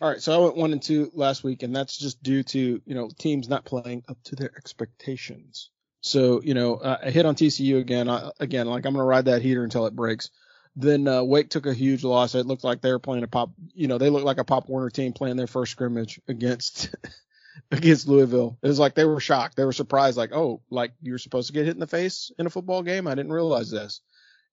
All 0.00 0.08
right, 0.08 0.20
so 0.20 0.32
I 0.32 0.42
went 0.42 0.56
one 0.56 0.72
and 0.72 0.82
two 0.82 1.10
last 1.12 1.44
week, 1.44 1.62
and 1.62 1.76
that's 1.76 1.98
just 1.98 2.22
due 2.22 2.42
to 2.42 2.80
you 2.84 2.94
know 2.94 3.10
teams 3.18 3.50
not 3.50 3.66
playing 3.66 4.02
up 4.08 4.16
to 4.24 4.36
their 4.36 4.50
expectations. 4.56 5.70
So, 6.00 6.40
you 6.42 6.54
know, 6.54 6.76
uh, 6.76 6.98
I 7.04 7.10
hit 7.10 7.26
on 7.26 7.34
TCU 7.34 7.78
again. 7.78 8.08
I, 8.08 8.30
again, 8.40 8.66
like 8.66 8.86
I'm 8.86 8.94
going 8.94 9.02
to 9.02 9.08
ride 9.08 9.26
that 9.26 9.42
heater 9.42 9.64
until 9.64 9.86
it 9.86 9.94
breaks. 9.96 10.30
Then 10.76 11.06
uh, 11.08 11.22
Wake 11.22 11.50
took 11.50 11.66
a 11.66 11.74
huge 11.74 12.04
loss. 12.04 12.34
It 12.34 12.46
looked 12.46 12.64
like 12.64 12.80
they 12.80 12.92
were 12.92 12.98
playing 12.98 13.24
a 13.24 13.28
pop, 13.28 13.50
you 13.74 13.88
know, 13.88 13.98
they 13.98 14.08
looked 14.08 14.24
like 14.24 14.38
a 14.38 14.44
Pop 14.44 14.68
Warner 14.68 14.88
team 14.88 15.12
playing 15.12 15.36
their 15.36 15.46
first 15.46 15.72
scrimmage 15.72 16.20
against 16.28 16.94
against 17.70 18.08
Louisville. 18.08 18.58
It 18.62 18.68
was 18.68 18.78
like 18.78 18.94
they 18.94 19.04
were 19.04 19.20
shocked. 19.20 19.56
They 19.56 19.64
were 19.64 19.72
surprised, 19.72 20.16
like, 20.16 20.32
oh, 20.32 20.62
like 20.70 20.92
you're 21.02 21.18
supposed 21.18 21.48
to 21.48 21.52
get 21.52 21.66
hit 21.66 21.74
in 21.74 21.80
the 21.80 21.86
face 21.86 22.30
in 22.38 22.46
a 22.46 22.50
football 22.50 22.82
game. 22.82 23.06
I 23.06 23.14
didn't 23.14 23.32
realize 23.32 23.70
this. 23.70 24.00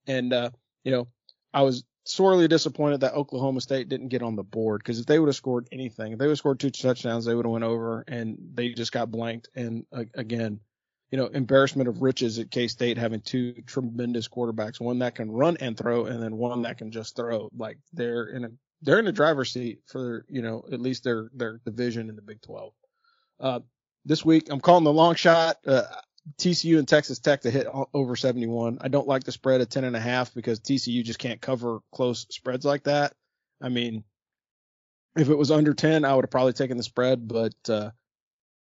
And 0.08 0.34
uh, 0.34 0.50
you 0.84 0.92
know, 0.92 1.08
I 1.54 1.62
was 1.62 1.84
sorely 2.04 2.48
disappointed 2.48 3.02
that 3.02 3.14
Oklahoma 3.14 3.62
State 3.62 3.90
didn't 3.90 4.08
get 4.08 4.24
on 4.24 4.36
the 4.36 4.44
board 4.44 4.80
because 4.80 5.00
if 5.00 5.06
they 5.06 5.20
would 5.20 5.28
have 5.28 5.36
scored 5.36 5.68
anything, 5.72 6.14
if 6.14 6.20
they 6.20 6.26
would 6.26 6.32
have 6.32 6.38
scored 6.40 6.60
two 6.60 6.72
touchdowns, 6.72 7.26
they 7.26 7.36
would 7.36 7.46
have 7.46 7.52
went 7.52 7.64
over, 7.64 8.04
and 8.08 8.38
they 8.54 8.70
just 8.70 8.92
got 8.92 9.12
blanked. 9.12 9.50
And 9.56 9.86
uh, 9.94 10.06
again, 10.16 10.62
you 11.12 11.18
know, 11.18 11.28
embarrassment 11.28 11.88
of 11.88 12.02
riches 12.02 12.40
at 12.40 12.52
K 12.52 12.68
State 12.68 12.98
having 12.98 13.22
two 13.22 13.54
tremendous 13.66 14.28
quarterbacks, 14.28 14.80
one 14.80 15.00
that 15.00 15.16
can 15.16 15.32
run 15.32 15.58
and 15.58 15.78
throw, 15.78 16.06
and 16.06 16.22
then 16.22 16.38
one 16.38 16.64
that 16.64 16.78
can 16.78 16.92
just 16.92 17.16
throw. 17.16 17.50
Like 17.56 17.78
they're 17.94 18.26
in 18.26 18.46
a 18.46 18.50
they're 18.82 19.00
in 19.00 19.06
the 19.06 19.12
driver's 19.12 19.52
seat 19.52 19.80
for 19.88 20.26
you 20.30 20.42
know 20.42 20.66
at 20.72 20.82
least 20.82 21.04
their 21.04 21.30
their 21.34 21.60
division 21.66 22.10
in 22.10 22.16
the 22.16 22.22
Big 22.22 22.42
12. 22.42 22.74
Uh, 23.40 23.60
this 24.06 24.26
week 24.26 24.48
I'm 24.50 24.60
calling 24.60 24.84
the 24.84 24.94
long 24.94 25.16
shot. 25.16 25.58
Uh, 25.66 25.84
TCU 26.38 26.78
and 26.78 26.88
Texas 26.88 27.20
Tech 27.20 27.42
to 27.42 27.52
hit 27.52 27.68
over 27.94 28.16
71. 28.18 28.80
I 28.82 28.90
don't 28.90 29.08
like 29.08 29.24
the 29.24 29.32
spread 29.32 29.62
at 29.62 29.70
10 29.70 29.86
and 29.86 29.96
a 29.96 30.00
half 30.00 30.34
because 30.34 30.60
TCU 30.60 31.02
just 31.04 31.20
can't 31.20 31.40
cover 31.40 31.80
close 31.94 32.26
spreads 32.30 32.66
like 32.66 32.84
that. 32.84 33.14
I 33.62 33.70
mean, 33.70 34.04
if 35.16 35.30
it 35.30 35.38
was 35.38 35.52
under 35.52 35.74
10, 35.74 36.04
I 36.04 36.14
would 36.14 36.26
have 36.26 36.32
probably 36.32 36.52
taken 36.54 36.76
the 36.76 36.84
spread, 36.84 37.28
but 37.30 37.56
uh, 37.70 37.92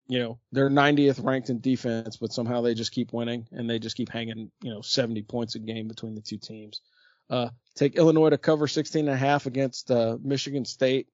you 0.07 0.19
know, 0.19 0.39
they're 0.51 0.69
90th 0.69 1.23
ranked 1.23 1.49
in 1.49 1.59
defense, 1.59 2.17
but 2.17 2.31
somehow 2.31 2.61
they 2.61 2.73
just 2.73 2.91
keep 2.91 3.11
winning 3.11 3.47
and 3.51 3.69
they 3.69 3.79
just 3.79 3.97
keep 3.97 4.09
hanging, 4.09 4.51
you 4.61 4.69
know, 4.69 4.81
70 4.81 5.23
points 5.23 5.55
a 5.55 5.59
game 5.59 5.87
between 5.87 6.15
the 6.15 6.21
two 6.21 6.37
teams. 6.37 6.81
Uh, 7.29 7.49
take 7.75 7.95
Illinois 7.95 8.29
to 8.29 8.37
cover 8.37 8.67
16 8.67 9.07
and 9.07 9.09
a 9.09 9.17
half 9.17 9.47
against, 9.47 9.89
uh, 9.89 10.17
Michigan 10.21 10.65
State. 10.65 11.07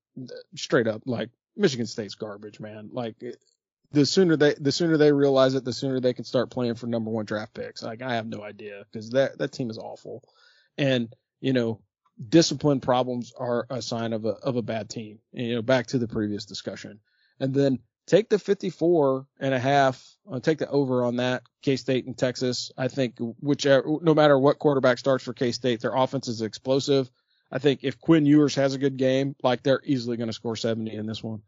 Straight 0.56 0.88
up, 0.88 1.04
like 1.06 1.30
Michigan 1.56 1.86
State's 1.86 2.16
garbage, 2.16 2.60
man. 2.60 2.90
Like 2.92 3.16
the 3.94 4.06
sooner 4.06 4.36
they, 4.36 4.56
the 4.56 4.74
sooner 4.74 4.98
they 4.98 5.14
realize 5.14 5.56
it, 5.56 5.64
the 5.64 5.72
sooner 5.72 6.02
they 6.02 6.14
can 6.14 6.26
start 6.26 6.50
playing 6.50 6.76
for 6.76 6.88
number 6.88 7.12
one 7.12 7.24
draft 7.24 7.54
picks. 7.54 7.82
Like 7.82 8.02
I 8.02 8.16
have 8.16 8.28
no 8.28 8.44
idea 8.44 8.84
because 8.92 9.12
that, 9.12 9.38
that 9.38 9.54
team 9.54 9.70
is 9.70 9.78
awful. 9.78 10.24
And, 10.78 11.14
you 11.40 11.54
know, 11.54 11.80
discipline 12.28 12.82
problems 12.82 13.32
are 13.38 13.66
a 13.70 13.82
sign 13.82 14.12
of 14.12 14.26
a, 14.26 14.32
of 14.32 14.58
a 14.58 14.62
bad 14.62 14.90
team. 14.90 15.20
And, 15.34 15.48
you 15.48 15.56
know, 15.56 15.62
back 15.62 15.88
to 15.88 15.98
the 15.98 16.10
previous 16.10 16.44
discussion. 16.44 17.00
And 17.40 17.54
then 17.54 17.80
take 18.12 18.28
the 18.28 18.38
54 18.38 19.26
and 19.40 19.54
a 19.54 19.60
half. 19.60 20.06
I'll 20.30 20.42
take 20.42 20.58
the 20.58 20.70
over 20.70 21.06
on 21.06 21.16
that. 21.16 21.44
K 21.62 21.78
State 21.78 22.06
and 22.06 22.18
Texas. 22.18 22.70
I 22.78 22.90
think 22.90 23.16
whichever, 23.40 24.00
no 24.02 24.14
matter 24.14 24.38
what 24.38 24.60
quarterback 24.60 24.98
starts 24.98 25.24
for 25.24 25.34
K 25.34 25.54
State, 25.54 25.80
their 25.80 25.96
offense 25.96 26.28
is 26.28 26.42
explosive. 26.42 27.10
I 27.50 27.60
think 27.60 27.80
if 27.84 28.00
Quinn 28.00 28.26
Ewers 28.26 28.56
has 28.56 28.74
a 28.74 28.80
good 28.80 28.98
game, 28.98 29.36
like 29.42 29.64
they're 29.64 29.82
easily 29.86 30.18
going 30.18 30.28
to 30.28 30.34
score 30.34 30.58
70 30.58 30.94
in 30.94 31.06
this 31.06 31.24
one. 31.24 31.42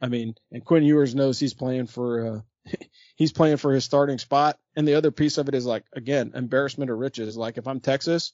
I 0.00 0.08
mean, 0.08 0.34
and 0.52 0.64
Quinn 0.64 0.82
Ewers 0.82 1.14
knows 1.14 1.38
he's 1.38 1.54
playing 1.54 1.86
for, 1.86 2.44
uh, 2.66 2.72
he's 3.16 3.32
playing 3.32 3.56
for 3.56 3.72
his 3.72 3.84
starting 3.84 4.18
spot. 4.18 4.58
And 4.76 4.86
the 4.86 4.94
other 4.94 5.10
piece 5.10 5.38
of 5.38 5.48
it 5.48 5.54
is 5.54 5.64
like, 5.64 5.84
again, 5.94 6.32
embarrassment 6.34 6.90
of 6.90 6.98
riches. 6.98 7.36
Like 7.36 7.56
if 7.56 7.66
I'm 7.66 7.80
Texas, 7.80 8.32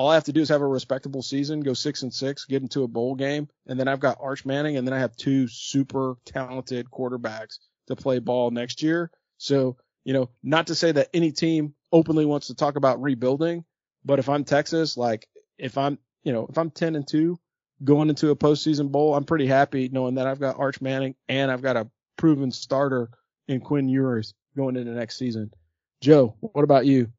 all 0.00 0.08
I 0.08 0.14
have 0.14 0.24
to 0.24 0.32
do 0.32 0.40
is 0.40 0.48
have 0.48 0.62
a 0.62 0.66
respectable 0.66 1.20
season, 1.20 1.60
go 1.60 1.74
six 1.74 2.00
and 2.00 2.12
six, 2.12 2.46
get 2.46 2.62
into 2.62 2.84
a 2.84 2.88
bowl 2.88 3.14
game, 3.14 3.50
and 3.66 3.78
then 3.78 3.86
I've 3.86 4.00
got 4.00 4.16
Arch 4.18 4.46
Manning, 4.46 4.78
and 4.78 4.88
then 4.88 4.94
I 4.94 4.98
have 4.98 5.14
two 5.14 5.46
super 5.46 6.16
talented 6.24 6.90
quarterbacks 6.90 7.58
to 7.88 7.96
play 7.96 8.18
ball 8.18 8.50
next 8.50 8.82
year. 8.82 9.10
So, 9.36 9.76
you 10.04 10.14
know, 10.14 10.30
not 10.42 10.68
to 10.68 10.74
say 10.74 10.90
that 10.90 11.10
any 11.12 11.32
team 11.32 11.74
openly 11.92 12.24
wants 12.24 12.46
to 12.46 12.54
talk 12.54 12.76
about 12.76 13.02
rebuilding, 13.02 13.66
but 14.02 14.18
if 14.18 14.30
I'm 14.30 14.44
Texas, 14.44 14.96
like 14.96 15.28
if 15.58 15.76
I'm, 15.76 15.98
you 16.22 16.32
know, 16.32 16.46
if 16.48 16.56
I'm 16.56 16.70
10 16.70 16.96
and 16.96 17.06
two 17.06 17.38
going 17.84 18.08
into 18.08 18.30
a 18.30 18.36
postseason 18.36 18.90
bowl, 18.90 19.14
I'm 19.14 19.24
pretty 19.24 19.46
happy 19.46 19.90
knowing 19.92 20.14
that 20.14 20.26
I've 20.26 20.40
got 20.40 20.58
Arch 20.58 20.80
Manning 20.80 21.14
and 21.28 21.50
I've 21.50 21.60
got 21.60 21.76
a 21.76 21.90
proven 22.16 22.52
starter 22.52 23.10
in 23.48 23.60
Quinn 23.60 23.90
Ewers 23.90 24.32
going 24.56 24.76
into 24.76 24.92
next 24.92 25.18
season. 25.18 25.52
Joe, 26.00 26.36
what 26.40 26.62
about 26.62 26.86
you? 26.86 27.12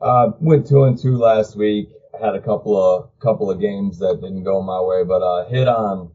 Uh, 0.00 0.32
went 0.40 0.66
two 0.66 0.82
and 0.84 0.98
two 0.98 1.16
last 1.16 1.54
week 1.54 1.90
had 2.20 2.34
a 2.34 2.40
couple 2.40 2.76
of 2.76 3.10
couple 3.20 3.50
of 3.50 3.60
games 3.60 3.98
that 3.98 4.20
didn't 4.20 4.44
go 4.44 4.62
my 4.62 4.80
way, 4.80 5.04
but 5.04 5.22
uh, 5.22 5.48
hit 5.48 5.68
on 5.68 6.12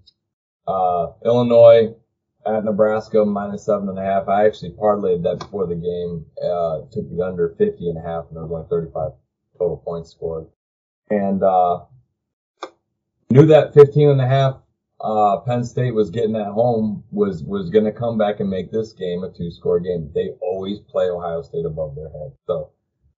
uh, 0.67 1.07
Illinois 1.25 1.95
at 2.45 2.63
Nebraska 2.63 3.25
minus 3.25 3.65
seven 3.65 3.89
and 3.89 3.99
a 3.99 4.03
half. 4.03 4.27
I 4.27 4.45
actually 4.45 4.71
parlayed 4.71 5.23
that 5.23 5.39
before 5.39 5.67
the 5.67 5.75
game. 5.75 6.25
Uh, 6.41 6.81
took 6.91 7.09
the 7.09 7.23
under 7.23 7.55
50 7.57 7.89
and 7.89 7.97
a 7.97 8.01
half, 8.01 8.25
and 8.27 8.37
there 8.37 8.45
was 8.45 8.51
only 8.51 8.67
35 8.69 9.11
total 9.57 9.77
points 9.77 10.11
scored. 10.11 10.47
And 11.09 11.41
uh, 11.43 11.85
knew 13.29 13.45
that 13.47 13.73
15 13.73 14.09
and 14.09 14.21
a 14.21 14.27
half 14.27 14.57
uh, 15.01 15.37
Penn 15.41 15.63
State 15.63 15.93
was 15.93 16.09
getting 16.09 16.35
at 16.35 16.47
home 16.47 17.03
was 17.11 17.43
was 17.43 17.69
going 17.69 17.85
to 17.85 17.91
come 17.91 18.17
back 18.17 18.39
and 18.39 18.49
make 18.49 18.71
this 18.71 18.93
game 18.93 19.23
a 19.23 19.31
two 19.31 19.51
score 19.51 19.79
game. 19.79 20.09
They 20.13 20.29
always 20.41 20.79
play 20.79 21.09
Ohio 21.09 21.41
State 21.41 21.65
above 21.65 21.95
their 21.95 22.09
head, 22.09 22.31
so 22.47 22.71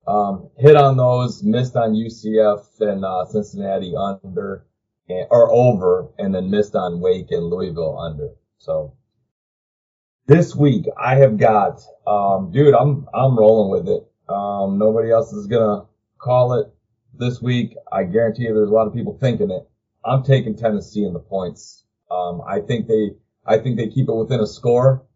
um, 0.08 0.50
hit 0.58 0.76
on 0.76 0.98
those, 0.98 1.44
missed 1.44 1.76
on 1.76 1.94
UCF 1.94 2.66
and 2.80 3.04
uh, 3.04 3.26
Cincinnati 3.26 3.94
under 3.96 4.66
and, 5.10 5.28
or 5.30 5.52
over, 5.52 6.10
and 6.18 6.34
then 6.34 6.50
missed 6.50 6.76
on 6.76 7.02
Wake 7.02 7.32
and 7.32 7.46
Louisville 7.46 8.00
under. 8.00 8.30
So 8.60 8.94
this 10.28 10.56
week 10.56 10.86
I 11.02 11.16
have 11.16 11.38
got, 11.38 11.82
um, 12.06 12.52
dude, 12.52 12.74
I'm 12.74 13.08
I'm 13.14 13.38
rolling 13.38 13.72
with 13.72 13.94
it. 13.94 14.08
Um, 14.32 14.78
nobody 14.78 15.12
else 15.12 15.34
is 15.34 15.48
gonna 15.48 15.86
call 16.18 16.54
it 16.54 16.74
this 17.14 17.42
week. 17.42 17.76
I 17.92 18.04
guarantee 18.04 18.44
you, 18.44 18.54
there's 18.54 18.70
a 18.70 18.74
lot 18.74 18.88
of 18.88 18.94
people 18.94 19.18
thinking 19.20 19.52
it. 19.52 19.68
I'm 20.06 20.24
taking 20.24 20.56
Tennessee 20.56 21.04
in 21.06 21.14
the 21.14 21.20
points. 21.20 21.84
Um, 22.10 22.42
I 22.48 22.62
think 22.62 22.88
they, 22.88 23.12
I 23.46 23.58
think 23.58 23.78
they 23.78 23.90
keep 23.90 24.08
it 24.08 24.16
within 24.16 24.40
a 24.40 24.48
score. 24.48 25.07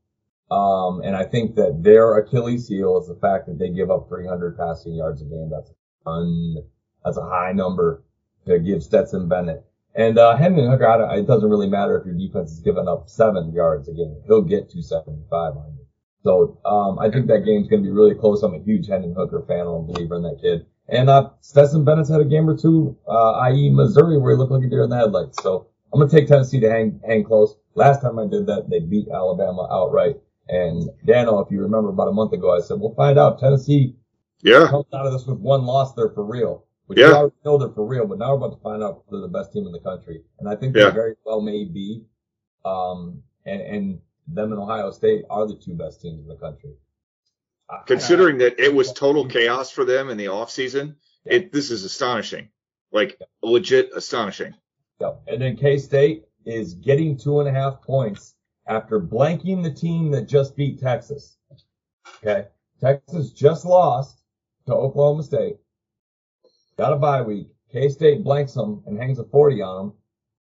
Um, 0.51 1.01
and 1.01 1.15
I 1.15 1.23
think 1.23 1.55
that 1.55 1.81
their 1.81 2.17
Achilles 2.17 2.67
heel 2.67 2.99
is 2.99 3.07
the 3.07 3.15
fact 3.15 3.47
that 3.47 3.57
they 3.57 3.69
give 3.69 3.89
up 3.89 4.09
300 4.09 4.57
passing 4.57 4.93
yards 4.95 5.21
a 5.21 5.25
game. 5.25 5.49
That's 5.49 5.71
a. 6.05 6.63
That's 7.03 7.17
a 7.17 7.25
high 7.25 7.51
number 7.51 8.03
to 8.45 8.59
give 8.59 8.83
Stetson 8.83 9.27
Bennett. 9.27 9.65
And, 9.95 10.17
uh, 10.17 10.35
Hendon 10.37 10.69
Hooker, 10.69 11.09
it 11.13 11.27
doesn't 11.27 11.49
really 11.49 11.67
matter 11.67 11.97
if 11.97 12.05
your 12.05 12.15
defense 12.15 12.51
is 12.51 12.59
giving 12.59 12.87
up 12.87 13.09
seven 13.09 13.51
yards 13.53 13.89
a 13.89 13.93
game. 13.93 14.21
He'll 14.25 14.41
get 14.41 14.69
275 14.69 15.57
on 15.57 15.73
you. 15.77 15.85
So, 16.23 16.59
um, 16.63 16.99
I 16.99 17.09
think 17.09 17.27
that 17.27 17.45
game's 17.45 17.67
going 17.67 17.83
to 17.83 17.89
be 17.89 17.91
really 17.91 18.15
close. 18.15 18.43
I'm 18.43 18.53
a 18.53 18.59
huge 18.59 18.87
Hendon 18.87 19.15
Hooker 19.17 19.43
fan. 19.47 19.61
I'm 19.61 19.67
a 19.67 19.81
believer 19.81 20.15
in 20.15 20.21
that 20.23 20.39
kid. 20.41 20.65
And, 20.87 21.09
uh, 21.09 21.31
Stetson 21.41 21.83
Bennett's 21.83 22.09
had 22.09 22.21
a 22.21 22.25
game 22.25 22.49
or 22.49 22.55
two, 22.55 22.97
uh, 23.07 23.31
i.e. 23.49 23.69
Missouri 23.69 24.17
where 24.17 24.33
he 24.33 24.37
looked 24.37 24.51
like 24.51 24.63
a 24.63 24.69
deer 24.69 24.83
in 24.83 24.89
the 24.89 24.97
headlights. 24.97 25.41
So 25.41 25.67
I'm 25.91 25.99
going 25.99 26.09
to 26.09 26.15
take 26.15 26.27
Tennessee 26.27 26.59
to 26.61 26.69
hang, 26.69 27.01
hang 27.05 27.23
close. 27.23 27.55
Last 27.75 28.01
time 28.01 28.19
I 28.19 28.27
did 28.27 28.45
that, 28.47 28.69
they 28.69 28.79
beat 28.79 29.07
Alabama 29.09 29.67
outright. 29.71 30.17
And 30.49 30.89
Dano, 31.05 31.39
if 31.39 31.51
you 31.51 31.61
remember 31.61 31.89
about 31.89 32.07
a 32.07 32.11
month 32.11 32.33
ago, 32.33 32.55
I 32.55 32.61
said, 32.61 32.79
we'll 32.79 32.95
find 32.95 33.17
out. 33.17 33.39
Tennessee 33.39 33.95
Yeah. 34.41 34.67
comes 34.67 34.85
out 34.93 35.05
of 35.05 35.13
this 35.13 35.25
with 35.25 35.39
one 35.39 35.65
loss. 35.65 35.93
They're 35.93 36.09
for 36.09 36.23
real. 36.25 36.65
Which 36.87 36.99
Yeah. 36.99 37.07
we 37.07 37.13
already 37.13 37.35
know 37.45 37.57
they're 37.57 37.69
for 37.69 37.85
real, 37.85 38.05
but 38.05 38.17
now 38.17 38.31
we're 38.35 38.47
about 38.47 38.57
to 38.57 38.61
find 38.63 38.83
out 38.83 39.03
if 39.05 39.11
they're 39.11 39.21
the 39.21 39.27
best 39.27 39.53
team 39.53 39.65
in 39.65 39.71
the 39.71 39.79
country. 39.79 40.23
And 40.39 40.49
I 40.49 40.55
think 40.55 40.75
Yeah. 40.75 40.89
they 40.89 40.95
very 40.95 41.15
well 41.25 41.39
may 41.41 41.63
be. 41.63 42.03
Um, 42.65 43.23
and, 43.45 43.61
and 43.61 43.99
them 44.27 44.51
and 44.51 44.61
Ohio 44.61 44.91
State 44.91 45.23
are 45.29 45.47
the 45.47 45.55
two 45.55 45.73
best 45.73 46.01
teams 46.01 46.21
in 46.21 46.27
the 46.27 46.35
country. 46.35 46.75
Considering 47.85 48.37
that 48.39 48.59
it 48.59 48.73
was 48.73 48.91
total 48.91 49.25
chaos 49.25 49.71
for 49.71 49.85
them 49.85 50.09
in 50.09 50.17
the 50.17 50.25
offseason, 50.25 50.95
it 51.23 51.53
this 51.53 51.71
is 51.71 51.85
astonishing. 51.85 52.49
Like 52.91 53.17
legit 53.41 53.91
astonishing. 53.95 54.53
Yep. 54.99 55.21
And 55.27 55.41
then 55.41 55.55
K 55.55 55.77
State 55.77 56.25
is 56.45 56.73
getting 56.73 57.15
two 57.17 57.39
and 57.39 57.47
a 57.47 57.51
half 57.51 57.81
points 57.81 58.35
after 58.67 58.99
blanking 58.99 59.63
the 59.63 59.71
team 59.71 60.11
that 60.11 60.27
just 60.27 60.55
beat 60.55 60.79
Texas. 60.79 61.37
Okay. 62.17 62.47
Texas 62.79 63.31
just 63.31 63.65
lost 63.65 64.23
to 64.67 64.73
Oklahoma 64.73 65.23
State. 65.23 65.57
Got 66.77 66.93
a 66.93 66.95
bye 66.97 67.21
week. 67.21 67.49
K 67.71 67.89
State 67.89 68.23
blanks 68.23 68.53
them 68.53 68.83
and 68.85 68.97
hangs 68.97 69.19
a 69.19 69.23
40 69.23 69.61
on 69.61 69.77
them, 69.87 69.93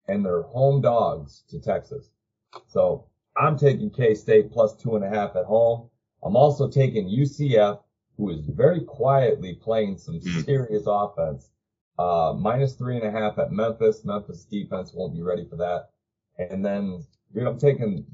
and 0.07 0.25
they're 0.25 0.41
home 0.43 0.81
dogs 0.81 1.43
to 1.49 1.59
Texas. 1.59 2.09
So 2.67 3.05
I'm 3.37 3.57
taking 3.57 3.89
K 3.89 4.13
State 4.15 4.51
plus 4.51 4.75
two 4.75 4.95
and 4.95 5.05
a 5.05 5.09
half 5.09 5.35
at 5.35 5.45
home. 5.45 5.89
I'm 6.23 6.35
also 6.35 6.67
taking 6.67 7.07
UCF, 7.07 7.79
who 8.17 8.29
is 8.31 8.41
very 8.47 8.81
quietly 8.81 9.53
playing 9.55 9.97
some 9.97 10.19
Mm. 10.19 10.45
serious 10.45 10.83
offense. 10.87 11.49
Uh, 11.97 12.33
minus 12.37 12.73
three 12.73 12.97
and 12.97 13.05
a 13.05 13.11
half 13.11 13.37
at 13.37 13.51
Memphis. 13.53 14.03
Memphis 14.03 14.43
defense 14.45 14.93
won't 14.93 15.13
be 15.13 15.21
ready 15.21 15.45
for 15.45 15.55
that. 15.57 15.91
And 16.37 16.65
then, 16.65 17.05
dude, 17.35 17.47
I'm 17.47 17.59
taking 17.59 18.05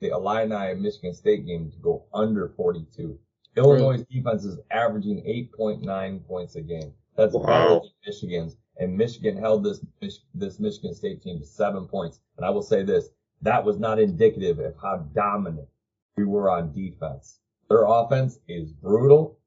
the 0.00 0.08
Illini 0.08 0.74
Michigan 0.74 1.14
State 1.14 1.46
game 1.46 1.70
to 1.70 1.76
go 1.78 2.04
under 2.14 2.48
42. 2.56 3.18
Illinois' 3.56 4.04
defense 4.10 4.44
is 4.44 4.58
averaging 4.70 5.22
8.9 5.58 6.26
points 6.26 6.56
a 6.56 6.62
game. 6.62 6.92
That's 7.16 7.34
Wow. 7.34 7.82
Michigan's. 8.06 8.56
And 8.78 8.96
Michigan 8.96 9.36
held 9.36 9.62
this 9.62 9.84
this 10.34 10.58
Michigan 10.58 10.94
State 10.94 11.20
team 11.22 11.38
to 11.38 11.44
seven 11.44 11.86
points. 11.86 12.20
And 12.38 12.46
I 12.46 12.50
will 12.50 12.62
say 12.62 12.82
this: 12.82 13.10
that 13.42 13.62
was 13.62 13.78
not 13.78 13.98
indicative 13.98 14.58
of 14.58 14.74
how 14.80 14.98
dominant 15.14 15.68
we 16.16 16.24
were 16.24 16.48
on 16.48 16.72
defense. 16.72 17.40
Their 17.68 17.84
offense 17.84 18.38
is 18.48 18.72
brutal. 18.72 19.38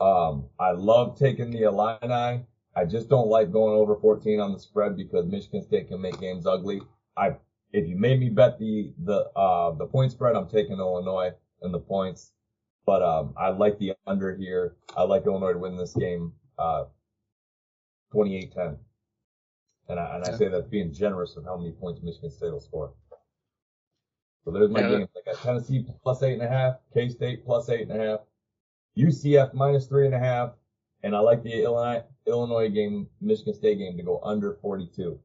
Um, 0.00 0.44
I 0.60 0.70
love 0.70 1.18
taking 1.18 1.50
the 1.50 1.62
Illini. 1.62 2.44
I 2.76 2.84
just 2.84 3.08
don't 3.08 3.28
like 3.28 3.50
going 3.50 3.74
over 3.74 3.96
14 3.96 4.38
on 4.38 4.52
the 4.52 4.60
spread 4.60 4.96
because 4.96 5.26
Michigan 5.26 5.62
State 5.62 5.88
can 5.88 6.00
make 6.00 6.20
games 6.20 6.46
ugly. 6.46 6.82
I, 7.16 7.36
if 7.72 7.86
you 7.88 7.96
made 7.96 8.20
me 8.20 8.28
bet 8.30 8.58
the, 8.58 8.92
the, 9.04 9.28
uh, 9.36 9.72
the 9.72 9.86
point 9.86 10.12
spread, 10.12 10.36
I'm 10.36 10.48
taking 10.48 10.78
Illinois 10.78 11.32
and 11.62 11.72
the 11.72 11.78
points. 11.80 12.32
But, 12.84 13.02
um, 13.02 13.34
I 13.36 13.48
like 13.48 13.78
the 13.78 13.94
under 14.06 14.34
here. 14.36 14.76
I 14.96 15.02
like 15.02 15.26
Illinois 15.26 15.52
to 15.54 15.58
win 15.58 15.76
this 15.76 15.92
game, 15.94 16.32
uh, 16.58 16.84
28-10. 18.14 18.76
And 19.88 20.00
I, 20.00 20.16
and 20.16 20.24
I 20.24 20.36
say 20.36 20.48
that's 20.48 20.66
being 20.68 20.92
generous 20.92 21.34
with 21.36 21.44
how 21.44 21.56
many 21.56 21.72
points 21.72 22.02
Michigan 22.02 22.30
State 22.30 22.52
will 22.52 22.60
score. 22.60 22.92
So 24.44 24.52
there's 24.52 24.70
my 24.70 24.80
Yeah. 24.82 24.88
games. 24.98 25.08
I 25.16 25.30
got 25.32 25.40
Tennessee 25.42 25.86
plus 26.02 26.22
eight 26.22 26.34
and 26.34 26.42
a 26.42 26.48
half, 26.48 26.76
K-State 26.94 27.44
plus 27.44 27.68
eight 27.68 27.88
and 27.88 28.00
a 28.00 28.04
half, 28.04 28.20
UCF 28.96 29.52
minus 29.54 29.86
three 29.88 30.06
and 30.06 30.14
a 30.14 30.18
half, 30.18 30.54
and 31.02 31.14
I 31.16 31.18
like 31.18 31.42
the 31.42 31.62
Illinois 31.62 32.04
Illinois 32.26 32.68
game, 32.68 33.08
Michigan 33.20 33.54
State 33.54 33.78
game 33.78 33.96
to 33.96 34.02
go 34.02 34.20
under 34.22 34.54
42. 34.54 35.18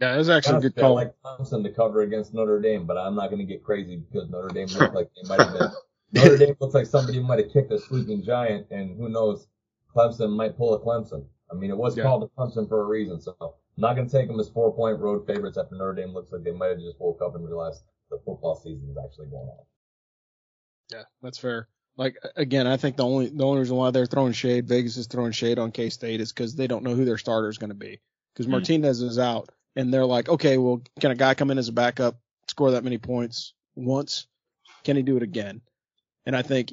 Yeah, 0.00 0.14
it 0.14 0.18
was 0.18 0.28
actually 0.28 0.56
a 0.58 0.60
good 0.60 0.76
call. 0.76 0.98
I 0.98 1.04
like 1.04 1.14
Clemson 1.24 1.62
to 1.62 1.70
cover 1.70 2.02
against 2.02 2.34
Notre 2.34 2.60
Dame, 2.60 2.84
but 2.84 2.98
I'm 2.98 3.14
not 3.14 3.30
going 3.30 3.38
to 3.38 3.44
get 3.44 3.62
crazy 3.62 3.96
because 3.96 4.28
Notre 4.28 4.48
Dame 4.48 4.66
looks 4.74 4.94
like 4.94 5.10
they 5.14 5.26
might 5.28 5.40
have 5.40 5.52
been. 5.52 5.70
Notre 6.12 6.36
Dame 6.36 6.56
looks 6.60 6.74
like 6.74 6.86
somebody 6.86 7.20
might 7.20 7.38
have 7.38 7.52
kicked 7.52 7.72
a 7.72 7.78
sleeping 7.78 8.22
giant, 8.22 8.66
and 8.70 8.96
who 8.96 9.08
knows, 9.08 9.46
Clemson 9.94 10.34
might 10.36 10.56
pull 10.56 10.74
a 10.74 10.80
Clemson. 10.80 11.24
I 11.50 11.54
mean, 11.54 11.70
it 11.70 11.76
was 11.76 11.96
Yeah. 11.96 12.04
called 12.04 12.24
a 12.24 12.26
Clemson 12.28 12.68
for 12.68 12.82
a 12.82 12.86
reason, 12.86 13.20
so 13.20 13.36
I'm 13.40 13.50
not 13.76 13.94
going 13.94 14.08
to 14.08 14.12
take 14.12 14.28
them 14.28 14.40
as 14.40 14.48
four 14.48 14.72
point 14.74 14.98
road 14.98 15.26
favorites 15.26 15.58
after 15.58 15.76
Notre 15.76 15.94
Dame 15.94 16.12
looks 16.12 16.32
like 16.32 16.42
they 16.42 16.50
might 16.50 16.68
have 16.68 16.78
just 16.80 16.98
woke 17.00 17.22
up 17.22 17.34
and 17.36 17.46
realized 17.46 17.84
the 18.10 18.18
football 18.24 18.56
season 18.56 18.88
is 18.90 18.96
actually 19.02 19.26
going 19.26 19.48
on. 19.48 19.64
Yeah, 20.90 21.04
that's 21.22 21.38
fair. 21.38 21.68
Like 21.96 22.18
again, 22.36 22.66
I 22.66 22.76
think 22.76 22.96
the 22.96 23.04
only 23.04 23.28
the 23.28 23.44
only 23.44 23.60
reason 23.60 23.76
why 23.76 23.90
they're 23.92 24.06
throwing 24.06 24.32
shade, 24.32 24.66
Vegas 24.66 24.96
is 24.96 25.06
throwing 25.06 25.30
shade 25.32 25.58
on 25.60 25.70
K 25.70 25.90
State 25.90 26.20
is 26.20 26.32
because 26.32 26.56
they 26.56 26.66
don't 26.66 26.82
know 26.82 26.94
who 26.94 27.04
their 27.04 27.18
starter 27.18 27.48
is 27.48 27.58
going 27.58 27.70
to 27.70 27.74
be. 27.76 28.00
Because 28.32 28.46
Hmm. 28.46 28.52
Martinez 28.52 29.00
is 29.00 29.18
out, 29.18 29.50
and 29.76 29.92
they're 29.92 30.06
like, 30.06 30.28
okay, 30.28 30.58
well, 30.58 30.82
can 31.00 31.10
a 31.10 31.16
guy 31.16 31.34
come 31.34 31.50
in 31.50 31.58
as 31.58 31.68
a 31.68 31.72
backup, 31.72 32.18
score 32.48 32.72
that 32.72 32.84
many 32.84 32.98
points 32.98 33.54
once? 33.74 34.26
Can 34.84 34.96
he 34.96 35.02
do 35.02 35.16
it 35.16 35.22
again? 35.22 35.60
And 36.26 36.36
I 36.36 36.42
think 36.42 36.72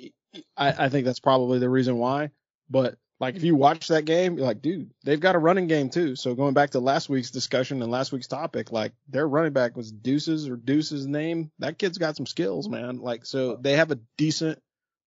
I, 0.58 0.86
I 0.86 0.89
think 0.89 1.06
that's 1.06 1.20
probably 1.20 1.60
the 1.60 1.70
reason 1.70 1.97
why. 1.97 2.32
But 2.70 2.97
like 3.20 3.36
if 3.36 3.43
you 3.43 3.56
watch 3.56 3.89
that 3.89 4.06
game, 4.06 4.38
you're 4.38 4.47
like, 4.47 4.62
dude, 4.62 4.91
they've 5.04 5.20
got 5.20 5.36
a 5.36 5.39
running 5.39 5.68
game 5.68 5.89
too. 5.89 6.16
So 6.16 6.34
going 6.34 6.54
back 6.54 6.72
to 6.72 6.80
last 6.80 7.10
week's 7.10 7.32
discussion 7.32 7.82
and 7.82 7.91
last 7.91 8.12
week's 8.12 8.28
topic, 8.28 8.72
like 8.72 8.93
their 9.10 9.28
running 9.28 9.54
back 9.54 9.78
was 9.78 9.91
Deuces 9.91 10.47
or 10.47 10.56
Deuce's 10.56 11.06
name. 11.06 11.52
That 11.60 11.78
kid's 11.78 11.97
got 11.97 12.16
some 12.16 12.26
skills, 12.26 12.68
man. 12.68 12.97
Like 12.97 13.26
so 13.26 13.58
they 13.58 13.74
have 13.74 13.91
a 13.91 13.99
decent 14.18 14.60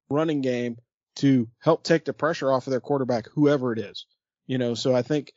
running 0.08 0.42
game 0.42 0.76
to 1.16 1.48
help 1.58 1.82
take 1.82 2.04
the 2.04 2.12
pressure 2.12 2.52
off 2.52 2.66
of 2.66 2.70
their 2.70 2.80
quarterback, 2.80 3.28
whoever 3.34 3.72
it 3.72 3.78
is. 3.78 4.06
You 4.46 4.58
know, 4.58 4.74
so 4.74 4.94
I 4.94 5.02
think 5.02 5.32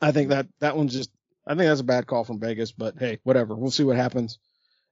I 0.00 0.12
think 0.12 0.30
that 0.30 0.46
that 0.60 0.76
one's 0.76 0.92
just 0.92 1.10
I 1.46 1.50
think 1.50 1.68
that's 1.68 1.80
a 1.80 1.84
bad 1.84 2.06
call 2.06 2.24
from 2.24 2.40
Vegas, 2.40 2.72
but 2.72 2.94
hey, 2.98 3.20
whatever. 3.22 3.54
We'll 3.54 3.70
see 3.70 3.84
what 3.84 3.96
happens. 3.96 4.38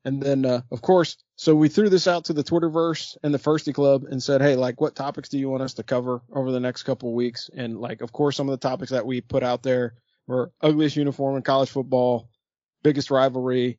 And 0.05 0.23
then, 0.23 0.45
uh, 0.45 0.61
of 0.71 0.83
course, 0.83 1.17
so 1.37 1.55
we 1.55 1.69
threw 1.69 1.89
this 1.89 2.07
out 2.07 2.27
to 2.27 2.35
the 2.35 2.45
Twitterverse 2.45 3.17
and 3.23 3.33
the 3.33 3.39
Firstie 3.39 3.75
Club 3.75 4.05
and 4.05 4.23
said, 4.23 4.43
hey, 4.43 4.55
like, 4.55 4.81
what 4.81 4.95
topics 4.95 5.31
do 5.31 5.39
you 5.39 5.49
want 5.49 5.63
us 5.63 5.75
to 5.75 5.83
cover 5.83 6.21
over 6.33 6.53
the 6.53 6.61
next 6.61 6.83
couple 6.83 7.09
of 7.09 7.15
weeks? 7.15 7.49
And 7.55 7.81
like, 7.81 8.03
of 8.03 8.13
course, 8.13 8.37
some 8.37 8.49
of 8.49 8.53
the 8.53 8.69
topics 8.69 8.91
that 8.91 9.07
we 9.07 9.23
put 9.23 9.43
out 9.43 9.63
there 9.63 9.95
were 10.27 10.53
ugliest 10.61 10.97
uniform 10.97 11.37
in 11.37 11.43
college 11.43 11.71
football, 11.71 12.29
biggest 12.83 13.11
rivalry, 13.11 13.79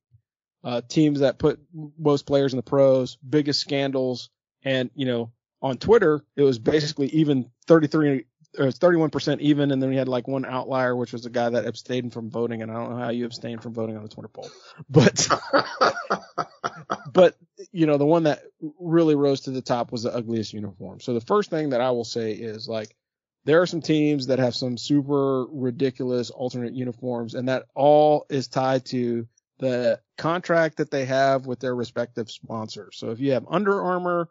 uh, 0.64 0.82
teams 0.82 1.20
that 1.20 1.38
put 1.38 1.60
most 1.98 2.26
players 2.26 2.54
in 2.54 2.58
the 2.58 2.64
pros, 2.64 3.18
biggest 3.18 3.62
scandals, 3.62 4.30
and 4.64 4.90
you 4.96 5.06
know, 5.06 5.32
on 5.62 5.78
Twitter, 5.78 6.26
it 6.36 6.42
was 6.42 6.60
basically 6.60 7.08
even 7.10 7.52
33 7.68 8.26
Uh, 8.58 8.64
or 8.64 8.68
31% 8.68 9.40
even, 9.40 9.72
and 9.72 9.82
then 9.82 9.90
we 9.90 9.96
had 9.96 10.08
like 10.08 10.28
one 10.28 10.46
outlier, 10.46 10.96
which 10.96 11.14
was 11.14 11.26
a 11.26 11.30
guy 11.30 11.50
that 11.50 11.66
abstained 11.66 12.14
from 12.14 12.30
voting, 12.30 12.62
and 12.62 12.72
I 12.72 12.76
don't 12.76 12.92
know 12.92 12.98
how 12.98 13.10
you 13.10 13.26
abstain 13.26 13.60
from 13.60 13.74
voting 13.74 13.98
on 13.98 14.04
the 14.04 14.10
Twitter 14.10 14.28
poll, 14.28 14.50
but 14.90 15.28
but 17.14 17.36
you 17.72 17.86
know 17.86 17.98
the 17.98 18.06
one 18.06 18.24
that 18.24 18.44
really 18.80 19.16
rose 19.16 19.42
to 19.42 19.52
the 19.52 19.62
top 19.62 19.92
was 19.92 20.04
the 20.04 20.14
ugliest 20.14 20.54
uniform. 20.54 21.00
So 21.00 21.14
the 21.14 21.22
first 21.22 21.50
thing 21.50 21.70
that 21.70 21.82
I 21.82 21.92
will 21.92 22.06
say 22.06 22.32
is 22.34 22.68
like 22.68 22.96
there 23.46 23.62
are 23.62 23.68
some 23.68 23.82
teams 23.82 24.28
that 24.28 24.40
have 24.40 24.56
some 24.56 24.78
super 24.78 25.46
ridiculous 25.46 26.30
alternate 26.30 26.74
uniforms, 26.74 27.36
and 27.36 27.50
that 27.50 27.66
all 27.76 28.26
is 28.30 28.48
tied 28.48 28.86
to 28.88 29.28
the 29.60 30.00
contract 30.18 30.78
that 30.78 30.92
they 30.92 31.06
have 31.06 31.46
with 31.46 31.60
their 31.60 31.76
respective 31.76 32.30
sponsors. 32.30 32.98
So 32.98 33.12
if 33.12 33.20
you 33.20 33.32
have 33.32 33.46
Under 33.50 33.82
Armour, 33.82 34.30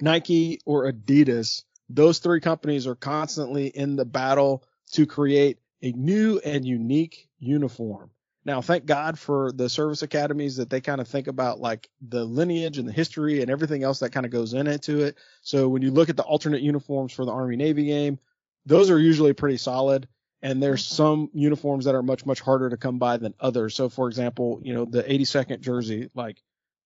Nike, 0.00 0.60
or 0.64 0.90
Adidas, 0.90 1.64
those 1.94 2.18
three 2.18 2.40
companies 2.40 2.86
are 2.86 2.94
constantly 2.94 3.66
in 3.66 3.96
the 3.96 4.04
battle 4.04 4.64
to 4.92 5.06
create 5.06 5.58
a 5.82 5.92
new 5.92 6.40
and 6.44 6.64
unique 6.64 7.28
uniform. 7.38 8.10
Now, 8.44 8.60
thank 8.60 8.86
God 8.86 9.18
for 9.18 9.52
the 9.52 9.68
service 9.68 10.02
academies 10.02 10.56
that 10.56 10.68
they 10.68 10.80
kind 10.80 11.00
of 11.00 11.06
think 11.06 11.28
about 11.28 11.60
like 11.60 11.88
the 12.00 12.24
lineage 12.24 12.78
and 12.78 12.88
the 12.88 12.92
history 12.92 13.40
and 13.40 13.50
everything 13.50 13.84
else 13.84 14.00
that 14.00 14.10
kind 14.10 14.26
of 14.26 14.32
goes 14.32 14.52
into 14.52 15.00
it. 15.00 15.16
So 15.42 15.68
when 15.68 15.82
you 15.82 15.92
look 15.92 16.08
at 16.08 16.16
the 16.16 16.24
alternate 16.24 16.62
uniforms 16.62 17.12
for 17.12 17.24
the 17.24 17.30
Army 17.30 17.56
Navy 17.56 17.84
game, 17.84 18.18
those 18.66 18.90
are 18.90 18.98
usually 18.98 19.32
pretty 19.32 19.58
solid. 19.58 20.08
And 20.40 20.60
there's 20.60 20.84
mm-hmm. 20.84 20.94
some 20.94 21.30
uniforms 21.34 21.84
that 21.84 21.94
are 21.94 22.02
much, 22.02 22.26
much 22.26 22.40
harder 22.40 22.68
to 22.68 22.76
come 22.76 22.98
by 22.98 23.16
than 23.16 23.34
others. 23.38 23.76
So 23.76 23.88
for 23.88 24.08
example, 24.08 24.60
you 24.64 24.74
know, 24.74 24.86
the 24.86 25.04
82nd 25.04 25.60
jersey, 25.60 26.10
like 26.14 26.42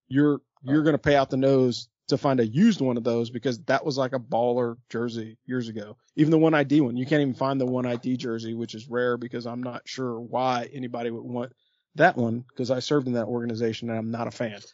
you're, 0.08 0.42
you're 0.62 0.82
going 0.82 0.94
to 0.94 0.98
pay 0.98 1.16
out 1.16 1.30
the 1.30 1.38
nose 1.38 1.88
to 2.08 2.18
find 2.18 2.40
a 2.40 2.46
used 2.46 2.80
one 2.80 2.96
of 2.96 3.04
those 3.04 3.30
because 3.30 3.58
that 3.64 3.84
was 3.84 3.98
like 3.98 4.12
a 4.12 4.18
baller 4.18 4.76
jersey 4.88 5.38
years 5.46 5.68
ago. 5.68 5.96
Even 6.14 6.30
the 6.30 6.38
one 6.38 6.54
ID 6.54 6.80
one, 6.80 6.96
you 6.96 7.06
can't 7.06 7.22
even 7.22 7.34
find 7.34 7.60
the 7.60 7.66
one 7.66 7.86
ID 7.86 8.16
jersey, 8.16 8.54
which 8.54 8.74
is 8.74 8.88
rare 8.88 9.16
because 9.16 9.46
I'm 9.46 9.62
not 9.62 9.82
sure 9.88 10.20
why 10.20 10.68
anybody 10.72 11.10
would 11.10 11.24
want 11.24 11.52
that 11.96 12.16
one 12.16 12.44
because 12.48 12.70
I 12.70 12.80
served 12.80 13.06
in 13.06 13.14
that 13.14 13.26
organization 13.26 13.90
and 13.90 13.98
I'm 13.98 14.10
not 14.10 14.28
a 14.28 14.32
fan. 14.32 14.60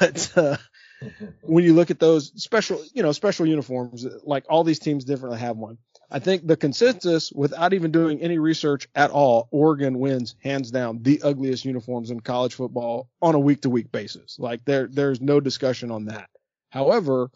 But 0.00 0.32
uh, 0.36 0.56
when 1.42 1.62
you 1.62 1.72
look 1.72 1.92
at 1.92 2.00
those 2.00 2.32
special, 2.42 2.82
you 2.94 3.02
know, 3.04 3.12
special 3.12 3.46
uniforms, 3.46 4.04
like 4.24 4.44
all 4.48 4.64
these 4.64 4.80
teams 4.80 5.04
differently 5.04 5.38
have 5.38 5.56
one. 5.56 5.78
I 6.10 6.18
think 6.18 6.44
the 6.44 6.56
consensus, 6.56 7.30
without 7.32 7.74
even 7.74 7.92
doing 7.92 8.20
any 8.20 8.38
research 8.38 8.88
at 8.96 9.12
all, 9.12 9.46
Oregon 9.52 10.00
wins 10.00 10.34
hands 10.42 10.72
down 10.72 11.02
the 11.02 11.22
ugliest 11.22 11.64
uniforms 11.64 12.10
in 12.10 12.18
college 12.18 12.54
football 12.54 13.08
on 13.22 13.36
a 13.36 13.38
week 13.38 13.60
to 13.62 13.70
week 13.70 13.92
basis. 13.92 14.36
Like 14.38 14.64
there, 14.64 14.88
there's 14.90 15.20
no 15.20 15.38
discussion 15.38 15.92
on 15.92 16.06
that. 16.06 16.28
However, 16.70 17.30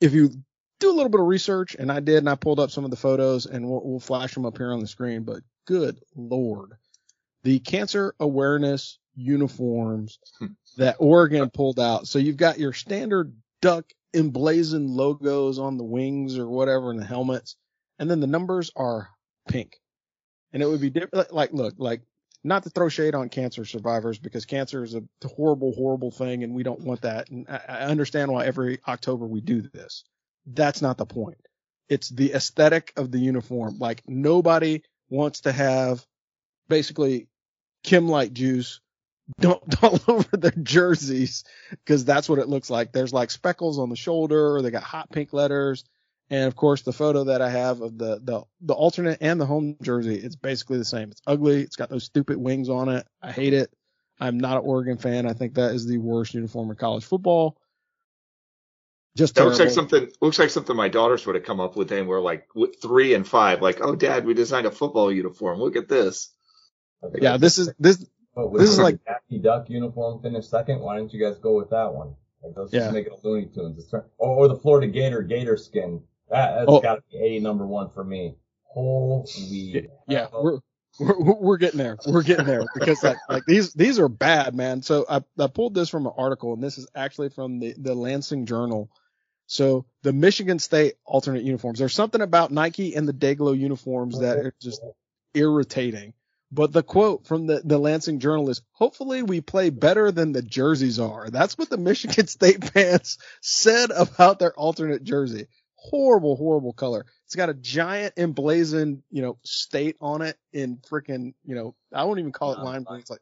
if 0.00 0.12
you 0.12 0.30
do 0.78 0.90
a 0.90 0.94
little 0.94 1.08
bit 1.08 1.20
of 1.20 1.26
research, 1.26 1.74
and 1.78 1.90
I 1.90 2.00
did, 2.00 2.18
and 2.18 2.28
I 2.28 2.34
pulled 2.34 2.60
up 2.60 2.70
some 2.70 2.84
of 2.84 2.90
the 2.90 2.96
photos, 2.96 3.46
and 3.46 3.68
we'll, 3.68 3.82
we'll 3.84 4.00
flash 4.00 4.34
them 4.34 4.46
up 4.46 4.58
here 4.58 4.72
on 4.72 4.80
the 4.80 4.86
screen. 4.86 5.22
But 5.22 5.42
good 5.66 6.00
lord, 6.14 6.72
the 7.42 7.58
cancer 7.60 8.14
awareness 8.20 8.98
uniforms 9.14 10.18
hmm. 10.38 10.46
that 10.76 10.96
Oregon 10.98 11.50
pulled 11.50 11.80
out. 11.80 12.06
So 12.06 12.18
you've 12.18 12.36
got 12.36 12.58
your 12.58 12.72
standard 12.72 13.34
duck 13.62 13.86
emblazoned 14.14 14.90
logos 14.90 15.58
on 15.58 15.76
the 15.76 15.84
wings 15.84 16.38
or 16.38 16.48
whatever 16.48 16.90
in 16.90 16.98
the 16.98 17.04
helmets, 17.04 17.56
and 17.98 18.10
then 18.10 18.20
the 18.20 18.26
numbers 18.26 18.70
are 18.76 19.08
pink. 19.48 19.80
And 20.52 20.62
it 20.62 20.66
would 20.66 20.80
be 20.80 20.90
different. 20.90 21.32
Like, 21.32 21.52
look, 21.52 21.74
like 21.78 22.02
not 22.46 22.62
to 22.62 22.70
throw 22.70 22.88
shade 22.88 23.14
on 23.14 23.28
cancer 23.28 23.64
survivors 23.64 24.18
because 24.18 24.46
cancer 24.46 24.84
is 24.84 24.94
a 24.94 25.02
horrible, 25.24 25.72
horrible 25.72 26.10
thing, 26.10 26.44
and 26.44 26.54
we 26.54 26.62
don't 26.62 26.80
want 26.80 27.02
that. 27.02 27.28
And 27.28 27.46
I, 27.48 27.80
understand 27.80 28.30
why 28.30 28.46
every 28.46 28.78
October 28.86 29.26
we 29.26 29.40
do 29.40 29.62
this. 29.62 30.04
That's 30.46 30.80
not 30.80 30.96
the 30.96 31.06
point. 31.06 31.38
It's 31.88 32.08
the 32.08 32.32
aesthetic 32.32 32.92
of 32.96 33.10
the 33.10 33.18
uniform. 33.18 33.78
Like 33.78 34.02
nobody 34.06 34.82
wants 35.10 35.42
to 35.42 35.52
have 35.52 36.04
basically 36.68 37.26
Kim 37.82 38.08
Light 38.08 38.32
juice 38.32 38.80
dumped 39.40 39.82
all 39.82 39.98
over 40.06 40.36
their 40.36 40.52
jerseys 40.52 41.42
because 41.70 42.04
that's 42.04 42.28
what 42.28 42.38
it 42.38 42.48
looks 42.48 42.70
like. 42.70 42.92
There's 42.92 43.12
like 43.12 43.30
speckles 43.30 43.78
on 43.78 43.90
the 43.90 43.96
shoulder. 43.96 44.56
or 44.56 44.62
They 44.62 44.70
got 44.70 44.84
hot 44.84 45.10
pink 45.10 45.32
letters. 45.32 45.84
And 46.28 46.44
of 46.44 46.56
course, 46.56 46.82
the 46.82 46.92
photo 46.92 47.24
that 47.24 47.40
I 47.40 47.48
have 47.50 47.80
of 47.82 47.98
the, 47.98 48.20
the, 48.22 48.42
the 48.60 48.74
alternate 48.74 49.18
and 49.20 49.40
the 49.40 49.46
home 49.46 49.76
jersey, 49.80 50.16
it's 50.16 50.34
basically 50.34 50.78
the 50.78 50.84
same. 50.84 51.10
It's 51.12 51.22
ugly. 51.26 51.62
It's 51.62 51.76
got 51.76 51.88
those 51.88 52.04
stupid 52.04 52.36
wings 52.36 52.68
on 52.68 52.88
it. 52.88 53.06
I 53.22 53.30
hate 53.30 53.54
it. 53.54 53.72
I'm 54.18 54.38
not 54.38 54.56
an 54.56 54.62
Oregon 54.64 54.98
fan. 54.98 55.26
I 55.26 55.34
think 55.34 55.54
that 55.54 55.74
is 55.74 55.86
the 55.86 55.98
worst 55.98 56.34
uniform 56.34 56.70
in 56.70 56.76
college 56.76 57.04
football. 57.04 57.56
Just 59.16 59.34
That 59.36 59.44
looks 59.44 59.58
like 59.58 59.70
something 59.70 60.10
looks 60.20 60.38
like 60.38 60.50
something 60.50 60.76
my 60.76 60.88
daughters 60.88 61.24
would 61.26 61.36
have 61.36 61.44
come 61.44 61.60
up 61.60 61.74
with 61.76 61.90
and 61.92 62.06
we're 62.06 62.20
like 62.20 62.48
with 62.54 62.82
three 62.82 63.14
and 63.14 63.26
five, 63.26 63.62
like, 63.62 63.78
oh 63.80 63.94
dad, 63.94 64.26
we 64.26 64.34
designed 64.34 64.66
a 64.66 64.70
football 64.70 65.10
uniform. 65.10 65.58
Look 65.58 65.76
at 65.76 65.88
this. 65.88 66.34
Yeah, 67.14 67.36
this 67.38 67.58
is 67.58 67.72
this. 67.78 68.04
But 68.34 68.50
with 68.50 68.60
this 68.60 68.70
is 68.70 68.76
the 68.76 68.82
like- 68.82 69.04
Daffy 69.04 69.38
Duck 69.38 69.70
uniform 69.70 70.20
finished 70.20 70.50
second. 70.50 70.80
Why 70.80 70.98
didn't 70.98 71.14
you 71.14 71.20
guys 71.24 71.38
go 71.38 71.56
with 71.56 71.70
that 71.70 71.94
one? 71.94 72.14
Like 72.42 72.54
those 72.54 72.72
Yeah. 72.72 72.80
just 72.80 72.92
make 72.92 73.06
it 73.06 73.12
a 73.12 73.26
Looney 73.26 73.46
Tunes. 73.46 73.82
It's, 73.82 73.94
or, 73.94 74.06
or 74.18 74.48
the 74.48 74.56
Florida 74.56 74.86
Gator 74.88 75.22
Gator 75.22 75.56
skin. 75.56 76.02
That, 76.30 76.54
that's 76.56 76.66
Oh. 76.68 76.80
got 76.80 76.96
to 76.96 77.02
be 77.12 77.36
a 77.36 77.40
number 77.40 77.66
one 77.66 77.90
for 77.90 78.04
me. 78.04 78.36
Holy 78.64 79.24
Yeah, 80.08 80.28
we're 80.32 80.60
we're 80.98 81.34
we're 81.34 81.56
getting 81.56 81.78
there. 81.78 81.96
We're 82.06 82.22
getting 82.22 82.46
there 82.46 82.64
because 82.74 83.02
like 83.02 83.18
like 83.28 83.44
these 83.46 83.72
these 83.74 83.98
are 83.98 84.08
bad, 84.08 84.54
man. 84.54 84.82
So 84.82 85.06
I 85.08 85.22
I 85.38 85.46
pulled 85.48 85.74
this 85.74 85.88
from 85.88 86.06
an 86.06 86.12
article, 86.16 86.54
and 86.54 86.62
this 86.62 86.78
is 86.78 86.88
actually 86.94 87.30
from 87.30 87.58
the 87.60 87.74
the 87.78 87.94
Lansing 87.94 88.46
Journal. 88.46 88.90
So 89.46 89.86
the 90.02 90.12
Michigan 90.12 90.58
State 90.58 90.94
alternate 91.04 91.44
uniforms. 91.44 91.78
There's 91.78 91.94
something 91.94 92.20
about 92.22 92.52
Nike 92.52 92.94
and 92.96 93.08
the 93.08 93.12
Dayglow 93.14 93.58
uniforms 93.58 94.20
that 94.20 94.38
are 94.38 94.54
just 94.60 94.82
irritating. 95.34 96.14
But 96.52 96.72
the 96.72 96.82
quote 96.82 97.26
from 97.26 97.46
the, 97.46 97.60
the 97.64 97.78
Lansing 97.78 98.20
Journal 98.20 98.50
is, 98.50 98.62
hopefully 98.72 99.22
we 99.22 99.40
play 99.40 99.70
better 99.70 100.12
than 100.12 100.32
the 100.32 100.42
jerseys 100.42 101.00
are. 101.00 101.28
That's 101.30 101.58
what 101.58 101.70
the 101.70 101.76
Michigan 101.78 102.26
State 102.28 102.64
fans 102.64 103.18
said 103.40 103.90
about 103.90 104.38
their 104.38 104.54
alternate 104.54 105.04
jersey. 105.04 105.48
Horrible, 105.90 106.36
horrible 106.36 106.72
color. 106.72 107.06
It's 107.24 107.34
got 107.34 107.48
a 107.48 107.54
giant 107.54 108.14
emblazoned, 108.16 109.02
you 109.10 109.22
know, 109.22 109.38
state 109.44 109.96
on 110.00 110.22
it 110.22 110.36
in 110.52 110.78
freaking, 110.78 111.34
you 111.44 111.54
know, 111.54 111.74
I 111.92 112.04
won't 112.04 112.18
even 112.18 112.32
call 112.32 112.52
it 112.52 112.58
lime 112.60 112.84
green. 112.84 113.00
It's 113.00 113.10
like, 113.10 113.20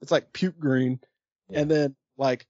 it's 0.00 0.10
like 0.12 0.32
puke 0.32 0.58
green. 0.58 1.00
Yeah. 1.48 1.60
And 1.60 1.70
then 1.70 1.96
like 2.16 2.46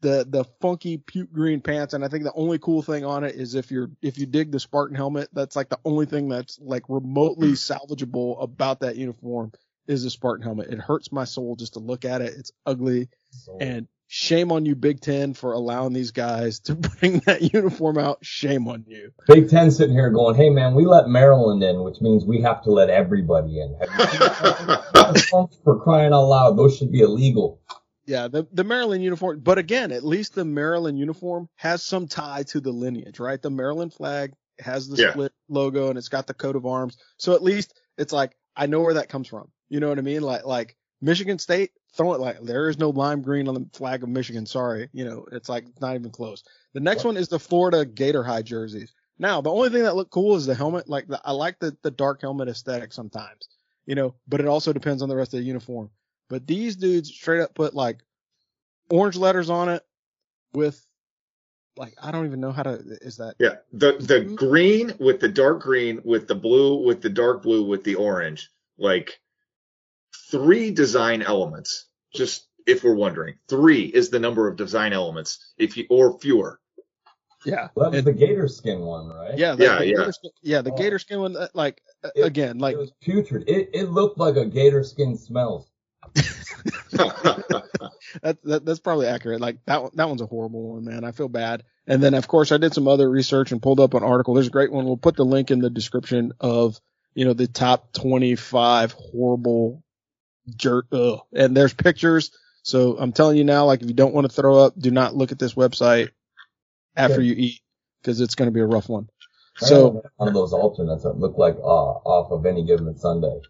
the, 0.00 0.26
the 0.28 0.44
funky 0.60 0.98
puke 0.98 1.32
green 1.32 1.60
pants. 1.60 1.94
And 1.94 2.04
I 2.04 2.08
think 2.08 2.24
the 2.24 2.32
only 2.32 2.58
cool 2.58 2.82
thing 2.82 3.04
on 3.04 3.24
it 3.24 3.34
is 3.34 3.54
if 3.54 3.70
you're, 3.70 3.90
if 4.02 4.18
you 4.18 4.26
dig 4.26 4.50
the 4.50 4.60
Spartan 4.60 4.96
helmet, 4.96 5.28
that's 5.32 5.56
like 5.56 5.68
the 5.68 5.80
only 5.84 6.06
thing 6.06 6.28
that's 6.28 6.58
like 6.60 6.84
remotely 6.88 7.50
salvageable 7.52 8.42
about 8.42 8.80
that 8.80 8.96
uniform 8.96 9.52
is 9.86 10.04
the 10.04 10.10
Spartan 10.10 10.42
helmet. 10.44 10.72
It 10.72 10.78
hurts 10.78 11.12
my 11.12 11.24
soul 11.24 11.56
just 11.56 11.74
to 11.74 11.78
look 11.80 12.04
at 12.04 12.22
it. 12.22 12.34
It's 12.36 12.52
ugly. 12.66 13.08
So- 13.30 13.58
And 13.60 13.88
shame 14.12 14.50
on 14.50 14.66
you, 14.66 14.74
Big 14.74 15.00
Ten, 15.00 15.34
for 15.34 15.52
allowing 15.52 15.92
these 15.92 16.10
guys 16.10 16.58
to 16.60 16.74
bring 17.00 17.20
that 17.20 17.54
uniform 17.54 17.96
out. 17.96 18.18
Shame 18.22 18.66
on 18.66 18.84
you. 18.88 19.12
Big 19.28 19.48
Ten 19.48 19.70
sitting 19.70 19.94
here 19.94 20.10
going, 20.10 20.34
"Hey 20.34 20.50
man, 20.50 20.74
we 20.74 20.84
let 20.84 21.08
Maryland 21.08 21.62
in, 21.62 21.82
which 21.84 22.00
means 22.00 22.24
we 22.24 22.42
have 22.42 22.62
to 22.64 22.70
let 22.72 22.90
everybody 22.90 23.60
in." 23.60 23.74
Have 23.80 25.24
for 25.64 25.80
crying 25.80 26.12
out 26.12 26.24
loud, 26.24 26.58
those 26.58 26.76
should 26.76 26.90
be 26.92 27.00
illegal. 27.00 27.60
Yeah, 28.06 28.26
the, 28.26 28.46
the 28.52 28.64
Maryland 28.64 29.04
uniform, 29.04 29.38
but 29.40 29.58
again, 29.58 29.92
at 29.92 30.04
least 30.04 30.34
the 30.34 30.44
Maryland 30.44 30.98
uniform 30.98 31.48
has 31.54 31.82
some 31.84 32.08
tie 32.08 32.42
to 32.48 32.60
the 32.60 32.72
lineage, 32.72 33.20
right? 33.20 33.40
The 33.40 33.50
Maryland 33.50 33.92
flag 33.94 34.32
has 34.58 34.88
the 34.88 35.00
Yeah. 35.00 35.12
split 35.12 35.32
logo 35.48 35.88
and 35.90 35.96
it's 35.98 36.08
got 36.08 36.26
the 36.26 36.34
coat 36.34 36.56
of 36.56 36.66
arms. 36.66 36.96
So 37.18 37.34
at 37.34 37.42
least 37.42 37.78
it's 37.96 38.12
like, 38.12 38.36
I 38.56 38.66
know 38.66 38.80
where 38.80 38.94
that 38.94 39.08
comes 39.10 39.28
from. 39.28 39.52
You 39.68 39.78
know 39.78 39.88
what 39.88 39.98
I 39.98 40.02
mean? 40.02 40.22
Like, 40.22 40.44
like 40.44 40.76
Michigan 41.00 41.38
State, 41.38 41.70
throw 41.94 42.14
it 42.14 42.20
like, 42.20 42.40
there 42.40 42.68
is 42.68 42.78
no 42.78 42.90
lime 42.90 43.22
green 43.22 43.48
on 43.48 43.54
the 43.54 43.66
flag 43.72 44.02
of 44.02 44.08
Michigan. 44.08 44.46
Sorry. 44.46 44.88
You 44.92 45.04
know, 45.04 45.26
it's 45.32 45.48
like 45.48 45.64
not 45.80 45.94
even 45.94 46.10
close. 46.10 46.44
The 46.74 46.80
next 46.80 47.04
one 47.04 47.16
is 47.16 47.28
the 47.28 47.38
Florida 47.38 47.84
Gator 47.84 48.22
High 48.22 48.42
jerseys. 48.42 48.92
Now, 49.18 49.40
the 49.40 49.50
only 49.50 49.68
thing 49.68 49.82
that 49.82 49.96
looked 49.96 50.12
cool 50.12 50.36
is 50.36 50.46
the 50.46 50.54
helmet. 50.54 50.88
Like, 50.88 51.06
the, 51.08 51.20
I 51.24 51.32
like 51.32 51.58
the, 51.58 51.76
the 51.82 51.90
dark 51.90 52.22
helmet 52.22 52.48
aesthetic 52.48 52.92
sometimes, 52.92 53.48
you 53.86 53.94
know, 53.94 54.14
but 54.28 54.40
it 54.40 54.46
also 54.46 54.72
depends 54.72 55.02
on 55.02 55.08
the 55.08 55.16
rest 55.16 55.34
of 55.34 55.40
the 55.40 55.46
uniform. 55.46 55.90
But 56.28 56.46
these 56.46 56.76
dudes 56.76 57.10
straight 57.12 57.40
up 57.40 57.54
put 57.54 57.74
like 57.74 57.98
orange 58.88 59.16
letters 59.16 59.50
on 59.50 59.68
it 59.68 59.84
with 60.52 60.84
like 61.76 61.94
I 62.00 62.12
don't 62.12 62.26
even 62.26 62.40
know 62.40 62.52
how 62.52 62.62
to 62.62 62.72
is 63.02 63.16
that 63.16 63.34
Yeah, 63.38 63.56
the 63.72 63.92
the 63.98 64.20
mm-hmm. 64.20 64.34
green 64.34 64.92
with 64.98 65.20
the 65.20 65.28
dark 65.28 65.62
green 65.62 66.00
with 66.04 66.28
the 66.28 66.34
blue 66.34 66.84
with 66.84 67.00
the 67.02 67.10
dark 67.10 67.42
blue 67.42 67.64
with 67.64 67.84
the 67.84 67.94
orange, 67.96 68.50
like 68.78 69.20
three 70.30 70.70
design 70.70 71.22
elements. 71.22 71.86
Just 72.14 72.46
if 72.66 72.84
we're 72.84 72.94
wondering, 72.94 73.36
three 73.48 73.84
is 73.84 74.10
the 74.10 74.18
number 74.20 74.48
of 74.48 74.56
design 74.56 74.92
elements, 74.92 75.52
if 75.58 75.76
you 75.76 75.86
or 75.90 76.18
fewer. 76.18 76.60
yeah 77.46 77.68
Well, 77.74 77.90
that 77.90 77.96
was 77.96 78.04
the 78.04 78.12
Gator 78.12 78.48
skin 78.48 78.80
one, 78.80 79.08
right? 79.08 79.38
yeah 79.38 79.54
the, 79.54 79.64
Yeah, 79.64 79.78
the 79.78 79.86
yeah. 79.86 79.96
Gator 79.96 80.12
skin, 80.12 80.30
yeah 80.42 80.62
the 80.62 80.72
Oh. 80.72 80.76
gator 80.76 80.98
skin 80.98 81.20
one 81.20 81.36
uh, 81.36 81.48
like 81.54 81.80
uh, 82.04 82.10
It- 82.14 82.22
again 82.24 82.58
like 82.58 82.74
it 82.74 82.78
was 82.78 82.92
putrid. 83.00 83.48
It 83.48 83.70
it 83.72 83.90
looked 83.90 84.18
like 84.18 84.36
a 84.36 84.44
gator 84.44 84.82
skin 84.84 85.16
smells. 85.16 85.68
that, 86.92 88.38
that 88.44 88.64
that's 88.64 88.80
probably 88.80 89.06
accurate 89.06 89.40
like 89.40 89.64
that 89.66 89.94
that 89.96 90.08
one's 90.08 90.20
a 90.22 90.26
horrible 90.26 90.72
one 90.74 90.84
man 90.84 91.04
I 91.04 91.12
feel 91.12 91.28
bad 91.28 91.62
and 91.86 92.02
then 92.02 92.14
of 92.14 92.26
course 92.28 92.52
I 92.52 92.58
did 92.58 92.74
some 92.74 92.88
other 92.88 93.08
research 93.08 93.52
and 93.52 93.62
pulled 93.62 93.80
up 93.80 93.94
an 93.94 94.02
article 94.02 94.34
there's 94.34 94.46
a 94.48 94.50
great 94.50 94.72
one 94.72 94.84
we'll 94.84 94.96
put 94.96 95.16
the 95.16 95.24
link 95.24 95.50
in 95.50 95.60
the 95.60 95.70
description 95.70 96.32
of 96.40 96.80
you 97.14 97.24
know 97.24 97.32
the 97.32 97.46
top 97.46 97.92
25 97.92 98.92
horrible 98.92 99.82
jerk 100.56 100.86
ugh. 100.92 101.20
and 101.34 101.56
there's 101.56 101.74
pictures 101.74 102.32
so 102.62 102.96
I'm 102.98 103.12
telling 103.12 103.38
you 103.38 103.44
now 103.44 103.66
like 103.66 103.82
if 103.82 103.88
you 103.88 103.94
don't 103.94 104.14
want 104.14 104.28
to 104.30 104.34
throw 104.34 104.58
up 104.58 104.74
do 104.78 104.90
not 104.90 105.14
look 105.16 105.32
at 105.32 105.38
this 105.38 105.54
website 105.54 106.10
after 106.96 107.20
Okay. 107.20 107.26
you 107.26 107.34
eat 107.36 107.60
because 108.02 108.20
it's 108.20 108.34
going 108.36 108.48
to 108.48 108.54
be 108.54 108.60
a 108.60 108.66
rough 108.66 108.88
one 108.88 109.08
I 109.62 109.66
so 109.66 110.02
one 110.16 110.28
of 110.28 110.34
those 110.34 110.52
alternates 110.52 111.04
that 111.04 111.18
looked 111.18 111.38
like 111.38 111.56
uh, 111.56 111.62
off 111.64 112.32
of 112.32 112.46
any 112.46 112.64
given 112.64 112.96
Sunday. 112.98 113.40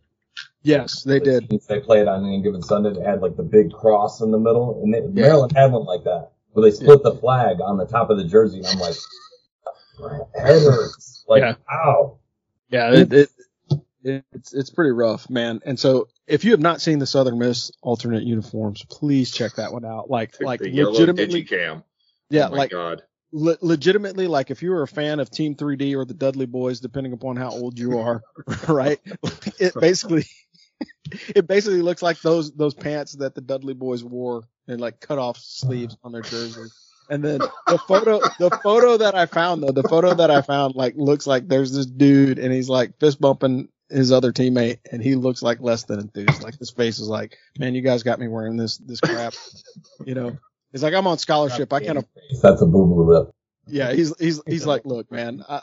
yes 0.63 1.03
they 1.05 1.21
did 1.21 1.51
They 1.69 1.81
played 1.81 2.09
on 2.09 2.25
any 2.27 2.43
given 2.43 2.63
Sunday. 2.63 2.93
They 2.95 3.03
had 3.05 3.23
like 3.23 3.37
the 3.37 3.43
big 3.45 3.73
cross 3.73 4.21
in 4.21 4.31
the 4.31 4.39
middle, 4.39 4.83
and 4.83 4.93
they, 4.95 5.01
Yeah. 5.15 5.23
Maryland 5.23 5.53
had 5.57 5.73
one 5.73 5.85
like 5.85 6.05
that, 6.05 6.33
where 6.53 6.65
they 6.71 6.77
split 6.77 7.03
the 7.03 7.15
flag 7.17 7.61
on 7.63 7.79
the 7.79 7.87
top 7.87 8.11
of 8.11 8.19
the 8.19 8.25
jersey. 8.25 8.59
And 8.59 8.67
I'm 8.69 8.79
like, 8.79 8.97
my 10.01 10.19
head 10.41 10.63
hurts. 10.63 11.25
Like, 11.29 11.43
Yeah. 11.43 11.55
ow. 11.73 12.19
Yeah, 12.71 12.93
it, 12.93 13.13
it 13.13 13.31
it's 14.05 14.53
it's 14.55 14.71
pretty 14.71 14.93
rough, 14.93 15.29
man. 15.31 15.61
And 15.65 15.79
so 15.79 16.09
if 16.27 16.45
you 16.45 16.53
have 16.53 16.61
not 16.61 16.81
seen 16.81 16.99
the 16.99 17.07
Southern 17.07 17.39
Miss 17.39 17.71
alternate 17.83 18.23
uniforms, 18.23 18.85
please 18.89 19.31
check 19.31 19.55
that 19.57 19.73
one 19.73 19.85
out. 19.85 20.11
Like 20.11 20.33
The- 20.39 20.45
like 20.47 20.61
the 20.61 20.71
legitimately, 20.93 21.41
yeah, 22.31 22.47
oh 22.47 22.51
my 22.51 22.57
like 22.57 22.71
God. 22.71 23.03
le- 23.33 23.59
legitimately, 23.61 24.27
like 24.27 24.51
if 24.51 24.63
you 24.63 24.71
were 24.71 24.83
a 24.83 24.89
fan 24.89 25.21
of 25.21 25.31
Team 25.31 25.55
3D 25.55 25.95
or 25.97 26.05
the 26.05 26.15
Dudley 26.15 26.47
Boyz, 26.47 26.81
depending 26.81 27.13
upon 27.13 27.37
how 27.37 27.51
old 27.51 27.79
you 27.79 27.99
are, 27.99 28.23
right? 28.69 28.99
It 29.59 29.75
basically 29.81 30.25
it 31.35 31.47
basically 31.47 31.83
looks 31.83 32.03
like 32.03 32.21
those 32.21 32.53
those 32.53 32.75
pants 32.75 33.13
that 33.17 33.35
the 33.35 33.41
Dudley 33.41 33.75
Boyz 33.75 34.03
wore 34.03 34.45
and 34.69 34.81
like 34.81 35.01
cut 35.01 35.19
off 35.19 35.37
sleeves 35.39 35.97
on 36.03 36.13
their 36.13 36.23
jerseys. 36.23 36.75
And 37.11 37.25
then 37.25 37.41
the 37.67 37.79
photo, 37.89 38.21
the 38.39 38.51
photo 38.63 38.97
that 38.99 39.17
I 39.17 39.27
found 39.27 39.65
though, 39.65 39.73
the 39.73 39.83
photo 39.83 40.15
that 40.15 40.31
I 40.31 40.43
found 40.43 40.77
like 40.77 40.95
looks 40.97 41.27
like 41.27 41.49
there's 41.49 41.73
this 41.73 41.87
dude 41.87 42.39
and 42.39 42.53
he's 42.53 42.69
like 42.69 43.01
fist 43.01 43.21
bumping 43.21 43.69
his 43.91 44.13
other 44.13 44.33
teammate, 44.33 44.79
and 44.91 45.03
he 45.03 45.15
looks 45.15 45.43
like 45.43 45.61
less 45.61 45.85
than 45.85 46.01
enthused. 46.01 46.43
Like 46.43 46.59
his 46.59 46.71
face 46.71 46.99
is 46.99 47.09
like, 47.09 47.37
man, 47.59 47.75
you 47.75 47.83
guys 47.83 48.03
got 48.03 48.19
me 48.19 48.29
wearing 48.29 48.57
this 48.57 48.79
this 48.79 49.01
crap. 49.01 49.35
you 50.07 50.15
know, 50.15 50.39
it's 50.73 50.83
like 50.83 50.95
I'm 50.95 51.07
on 51.07 51.19
scholarship. 51.19 51.73
I 51.73 51.81
can't. 51.81 52.07
That's 52.43 52.63
a 52.63 52.67
boo 52.67 52.87
boo 52.87 53.13
lip. 53.13 53.31
yeah, 53.67 53.93
he's 53.93 54.17
he's 54.19 54.41
he's 54.47 54.67
like, 54.67 54.85
look, 54.85 55.11
man. 55.11 55.45
I, 55.49 55.63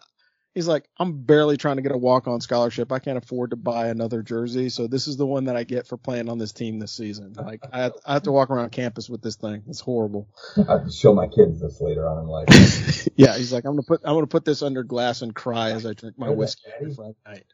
he's 0.57 0.67
like, 0.67 0.89
I'm 0.97 1.21
barely 1.21 1.55
trying 1.55 1.75
to 1.75 1.84
get 1.84 1.91
a 1.91 1.97
walk 1.97 2.28
on 2.28 2.41
scholarship. 2.41 2.91
I 2.91 2.97
can't 2.97 3.17
afford 3.17 3.51
to 3.51 3.55
buy 3.55 3.89
another 3.89 4.23
jersey, 4.23 4.69
so 4.69 4.88
this 4.88 5.07
is 5.07 5.15
the 5.15 5.25
one 5.25 5.45
that 5.45 5.55
I 5.55 5.63
get 5.63 5.88
for 5.88 5.97
playing 5.97 6.30
on 6.30 6.39
this 6.39 6.51
team 6.51 6.80
this 6.80 6.91
season. 6.91 7.34
Like 7.34 7.63
I 7.71 7.84
have, 7.84 7.93
I 8.05 8.13
have 8.13 8.23
to 8.23 8.32
walk 8.32 8.49
around 8.49 8.71
campus 8.71 9.07
with 9.07 9.21
this 9.21 9.36
thing. 9.36 9.63
It's 9.67 9.80
horrible. 9.80 10.28
I 10.57 10.80
have 10.80 10.93
show 10.93 11.13
my 11.13 11.28
kids 11.28 11.61
this 11.61 11.80
later 11.80 12.07
on 12.07 12.23
in 12.23 12.28
life. 12.28 13.07
yeah, 13.15 13.38
he's 13.38 13.53
like, 13.53 13.65
I'm 13.65 13.73
gonna 13.73 13.84
put 13.84 14.01
I'm 14.03 14.15
gonna 14.15 14.28
put 14.28 14.45
this 14.45 14.63
under 14.63 14.84
glass 14.84 15.21
and 15.21 15.34
cry 15.34 15.71
as 15.71 15.86
I 15.86 15.93
drink 15.93 16.17
my 16.17 16.30
whiskey 16.30 16.63
every 16.75 16.93
Friday 16.93 17.15
night. 17.25 17.45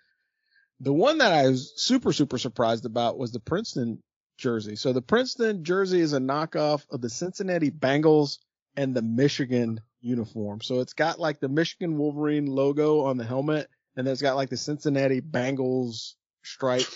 The 0.79 0.93
one 0.93 1.19
that 1.19 1.31
I 1.31 1.47
was 1.47 1.73
super 1.77 2.11
super 2.13 2.37
surprised 2.37 2.85
about 2.85 3.17
was 3.17 3.31
the 3.31 3.39
Princeton 3.39 3.99
jersey. 4.37 4.75
So 4.75 4.93
the 4.93 5.01
Princeton 5.01 5.63
jersey 5.63 5.99
is 6.01 6.13
a 6.13 6.19
knockoff 6.19 6.83
of 6.91 7.01
the 7.01 7.09
Cincinnati 7.09 7.71
Bengals 7.71 8.39
and 8.75 8.95
the 8.95 9.01
Michigan 9.01 9.79
uniform. 10.01 10.61
So 10.61 10.79
it's 10.81 10.93
got 10.93 11.19
like 11.19 11.39
the 11.39 11.49
Michigan 11.49 11.97
Wolverine 11.97 12.47
logo 12.47 13.01
on 13.05 13.17
the 13.17 13.23
helmet, 13.23 13.69
and 13.95 14.05
then 14.07 14.11
it's 14.11 14.21
got 14.21 14.35
like 14.35 14.49
the 14.49 14.57
Cincinnati 14.57 15.21
Bengals 15.21 16.13
striped 16.43 16.89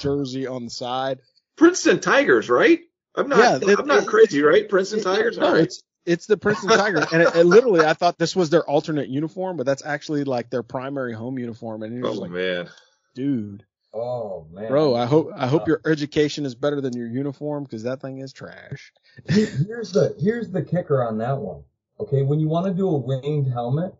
jersey 0.00 0.46
on 0.46 0.64
the 0.64 0.70
side. 0.70 1.20
Princeton 1.56 2.00
Tigers, 2.00 2.50
right? 2.50 2.80
I'm 3.14 3.28
not. 3.28 3.38
Yeah, 3.62 3.70
it- 3.72 3.78
I'm 3.78 3.86
not 3.86 4.02
it- 4.02 4.08
crazy, 4.08 4.42
right? 4.42 4.68
Princeton 4.68 5.02
Tigers. 5.02 5.38
No, 5.38 5.46
All 5.46 5.52
right. 5.54 5.62
it's 5.64 5.82
it's 6.06 6.26
the 6.26 6.36
Princeton 6.36 6.70
Tigers, 6.70 7.06
and 7.12 7.22
it, 7.22 7.34
it 7.34 7.44
literally 7.44 7.84
I 7.84 7.94
thought 7.94 8.18
this 8.18 8.34
was 8.34 8.50
their 8.50 8.64
alternate 8.68 9.08
uniform, 9.08 9.56
but 9.56 9.66
that's 9.66 9.84
actually 9.84 10.24
like 10.24 10.50
their 10.50 10.62
primary 10.62 11.12
home 11.14 11.38
uniform. 11.38 11.82
And 11.82 11.94
you're 11.94 12.04
just 12.04 12.18
Oh 12.18 12.22
like, 12.22 12.30
man. 12.30 12.68
Dude, 13.14 13.64
oh 13.94 14.46
man, 14.52 14.68
bro, 14.68 14.94
I 14.94 15.06
hope 15.06 15.30
I 15.36 15.46
hope 15.46 15.62
uh, 15.62 15.66
your 15.66 15.80
education 15.86 16.44
is 16.44 16.54
better 16.54 16.80
than 16.80 16.96
your 16.96 17.08
uniform 17.08 17.64
because 17.64 17.82
that 17.84 18.00
thing 18.00 18.18
is 18.18 18.32
trash. 18.32 18.92
Here's 19.28 19.92
the 19.92 20.14
here's 20.20 20.50
the 20.50 20.62
kicker 20.62 21.04
on 21.04 21.18
that 21.18 21.38
one. 21.38 21.62
Okay, 22.00 22.22
when 22.22 22.40
you 22.40 22.48
want 22.48 22.66
to 22.66 22.72
do 22.72 22.88
a 22.88 22.96
winged 22.96 23.52
helmet, 23.52 23.94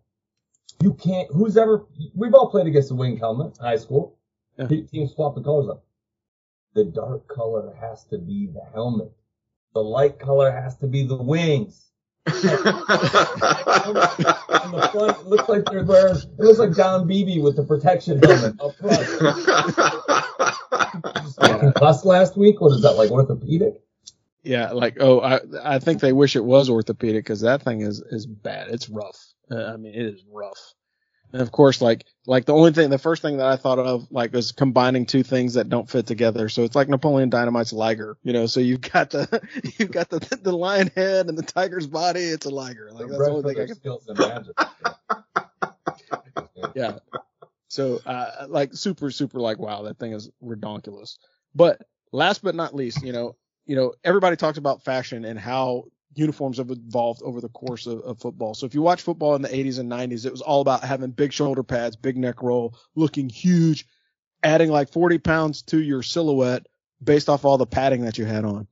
you 0.82 0.94
can't. 0.94 1.28
Who's 1.32 1.56
ever? 1.56 1.86
We've 2.14 2.34
all 2.34 2.50
played 2.50 2.66
against 2.66 2.90
a 2.90 2.94
winged 2.94 3.18
helmet, 3.18 3.58
in 3.58 3.64
high 3.64 3.76
school. 3.76 4.18
Yeah. 4.58 4.66
Teams 4.66 5.12
swap 5.14 5.34
the 5.34 5.42
colors 5.42 5.68
up. 5.68 5.84
The 6.74 6.84
dark 6.84 7.28
color 7.28 7.74
has 7.80 8.04
to 8.06 8.18
be 8.18 8.46
the 8.46 8.64
helmet. 8.72 9.12
The 9.74 9.80
light 9.80 10.18
color 10.18 10.50
has 10.50 10.76
to 10.78 10.86
be 10.86 11.06
the 11.06 11.16
wings. 11.16 11.89
Front, 12.26 12.76
it 15.18 15.26
looks 15.26 15.48
like 15.48 15.64
they're 15.66 15.84
wearing. 15.84 16.16
It 16.16 16.38
looks 16.38 16.58
like 16.58 16.74
Don 16.74 17.06
Beebe 17.06 17.40
with 17.40 17.56
the 17.56 17.64
protection 17.64 18.20
helmet 18.22 18.60
up 18.60 18.74
front. 18.76 19.00
Us 21.82 22.04
last 22.04 22.36
week. 22.36 22.60
What 22.60 22.72
is 22.72 22.82
that 22.82 22.92
like 22.92 23.10
orthopedic? 23.10 23.80
Yeah, 24.42 24.72
like 24.72 24.96
oh, 25.00 25.20
I 25.20 25.40
I 25.62 25.78
think 25.78 26.00
they 26.00 26.12
wish 26.12 26.36
it 26.36 26.44
was 26.44 26.70
orthopedic 26.70 27.24
because 27.24 27.40
that 27.40 27.62
thing 27.62 27.80
is 27.80 28.00
is 28.10 28.26
bad. 28.26 28.68
It's 28.68 28.88
rough. 28.88 29.18
Uh, 29.50 29.64
I 29.64 29.76
mean, 29.76 29.94
it 29.94 30.06
is 30.06 30.24
rough. 30.30 30.74
And 31.32 31.42
of 31.42 31.52
course, 31.52 31.80
like 31.80 32.06
like 32.26 32.44
the 32.44 32.54
only 32.54 32.72
thing, 32.72 32.90
the 32.90 32.98
first 32.98 33.22
thing 33.22 33.36
that 33.36 33.46
I 33.46 33.56
thought 33.56 33.78
of 33.78 34.08
like 34.10 34.32
was 34.32 34.52
combining 34.52 35.06
two 35.06 35.22
things 35.22 35.54
that 35.54 35.68
don't 35.68 35.88
fit 35.88 36.06
together. 36.06 36.48
So 36.48 36.64
it's 36.64 36.74
like 36.74 36.88
Napoleon 36.88 37.30
Dynamite's 37.30 37.72
Liger, 37.72 38.16
you 38.22 38.32
know. 38.32 38.46
So 38.46 38.60
you've 38.60 38.80
got 38.80 39.10
the 39.10 39.40
you've 39.78 39.92
got 39.92 40.08
the 40.08 40.18
the 40.42 40.52
lion 40.52 40.90
head 40.96 41.28
and 41.28 41.38
the 41.38 41.42
tiger's 41.42 41.86
body. 41.86 42.22
It's 42.22 42.46
a 42.46 42.50
Liger. 42.50 42.90
Like 42.92 43.06
that's 43.06 43.18
the 43.18 43.30
only 43.30 43.54
thing 43.54 43.62
I 43.62 43.66
can. 43.66 43.74
skills 43.76 44.08
in 44.08 44.16
magic. 44.16 44.52
Yeah. 46.74 46.98
So 47.68 48.00
uh, 48.04 48.46
like 48.48 48.74
super 48.74 49.10
super 49.10 49.40
like 49.40 49.58
wow 49.58 49.82
that 49.82 49.98
thing 49.98 50.12
is 50.12 50.30
redonkulous. 50.42 51.18
But 51.54 51.82
last 52.12 52.42
but 52.42 52.54
not 52.54 52.74
least, 52.74 53.02
you 53.04 53.12
know, 53.12 53.36
you 53.66 53.76
know 53.76 53.94
everybody 54.02 54.36
talks 54.36 54.58
about 54.58 54.82
fashion 54.82 55.24
and 55.24 55.38
how 55.38 55.84
uniforms 56.20 56.58
have 56.58 56.70
evolved 56.70 57.22
over 57.22 57.40
the 57.40 57.48
course 57.48 57.86
of, 57.86 58.00
of 58.00 58.20
football. 58.20 58.54
So 58.54 58.66
if 58.66 58.74
you 58.74 58.82
watch 58.82 59.00
football 59.00 59.34
in 59.34 59.42
the 59.42 59.48
80s 59.48 59.78
and 59.78 59.90
90s, 59.90 60.26
it 60.26 60.30
was 60.30 60.42
all 60.42 60.60
about 60.60 60.84
having 60.84 61.10
big 61.10 61.32
shoulder 61.32 61.62
pads, 61.62 61.96
big 61.96 62.16
neck 62.16 62.42
roll, 62.42 62.76
looking 62.94 63.30
huge, 63.30 63.86
adding 64.42 64.70
like 64.70 64.92
40 64.92 65.18
pounds 65.18 65.62
to 65.62 65.80
your 65.80 66.02
silhouette 66.02 66.66
based 67.02 67.30
off 67.30 67.46
all 67.46 67.56
the 67.56 67.66
padding 67.66 68.02
that 68.02 68.18
you 68.18 68.26
had 68.26 68.44
on. 68.44 68.68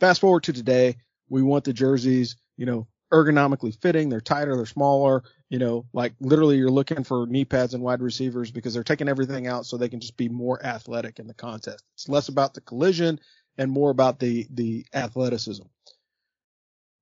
Fast 0.00 0.20
forward 0.20 0.42
to 0.44 0.52
today, 0.52 0.96
we 1.28 1.42
want 1.42 1.64
the 1.64 1.72
jerseys, 1.72 2.36
you 2.56 2.66
know, 2.66 2.88
ergonomically 3.12 3.80
fitting. 3.80 4.08
They're 4.08 4.20
tighter, 4.20 4.56
they're 4.56 4.66
smaller. 4.66 5.22
You 5.48 5.60
know, 5.60 5.86
like 5.92 6.14
literally 6.20 6.56
you're 6.56 6.70
looking 6.70 7.04
for 7.04 7.26
knee 7.26 7.44
pads 7.44 7.72
and 7.72 7.82
wide 7.82 8.02
receivers 8.02 8.50
because 8.50 8.74
they're 8.74 8.82
taking 8.82 9.08
everything 9.08 9.46
out 9.46 9.64
so 9.64 9.76
they 9.76 9.88
can 9.88 10.00
just 10.00 10.16
be 10.16 10.28
more 10.28 10.64
athletic 10.64 11.20
in 11.20 11.26
the 11.26 11.34
contest. 11.34 11.84
It's 11.94 12.08
less 12.08 12.28
about 12.28 12.54
the 12.54 12.60
collision 12.60 13.20
and 13.56 13.70
more 13.70 13.90
about 13.90 14.18
the 14.18 14.46
the 14.50 14.86
athleticism. 14.92 15.64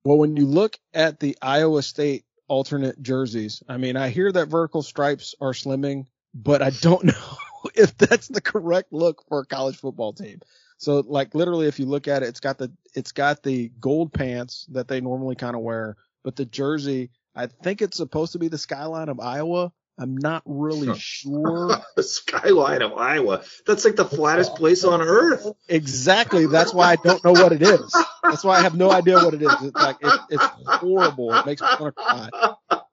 Well, 0.07 0.18
when 0.18 0.36
you 0.36 0.46
look 0.46 0.78
at 0.94 1.18
the 1.18 1.36
Iowa 1.42 1.82
State 1.82 2.26
alternate 2.46 3.02
jerseys, 3.02 3.61
I 3.68 3.76
mean, 3.76 3.96
I 3.96 4.11
hear 4.11 4.30
that 4.30 4.46
vertical 4.46 4.84
stripes 4.84 5.34
are 5.40 5.50
slimming, 5.50 6.07
but 6.32 6.62
I 6.62 6.70
don't 6.70 7.02
know 7.07 7.36
if 7.74 7.98
that's 7.98 8.28
the 8.28 8.40
correct 8.40 8.92
look 8.92 9.24
for 9.26 9.40
a 9.40 9.46
college 9.46 9.78
football 9.78 10.12
team. 10.12 10.38
So 10.78 11.00
like 11.00 11.34
literally 11.34 11.66
if 11.66 11.80
you 11.80 11.86
look 11.86 12.07
at 12.07 12.22
it, 12.22 12.28
it's 12.28 12.38
got 12.38 12.57
the 12.57 12.70
it's 12.94 13.11
got 13.11 13.42
the 13.42 13.72
gold 13.80 14.12
pants 14.12 14.68
that 14.70 14.86
they 14.86 15.00
normally 15.00 15.34
kind 15.34 15.57
of 15.57 15.62
wear, 15.62 15.96
but 16.22 16.36
the 16.36 16.44
jersey, 16.44 17.11
I 17.34 17.48
think 17.48 17.82
it's 17.82 17.96
supposed 17.96 18.30
to 18.34 18.38
be 18.38 18.46
the 18.46 18.59
skyline 18.59 19.09
of 19.09 19.18
Iowa. 19.18 19.72
I'm 19.99 20.16
not 20.16 20.42
really 20.44 20.97
sure. 20.99 21.68
the 21.97 22.03
skyline 22.03 22.82
of 22.82 22.92
Iowa. 22.92 23.42
That's 23.66 23.84
like 23.84 23.97
the 23.97 24.05
flattest 24.05 24.55
place 24.55 24.84
on 24.84 25.01
earth. 25.01 25.47
Exactly. 25.68 26.47
That's 26.47 26.74
why 26.74 26.92
I 26.92 26.97
don't 26.97 27.24
know 27.24 27.32
what 27.32 27.53
it 27.53 27.62
is. 27.62 27.97
That's 28.22 28.44
why 28.44 28.59
I 28.59 28.62
have 28.62 28.74
no 28.74 28.90
idea 28.90 29.16
what 29.16 29.34
it 29.34 29.42
is. 29.42 29.53
It's 29.62 29.74
like 29.74 29.97
it, 30.01 30.20
it's 30.30 30.44
horrible. 30.66 31.32
It 31.34 31.47
makes 31.47 31.62
me 31.62 31.68
want 31.80 31.97
to 31.97 32.03
cry. 32.03 32.84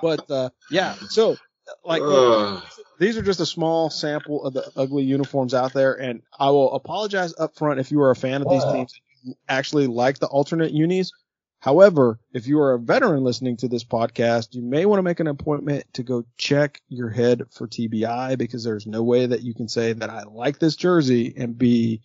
But 0.00 0.30
uh, 0.30 0.50
yeah, 0.70 0.94
so 1.08 1.36
like 1.84 2.02
look, 2.02 2.64
these 2.98 3.16
are 3.16 3.22
just 3.22 3.40
a 3.40 3.46
small 3.46 3.90
sample 3.90 4.44
of 4.44 4.54
the 4.54 4.70
ugly 4.76 5.04
uniforms 5.04 5.54
out 5.54 5.72
there, 5.72 5.94
and 5.94 6.22
I 6.38 6.50
will 6.50 6.74
apologize 6.74 7.34
up 7.38 7.56
front 7.56 7.80
if 7.80 7.90
you 7.90 8.00
are 8.02 8.10
a 8.10 8.16
fan 8.16 8.42
of 8.42 8.48
these 8.48 8.64
teams 8.64 8.94
and 8.94 9.30
you 9.30 9.34
actually 9.48 9.86
like 9.86 10.18
the 10.18 10.26
alternate 10.26 10.72
unis. 10.72 11.12
However, 11.60 12.20
if 12.32 12.46
you 12.46 12.60
are 12.60 12.74
a 12.74 12.78
veteran 12.78 13.24
listening 13.24 13.56
to 13.58 13.68
this 13.68 13.82
podcast, 13.82 14.54
you 14.54 14.62
may 14.62 14.86
want 14.86 14.98
to 14.98 15.02
make 15.02 15.20
an 15.20 15.26
appointment 15.26 15.84
to 15.94 16.02
go 16.02 16.24
check 16.36 16.80
your 16.88 17.08
head 17.10 17.42
for 17.50 17.66
TBI 17.66 18.38
because 18.38 18.62
there's 18.62 18.86
no 18.86 19.02
way 19.02 19.26
that 19.26 19.42
you 19.42 19.54
can 19.54 19.66
say 19.68 19.92
that 19.94 20.10
I 20.10 20.22
like 20.24 20.58
this 20.58 20.76
jersey 20.76 21.34
and 21.36 21.56
be 21.58 22.02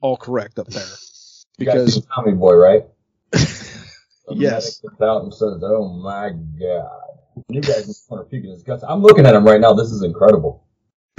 all 0.00 0.16
correct 0.16 0.58
up 0.58 0.68
there. 0.68 0.84
You 1.58 1.66
guys 1.66 1.74
Because 1.74 1.94
seen 1.94 2.04
Tommy 2.14 2.32
Boy, 2.32 2.54
right? 2.54 2.82
Yes. 4.30 4.80
medic 4.82 5.00
out 5.02 5.22
and 5.24 5.34
says, 5.34 5.60
"Oh 5.62 5.88
my 6.02 6.30
god." 6.58 7.18
You 7.50 7.60
guys 7.60 7.82
in 7.82 7.88
the 7.88 7.94
corner 8.08 8.24
puking 8.24 8.50
his 8.50 8.62
guts. 8.62 8.82
I'm 8.88 9.02
looking 9.02 9.26
at 9.26 9.34
him 9.34 9.44
right 9.44 9.60
now. 9.60 9.74
This 9.74 9.90
is 9.90 10.02
incredible. 10.02 10.64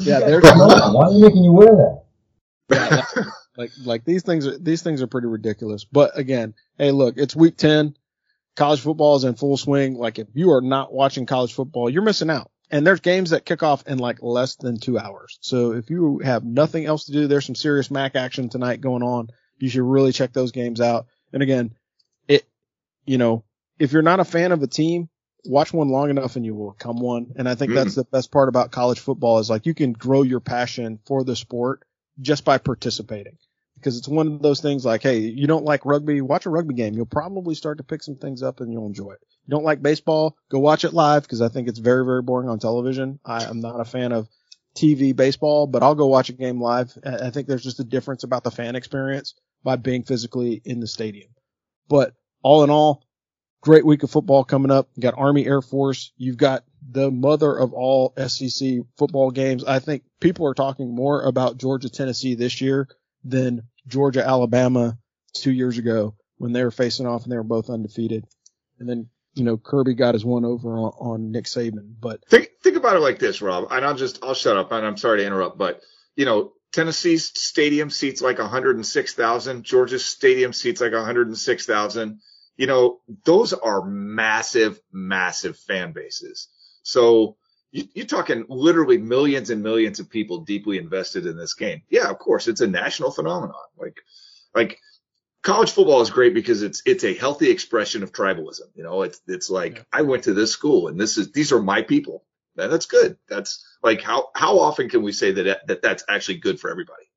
Yeah, 0.00 0.18
there's- 0.20 0.42
guys- 0.42 0.52
come 0.58 0.94
Why 0.94 1.04
are 1.06 1.12
they 1.14 1.20
making 1.20 1.44
you 1.44 1.52
wear 1.52 1.68
that? 1.76 2.02
yeah, 3.16 3.24
like, 3.56 3.70
like 3.84 4.04
these 4.04 4.22
things 4.22 4.46
are 4.46 4.58
these 4.58 4.82
things 4.82 5.02
are 5.02 5.06
pretty 5.06 5.26
ridiculous. 5.28 5.84
But 5.84 6.18
again, 6.18 6.54
hey, 6.78 6.90
look, 6.90 7.16
it's 7.16 7.36
week 7.36 7.56
ten. 7.56 7.96
College 8.56 8.80
football 8.80 9.16
is 9.16 9.24
in 9.24 9.34
full 9.34 9.56
swing. 9.56 9.94
Like 9.96 10.18
if 10.18 10.28
you 10.34 10.52
are 10.52 10.60
not 10.60 10.92
watching 10.92 11.26
college 11.26 11.52
football, 11.52 11.90
you're 11.90 12.02
missing 12.02 12.30
out. 12.30 12.50
And 12.70 12.86
there's 12.86 13.00
games 13.00 13.30
that 13.30 13.44
kick 13.44 13.62
off 13.62 13.86
in 13.86 13.98
like 13.98 14.22
less 14.22 14.56
than 14.56 14.78
two 14.78 14.98
hours. 14.98 15.38
So 15.40 15.72
if 15.72 15.90
you 15.90 16.20
have 16.24 16.44
nothing 16.44 16.86
else 16.86 17.04
to 17.06 17.12
do, 17.12 17.26
there's 17.26 17.44
some 17.44 17.54
serious 17.54 17.90
MAC 17.90 18.14
action 18.16 18.48
tonight 18.48 18.80
going 18.80 19.02
on. 19.02 19.28
You 19.58 19.68
should 19.68 19.82
really 19.82 20.12
check 20.12 20.32
those 20.32 20.52
games 20.52 20.80
out. 20.80 21.06
And 21.32 21.42
again, 21.42 21.74
it, 22.28 22.44
you 23.04 23.18
know, 23.18 23.44
if 23.78 23.92
you're 23.92 24.02
not 24.02 24.20
a 24.20 24.24
fan 24.24 24.50
of 24.52 24.62
a 24.62 24.66
team, 24.66 25.08
watch 25.44 25.72
one 25.72 25.88
long 25.88 26.10
enough 26.10 26.36
and 26.36 26.44
you 26.44 26.54
will 26.54 26.72
become 26.72 27.00
one. 27.00 27.32
And 27.36 27.48
I 27.48 27.54
think 27.54 27.72
Mm. 27.72 27.74
that's 27.74 27.94
the 27.96 28.04
best 28.04 28.30
part 28.32 28.48
about 28.48 28.70
college 28.72 28.98
football 29.00 29.38
is 29.40 29.50
like 29.50 29.66
you 29.66 29.74
can 29.74 29.92
grow 29.92 30.22
your 30.22 30.40
passion 30.40 31.00
for 31.06 31.22
the 31.22 31.36
sport 31.36 31.82
just 32.20 32.44
by 32.44 32.58
participating. 32.58 33.36
Because 33.76 33.98
it's 33.98 34.08
one 34.08 34.26
of 34.28 34.42
those 34.42 34.60
things 34.60 34.84
like, 34.84 35.02
hey, 35.02 35.18
you 35.18 35.46
don't 35.46 35.64
like 35.64 35.84
rugby, 35.84 36.20
watch 36.20 36.46
a 36.46 36.50
rugby 36.50 36.74
game. 36.74 36.94
You'll 36.94 37.06
probably 37.06 37.54
start 37.54 37.78
to 37.78 37.84
pick 37.84 38.02
some 38.02 38.16
things 38.16 38.42
up 38.42 38.60
and 38.60 38.72
you'll 38.72 38.86
enjoy 38.86 39.12
it. 39.12 39.20
You 39.46 39.50
don't 39.50 39.64
like 39.64 39.82
baseball, 39.82 40.36
go 40.50 40.58
watch 40.58 40.84
it 40.84 40.94
live 40.94 41.22
because 41.22 41.42
I 41.42 41.48
think 41.48 41.68
it's 41.68 41.78
very, 41.78 42.04
very 42.04 42.22
boring 42.22 42.48
on 42.48 42.58
television. 42.58 43.20
I 43.24 43.44
am 43.44 43.60
not 43.60 43.80
a 43.80 43.84
fan 43.84 44.12
of 44.12 44.28
TV 44.74 45.14
baseball, 45.14 45.66
but 45.66 45.82
I'll 45.82 45.94
go 45.94 46.06
watch 46.06 46.30
a 46.30 46.32
game 46.32 46.60
live. 46.60 46.96
I 47.04 47.30
think 47.30 47.46
there's 47.46 47.62
just 47.62 47.80
a 47.80 47.84
difference 47.84 48.24
about 48.24 48.42
the 48.42 48.50
fan 48.50 48.74
experience 48.74 49.34
by 49.62 49.76
being 49.76 50.02
physically 50.02 50.60
in 50.64 50.80
the 50.80 50.86
stadium. 50.86 51.30
But 51.88 52.14
all 52.42 52.64
in 52.64 52.70
all, 52.70 53.04
great 53.60 53.84
week 53.84 54.02
of 54.02 54.10
football 54.10 54.44
coming 54.44 54.70
up. 54.70 54.88
You 54.94 55.02
got 55.02 55.14
Army 55.16 55.46
Air 55.46 55.62
Force. 55.62 56.12
You've 56.16 56.36
got 56.36 56.64
the 56.90 57.10
mother 57.10 57.54
of 57.56 57.72
all 57.72 58.12
SEC 58.26 58.78
football 58.98 59.30
games. 59.30 59.64
I 59.64 59.78
think 59.78 60.04
people 60.20 60.46
are 60.46 60.54
talking 60.54 60.94
more 60.94 61.22
about 61.22 61.58
Georgia 61.58 61.88
Tennessee 61.88 62.34
this 62.34 62.60
year 62.60 62.88
than 63.24 63.62
Georgia 63.86 64.26
Alabama 64.26 64.98
two 65.32 65.52
years 65.52 65.78
ago 65.78 66.14
when 66.38 66.52
they 66.52 66.62
were 66.62 66.70
facing 66.70 67.06
off 67.06 67.24
and 67.24 67.32
they 67.32 67.36
were 67.36 67.42
both 67.42 67.70
undefeated. 67.70 68.24
And 68.78 68.88
then 68.88 69.08
you 69.34 69.42
know, 69.42 69.56
Kirby 69.56 69.94
got 69.94 70.14
his 70.14 70.24
one 70.24 70.44
over 70.44 70.76
on, 70.78 70.92
on 71.00 71.32
Nick 71.32 71.44
Saban. 71.44 71.94
But 72.00 72.24
think 72.28 72.50
think 72.62 72.76
about 72.76 72.96
it 72.96 73.00
like 73.00 73.18
this, 73.18 73.42
Rob. 73.42 73.68
And 73.70 73.84
I'll 73.84 73.96
just 73.96 74.22
I'll 74.22 74.34
shut 74.34 74.56
up. 74.56 74.72
And 74.72 74.86
I'm 74.86 74.96
sorry 74.96 75.18
to 75.18 75.26
interrupt, 75.26 75.58
but 75.58 75.82
you 76.16 76.24
know, 76.24 76.52
Tennessee's 76.72 77.32
stadium 77.38 77.90
seats 77.90 78.22
like 78.22 78.38
106,000. 78.38 79.64
Georgia's 79.64 80.04
stadium 80.04 80.52
seats 80.52 80.80
like 80.80 80.92
106,000. 80.92 82.20
You 82.56 82.66
know, 82.66 83.00
those 83.24 83.52
are 83.52 83.84
massive, 83.84 84.80
massive 84.92 85.56
fan 85.58 85.92
bases. 85.92 86.48
So 86.82 87.36
you, 87.74 87.88
you're 87.92 88.06
talking 88.06 88.46
literally 88.48 88.98
millions 88.98 89.50
and 89.50 89.60
millions 89.60 89.98
of 89.98 90.08
people 90.08 90.38
deeply 90.38 90.78
invested 90.78 91.26
in 91.26 91.36
this 91.36 91.54
game. 91.54 91.82
Yeah, 91.90 92.08
of 92.08 92.20
course, 92.20 92.46
it's 92.46 92.60
a 92.60 92.68
national 92.68 93.10
phenomenon. 93.10 93.56
Like, 93.76 94.00
like 94.54 94.78
college 95.42 95.72
football 95.72 96.00
is 96.00 96.08
great 96.08 96.34
because 96.34 96.62
it's 96.62 96.82
it's 96.86 97.02
a 97.02 97.14
healthy 97.14 97.50
expression 97.50 98.04
of 98.04 98.12
tribalism. 98.12 98.68
You 98.76 98.84
know, 98.84 99.02
it's 99.02 99.20
it's 99.26 99.50
like 99.50 99.78
yeah. 99.78 99.82
I 99.92 100.02
went 100.02 100.22
to 100.24 100.34
this 100.34 100.52
school 100.52 100.86
and 100.86 101.00
this 101.00 101.18
is 101.18 101.32
these 101.32 101.50
are 101.50 101.60
my 101.60 101.82
people. 101.82 102.24
And 102.56 102.72
that's 102.72 102.86
good. 102.86 103.18
That's 103.28 103.66
like 103.82 104.00
how 104.00 104.28
how 104.36 104.60
often 104.60 104.88
can 104.88 105.02
we 105.02 105.10
say 105.10 105.32
that 105.32 105.66
that 105.66 105.82
that's 105.82 106.04
actually 106.08 106.36
good 106.36 106.60
for 106.60 106.70
everybody? 106.70 107.10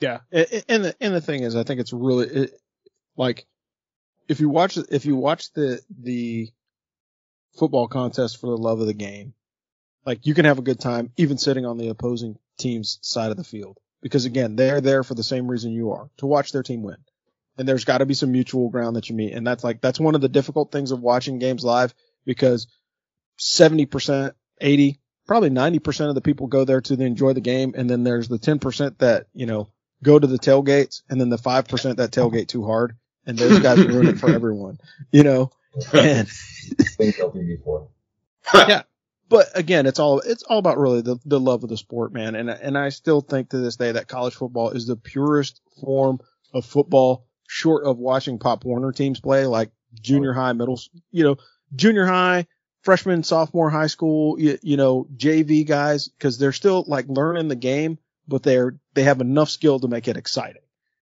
Yeah, 0.00 0.18
and 0.30 0.84
the 0.84 0.94
and 1.00 1.14
the 1.14 1.22
thing 1.22 1.44
is, 1.44 1.56
I 1.56 1.62
think 1.62 1.80
it's 1.80 1.94
really 1.94 2.26
it, 2.26 2.50
like 3.16 3.46
if 4.28 4.38
you 4.38 4.50
watch 4.50 4.76
if 4.76 5.06
you 5.06 5.16
watch 5.16 5.50
the 5.54 5.80
the 6.02 6.50
football 7.56 7.88
contest 7.88 8.38
for 8.38 8.48
the 8.48 8.58
love 8.58 8.80
of 8.80 8.86
the 8.86 8.92
game, 8.92 9.32
like 10.06 10.26
you 10.26 10.34
can 10.34 10.44
have 10.44 10.58
a 10.58 10.62
good 10.62 10.80
time 10.80 11.12
even 11.16 11.38
sitting 11.38 11.66
on 11.66 11.78
the 11.78 11.88
opposing 11.88 12.38
team's 12.58 12.98
side 13.02 13.30
of 13.30 13.36
the 13.36 13.44
field 13.44 13.78
because 14.00 14.24
again 14.24 14.56
they're 14.56 14.80
there 14.80 15.02
for 15.02 15.14
the 15.14 15.22
same 15.22 15.48
reason 15.48 15.72
you 15.72 15.92
are 15.92 16.10
to 16.16 16.26
watch 16.26 16.52
their 16.52 16.62
team 16.62 16.82
win 16.82 16.96
and 17.56 17.68
there's 17.68 17.84
got 17.84 17.98
to 17.98 18.06
be 18.06 18.14
some 18.14 18.32
mutual 18.32 18.68
ground 18.68 18.96
that 18.96 19.08
you 19.08 19.14
meet. 19.14 19.32
And 19.32 19.46
that's 19.46 19.62
like, 19.62 19.80
that's 19.80 20.00
one 20.00 20.14
of 20.14 20.20
the 20.20 20.28
difficult 20.28 20.72
things 20.72 20.90
of 20.90 21.00
watching 21.00 21.38
games 21.38 21.64
live 21.64 21.94
because 22.24 22.66
70%, 23.38 24.32
80, 24.60 25.00
probably 25.26 25.50
90% 25.50 26.08
of 26.08 26.14
the 26.14 26.20
people 26.20 26.46
go 26.46 26.64
there 26.64 26.80
to 26.80 26.94
enjoy 26.94 27.32
the 27.32 27.40
game. 27.40 27.74
And 27.76 27.88
then 27.88 28.02
there's 28.02 28.28
the 28.28 28.38
10% 28.38 28.98
that, 28.98 29.26
you 29.32 29.46
know, 29.46 29.68
go 30.02 30.18
to 30.18 30.26
the 30.26 30.38
tailgates 30.38 31.02
and 31.08 31.20
then 31.20 31.30
the 31.30 31.38
5% 31.38 31.96
that 31.96 32.10
tailgate 32.10 32.48
too 32.48 32.64
hard. 32.64 32.96
And 33.26 33.38
those 33.38 33.60
guys 33.60 33.78
ruin 33.84 34.08
it 34.08 34.18
for 34.18 34.30
everyone, 34.34 34.78
you 35.10 35.22
know, 35.22 35.50
and 35.92 36.28
before. 37.32 37.88
yeah. 38.54 38.82
But 39.28 39.48
again, 39.54 39.86
it's 39.86 39.98
all, 39.98 40.20
it's 40.20 40.42
all 40.42 40.58
about 40.58 40.78
really 40.78 41.00
the, 41.00 41.16
the 41.24 41.40
love 41.40 41.64
of 41.64 41.70
the 41.70 41.76
sport, 41.76 42.12
man. 42.12 42.34
And, 42.34 42.50
and 42.50 42.76
I 42.76 42.90
still 42.90 43.20
think 43.20 43.50
to 43.50 43.58
this 43.58 43.76
day 43.76 43.92
that 43.92 44.08
college 44.08 44.34
football 44.34 44.70
is 44.70 44.86
the 44.86 44.96
purest 44.96 45.60
form 45.80 46.20
of 46.52 46.66
football 46.66 47.26
short 47.48 47.84
of 47.84 47.98
watching 47.98 48.38
Pop 48.38 48.64
Warner 48.64 48.92
teams 48.92 49.20
play, 49.20 49.46
like 49.46 49.70
junior 50.00 50.32
high, 50.32 50.52
middle, 50.52 50.78
you 51.10 51.24
know, 51.24 51.36
junior 51.74 52.06
high, 52.06 52.46
freshman, 52.82 53.22
sophomore, 53.22 53.70
high 53.70 53.86
school, 53.86 54.38
you, 54.38 54.58
you 54.62 54.76
know, 54.76 55.06
JV 55.16 55.66
guys, 55.66 56.10
cause 56.20 56.38
they're 56.38 56.52
still 56.52 56.84
like 56.86 57.06
learning 57.08 57.48
the 57.48 57.56
game, 57.56 57.98
but 58.28 58.42
they're, 58.42 58.76
they 58.92 59.04
have 59.04 59.20
enough 59.20 59.48
skill 59.48 59.80
to 59.80 59.88
make 59.88 60.06
it 60.06 60.16
exciting. 60.16 60.62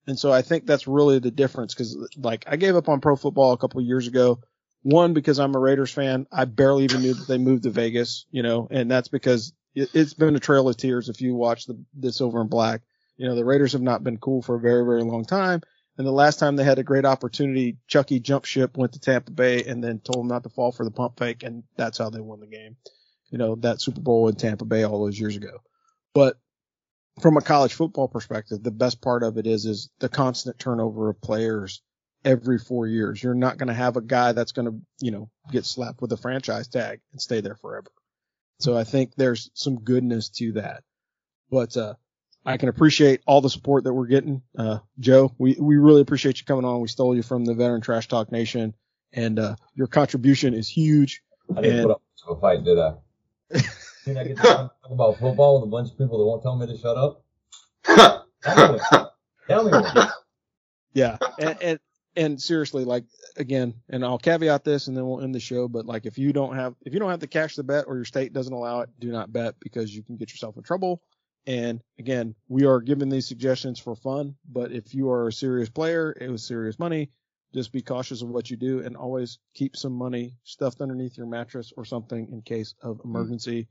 And 0.06 0.20
so 0.20 0.32
I 0.32 0.42
think 0.42 0.66
that's 0.66 0.88
really 0.88 1.20
the 1.20 1.32
difference. 1.32 1.74
Cause 1.74 1.98
like 2.18 2.46
I 2.48 2.58
gave 2.58 2.76
up 2.76 2.90
on 2.90 3.02
pro 3.02 3.16
football 3.16 3.54
a 3.54 3.58
couple 3.58 3.82
years 3.82 4.08
ago. 4.08 4.40
One, 4.84 5.14
because 5.14 5.40
I'm 5.40 5.56
a 5.56 5.60
Raiders 5.60 5.92
fan. 5.92 6.28
I 6.32 6.46
barely 6.46 6.84
even 6.84 7.02
knew 7.02 7.14
that 7.14 7.28
they 7.28 7.38
moved 7.38 7.64
to 7.64 7.70
Vegas, 7.70 8.26
you 8.32 8.44
know, 8.44 8.68
and 8.70 8.92
that's 8.92 9.08
because 9.08 9.54
it, 9.74 9.90
has 9.92 10.14
been 10.14 10.36
a 10.36 10.40
trail 10.40 10.68
of 10.70 10.78
tears 10.78 11.10
if 11.10 11.22
you 11.22 11.36
watch 11.36 11.66
the, 11.66 11.82
the 11.98 12.12
silver 12.12 12.42
and 12.42 12.50
black. 12.50 12.82
You 13.18 13.28
know, 13.28 13.36
the 13.36 13.46
Raiders 13.46 13.72
have 13.74 13.82
not 13.82 14.04
been 14.04 14.18
cool 14.18 14.42
for 14.42 14.56
a 14.56 14.60
very, 14.60 14.84
very 14.86 15.04
long 15.04 15.24
time. 15.24 15.62
And 15.98 16.08
the 16.08 16.12
last 16.12 16.40
time 16.40 16.56
they 16.56 16.64
had 16.64 16.80
a 16.80 16.84
great 16.84 17.06
opportunity, 17.06 17.78
Chucky 17.88 18.20
jump 18.20 18.46
ship 18.46 18.76
went 18.76 18.94
to 18.94 19.00
Tampa 19.00 19.32
Bay 19.32 19.64
and 19.64 19.84
then 19.84 20.00
told 20.00 20.20
them 20.20 20.28
not 20.28 20.44
to 20.44 20.50
fall 20.50 20.72
for 20.72 20.84
the 20.84 20.92
pump 20.92 21.20
fake. 21.20 21.44
And 21.44 21.64
that's 21.78 21.98
how 21.98 22.10
they 22.10 22.20
won 22.20 22.40
the 22.40 22.48
game. 22.48 22.76
You 23.30 23.38
know, 23.38 23.56
that 23.58 23.82
Super 23.82 24.02
Bowl 24.02 24.28
in 24.28 24.36
Tampa 24.36 24.66
Bay 24.66 24.84
all 24.84 25.04
those 25.04 25.20
years 25.20 25.38
ago. 25.38 25.60
But 26.14 26.38
from 27.22 27.38
a 27.38 27.42
college 27.42 27.74
football 27.74 28.08
perspective, 28.08 28.64
the 28.64 28.72
best 28.72 29.02
part 29.02 29.24
of 29.24 29.38
it 29.38 29.46
is, 29.46 29.66
is 29.66 29.90
the 30.00 30.10
constant 30.10 30.58
turnover 30.58 31.10
of 31.10 31.22
players 31.22 31.82
every 32.26 32.58
four 32.58 32.88
years. 32.88 33.22
You're 33.22 33.34
not 33.34 33.58
going 33.58 33.68
to 33.68 33.74
have 33.74 33.98
a 33.98 34.02
guy 34.02 34.32
that's 34.32 34.52
going 34.52 34.68
to, 34.68 34.80
you 35.00 35.12
know, 35.12 35.30
get 35.52 35.66
slapped 35.66 36.02
with 36.02 36.12
a 36.12 36.18
franchise 36.18 36.68
tag 36.68 37.02
and 37.12 37.22
stay 37.22 37.42
there 37.42 37.56
forever. 37.56 37.92
So 38.60 38.78
I 38.78 38.84
think 38.84 39.16
there's 39.16 39.50
some 39.54 39.80
goodness 39.80 40.30
to 40.30 40.54
that. 40.54 40.84
But, 41.50 41.76
uh, 41.76 41.96
I 42.46 42.58
can 42.58 42.70
appreciate 42.70 43.22
all 43.26 43.40
the 43.42 43.50
support 43.50 43.86
that 43.86 43.94
we're 43.94 44.08
getting. 44.08 44.42
Uh, 44.58 44.80
Joe, 45.00 45.34
we, 45.38 45.56
we 45.60 45.78
really 45.78 46.02
appreciate 46.02 46.40
you 46.40 46.46
coming 46.46 46.66
on. 46.66 46.82
We 46.82 46.90
stole 46.90 47.16
you 47.16 47.24
from 47.24 47.46
the 47.46 47.54
veteran 47.54 47.82
trash 47.82 48.08
talk 48.08 48.32
nation 48.32 48.74
and, 49.14 49.40
uh, 49.40 49.56
your 49.76 49.88
contribution 49.88 50.54
is 50.54 50.68
huge. 50.68 51.22
I 51.56 51.62
didn't 51.62 51.80
and, 51.80 51.86
put 51.88 51.92
up 51.94 52.02
to 52.26 52.32
a 52.34 52.40
fight, 52.40 52.64
did 52.64 52.80
I? 52.80 52.94
did 54.06 54.18
I 54.18 54.24
get 54.24 54.38
to 54.38 54.44
talk 54.44 54.76
about 54.90 55.20
football 55.20 55.60
with 55.60 55.68
a 55.68 55.72
bunch 55.72 55.92
of 55.92 55.98
people 55.98 56.18
that 56.18 56.26
won't 56.26 56.42
tell 56.42 56.56
me 56.56 56.68
to 56.68 56.78
shut 56.78 56.98
up? 56.98 57.24
tell 58.44 58.74
me 58.74 58.80
Tell 59.48 59.64
me 59.66 59.72
Yeah. 60.94 61.18
And, 61.40 61.58
and, 61.62 61.80
and 62.16 62.42
seriously, 62.42 62.86
like 62.86 63.06
again, 63.38 63.74
and 63.90 64.04
I'll 64.04 64.18
caveat 64.18 64.64
this 64.64 64.88
and 64.88 64.96
then 64.96 65.06
we'll 65.08 65.22
end 65.22 65.34
the 65.34 65.40
show, 65.40 65.68
but 65.68 65.86
like 65.86 66.06
if 66.06 66.18
you 66.18 66.34
don't 66.34 66.56
have, 66.56 66.76
if 66.82 66.94
you 66.94 67.00
don't 67.00 67.10
have 67.10 67.20
the 67.20 67.28
cash 67.28 67.56
to 67.56 67.64
bet 67.64 67.86
or 67.88 67.96
your 67.96 68.06
state 68.06 68.34
doesn't 68.34 68.54
allow 68.54 68.82
it, 68.82 68.90
do 69.00 69.12
not 69.12 69.34
bet 69.34 69.56
because 69.60 69.96
you 69.96 70.04
can 70.04 70.18
get 70.18 70.32
yourself 70.32 70.58
in 70.58 70.64
trouble 70.64 71.02
and 71.46 71.82
again, 72.00 72.36
we 72.48 72.66
are 72.66 72.80
giving 72.80 73.10
these 73.10 73.28
suggestions 73.28 73.80
for 73.80 73.96
fun, 73.96 74.36
but 74.50 74.72
if 74.72 74.96
you 74.96 75.12
are 75.12 75.28
a 75.28 75.34
serious 75.34 75.70
player, 75.70 76.16
it 76.20 76.30
was 76.30 76.44
serious 76.44 76.80
money. 76.80 77.12
Just 77.54 77.72
be 77.72 77.82
cautious 77.82 78.22
of 78.22 78.30
what 78.30 78.50
you 78.50 78.58
do 78.58 78.80
and 78.80 78.96
always 78.96 79.40
keep 79.54 79.76
some 79.76 79.94
money 79.94 80.38
stuffed 80.44 80.82
underneath 80.82 81.18
your 81.18 81.28
mattress 81.28 81.74
or 81.76 81.86
something 81.86 82.30
in 82.32 82.42
case 82.42 82.74
of 82.82 82.98
mm-hmm. 82.98 83.10
emergency 83.10 83.68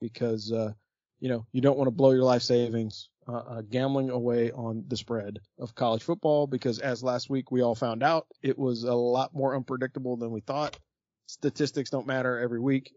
because, 0.00 0.52
uh, 0.52 0.72
you 1.18 1.28
know, 1.28 1.46
you 1.52 1.60
don't 1.60 1.78
want 1.78 1.88
to 1.88 1.92
blow 1.92 2.12
your 2.12 2.24
life 2.24 2.42
savings, 2.42 3.08
uh, 3.28 3.32
uh, 3.32 3.62
gambling 3.62 4.10
away 4.10 4.50
on 4.52 4.84
the 4.88 4.96
spread 4.96 5.40
of 5.58 5.74
college 5.74 6.02
football 6.02 6.46
because 6.46 6.78
as 6.78 7.02
last 7.02 7.30
week 7.30 7.50
we 7.50 7.62
all 7.62 7.74
found 7.74 8.02
out, 8.02 8.26
it 8.42 8.58
was 8.58 8.84
a 8.84 8.94
lot 8.94 9.34
more 9.34 9.56
unpredictable 9.56 10.16
than 10.16 10.30
we 10.30 10.40
thought. 10.40 10.78
Statistics 11.26 11.90
don't 11.90 12.06
matter 12.06 12.38
every 12.38 12.60
week. 12.60 12.92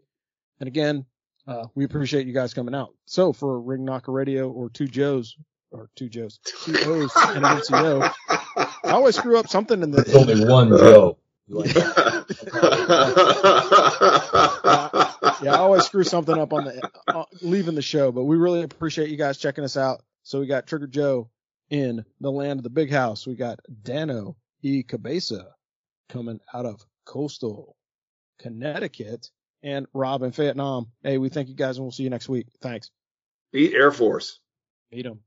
And 0.60 0.68
again, 0.68 1.06
uh, 1.46 1.66
we 1.74 1.84
appreciate 1.84 2.26
you 2.26 2.34
guys 2.34 2.52
coming 2.52 2.74
out. 2.74 2.94
So 3.06 3.32
for 3.32 3.58
Ring 3.60 3.84
Knocker 3.84 4.12
Radio 4.12 4.50
or 4.50 4.68
two 4.68 4.86
Joes 4.86 5.36
or 5.70 5.88
two 5.96 6.08
Joes, 6.08 6.40
two 6.64 6.76
O's 6.84 7.10
and 7.16 7.44
an 7.44 7.58
NCO, 7.58 8.12
I 8.58 8.90
always 8.90 9.16
screw 9.16 9.38
up 9.38 9.48
something 9.48 9.82
in 9.82 9.90
the. 9.90 10.02
There's 10.02 10.14
only 10.14 10.44
one 10.44 10.68
Joe. 10.68 11.18
yeah, 11.48 12.24
yeah, 15.42 15.54
I 15.54 15.58
always 15.58 15.84
screw 15.84 16.04
something 16.04 16.36
up 16.36 16.52
on 16.52 16.64
the 16.64 16.90
uh, 17.06 17.24
leaving 17.40 17.74
the 17.74 17.82
show, 17.82 18.12
but 18.12 18.24
we 18.24 18.36
really 18.36 18.62
appreciate 18.62 19.08
you 19.08 19.16
guys 19.16 19.38
checking 19.38 19.64
us 19.64 19.76
out. 19.76 20.02
So 20.28 20.40
we 20.40 20.46
got 20.46 20.66
Trigger 20.66 20.86
Joe 20.86 21.30
in 21.70 22.04
the 22.20 22.30
land 22.30 22.60
of 22.60 22.62
the 22.62 22.68
big 22.68 22.90
house. 22.90 23.26
We 23.26 23.34
got 23.34 23.60
Dano 23.82 24.36
E. 24.60 24.82
Cabeza 24.82 25.46
coming 26.10 26.38
out 26.52 26.66
of 26.66 26.84
coastal 27.06 27.76
Connecticut 28.38 29.30
and 29.62 29.86
Rob 29.94 30.22
in 30.22 30.30
Vietnam. 30.30 30.88
Hey, 31.02 31.16
we 31.16 31.30
thank 31.30 31.48
you 31.48 31.54
guys 31.54 31.78
and 31.78 31.86
we'll 31.86 31.92
see 31.92 32.02
you 32.02 32.10
next 32.10 32.28
week. 32.28 32.46
Thanks. 32.60 32.90
Beat 33.54 33.72
Air 33.72 33.90
Force. 33.90 34.40
Beat 34.90 35.04
them. 35.04 35.20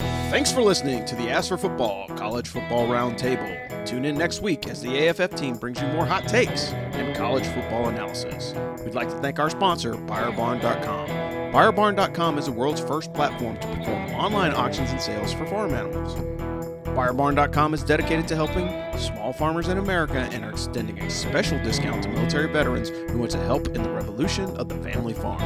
Thanks 0.00 0.50
for 0.50 0.62
listening 0.62 1.04
to 1.04 1.14
the 1.14 1.30
Ask 1.30 1.50
for 1.50 1.56
Football 1.56 2.08
College 2.08 2.48
Football 2.48 2.88
Roundtable. 2.88 3.86
Tune 3.86 4.04
in 4.04 4.18
next 4.18 4.42
week 4.42 4.66
as 4.66 4.82
the 4.82 4.98
AFF 5.06 5.36
team 5.36 5.54
brings 5.54 5.80
you 5.80 5.86
more 5.88 6.04
hot 6.04 6.26
takes 6.26 6.72
and 6.72 7.16
college 7.16 7.46
football 7.46 7.86
analysis. 7.86 8.52
We'd 8.84 8.96
like 8.96 9.10
to 9.10 9.18
thank 9.18 9.38
our 9.38 9.48
sponsor, 9.48 9.94
ByreBarn.com. 9.94 11.37
ByreBarn.com 11.52 12.36
is 12.36 12.44
the 12.44 12.52
world's 12.52 12.80
first 12.82 13.14
platform 13.14 13.56
to 13.58 13.66
perform 13.68 14.10
online 14.12 14.52
auctions 14.52 14.90
and 14.90 15.00
sales 15.00 15.32
for 15.32 15.46
farm 15.46 15.72
animals. 15.72 16.14
ByreBarn.com 16.84 17.72
is 17.72 17.82
dedicated 17.82 18.28
to 18.28 18.36
helping 18.36 18.68
small 18.98 19.32
farmers 19.32 19.68
in 19.68 19.78
America 19.78 20.28
and 20.32 20.44
are 20.44 20.50
extending 20.50 20.98
a 20.98 21.08
special 21.08 21.58
discount 21.62 22.02
to 22.02 22.10
military 22.10 22.52
veterans 22.52 22.90
who 22.90 23.18
want 23.18 23.30
to 23.30 23.38
help 23.38 23.68
in 23.68 23.82
the 23.82 23.90
revolution 23.90 24.54
of 24.58 24.68
the 24.68 24.74
family 24.76 25.14
farm. 25.14 25.40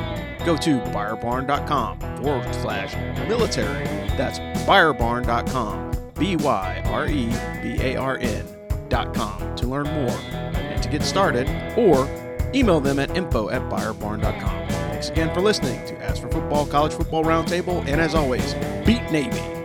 Go 0.45 0.57
to 0.57 0.81
ByreBarn.com 0.91 2.01
forward 2.21 2.53
slash 2.57 2.97
military. 3.29 3.85
That's 4.17 4.41
ByreBarn.com, 4.67 5.93
B 6.19 6.35
Y 6.35 6.83
R 6.87 7.07
E 7.07 7.27
B 7.63 7.81
A 7.81 7.97
R 7.97 8.19
N.com 8.19 9.55
to 9.55 9.67
learn 9.69 9.85
more 9.85 10.19
and 10.33 10.83
to 10.83 10.89
get 10.89 11.03
started, 11.03 11.49
or 11.79 12.09
email 12.55 12.81
them 12.81 12.99
at 12.99 13.17
info 13.17 13.51
at 13.51 13.63
ByreBarn.com. 13.71 14.72
Thanks 15.03 15.19
again 15.19 15.35
for 15.35 15.41
listening 15.41 15.85
to 15.87 16.01
Ask 16.01 16.23
for 16.23 16.29
Football 16.29 16.65
College 16.65 16.93
Football 16.93 17.25
Roundtable, 17.25 17.85
and 17.89 18.01
as 18.01 18.15
always, 18.15 18.55
beat 18.87 19.03
Navy. 19.11 19.62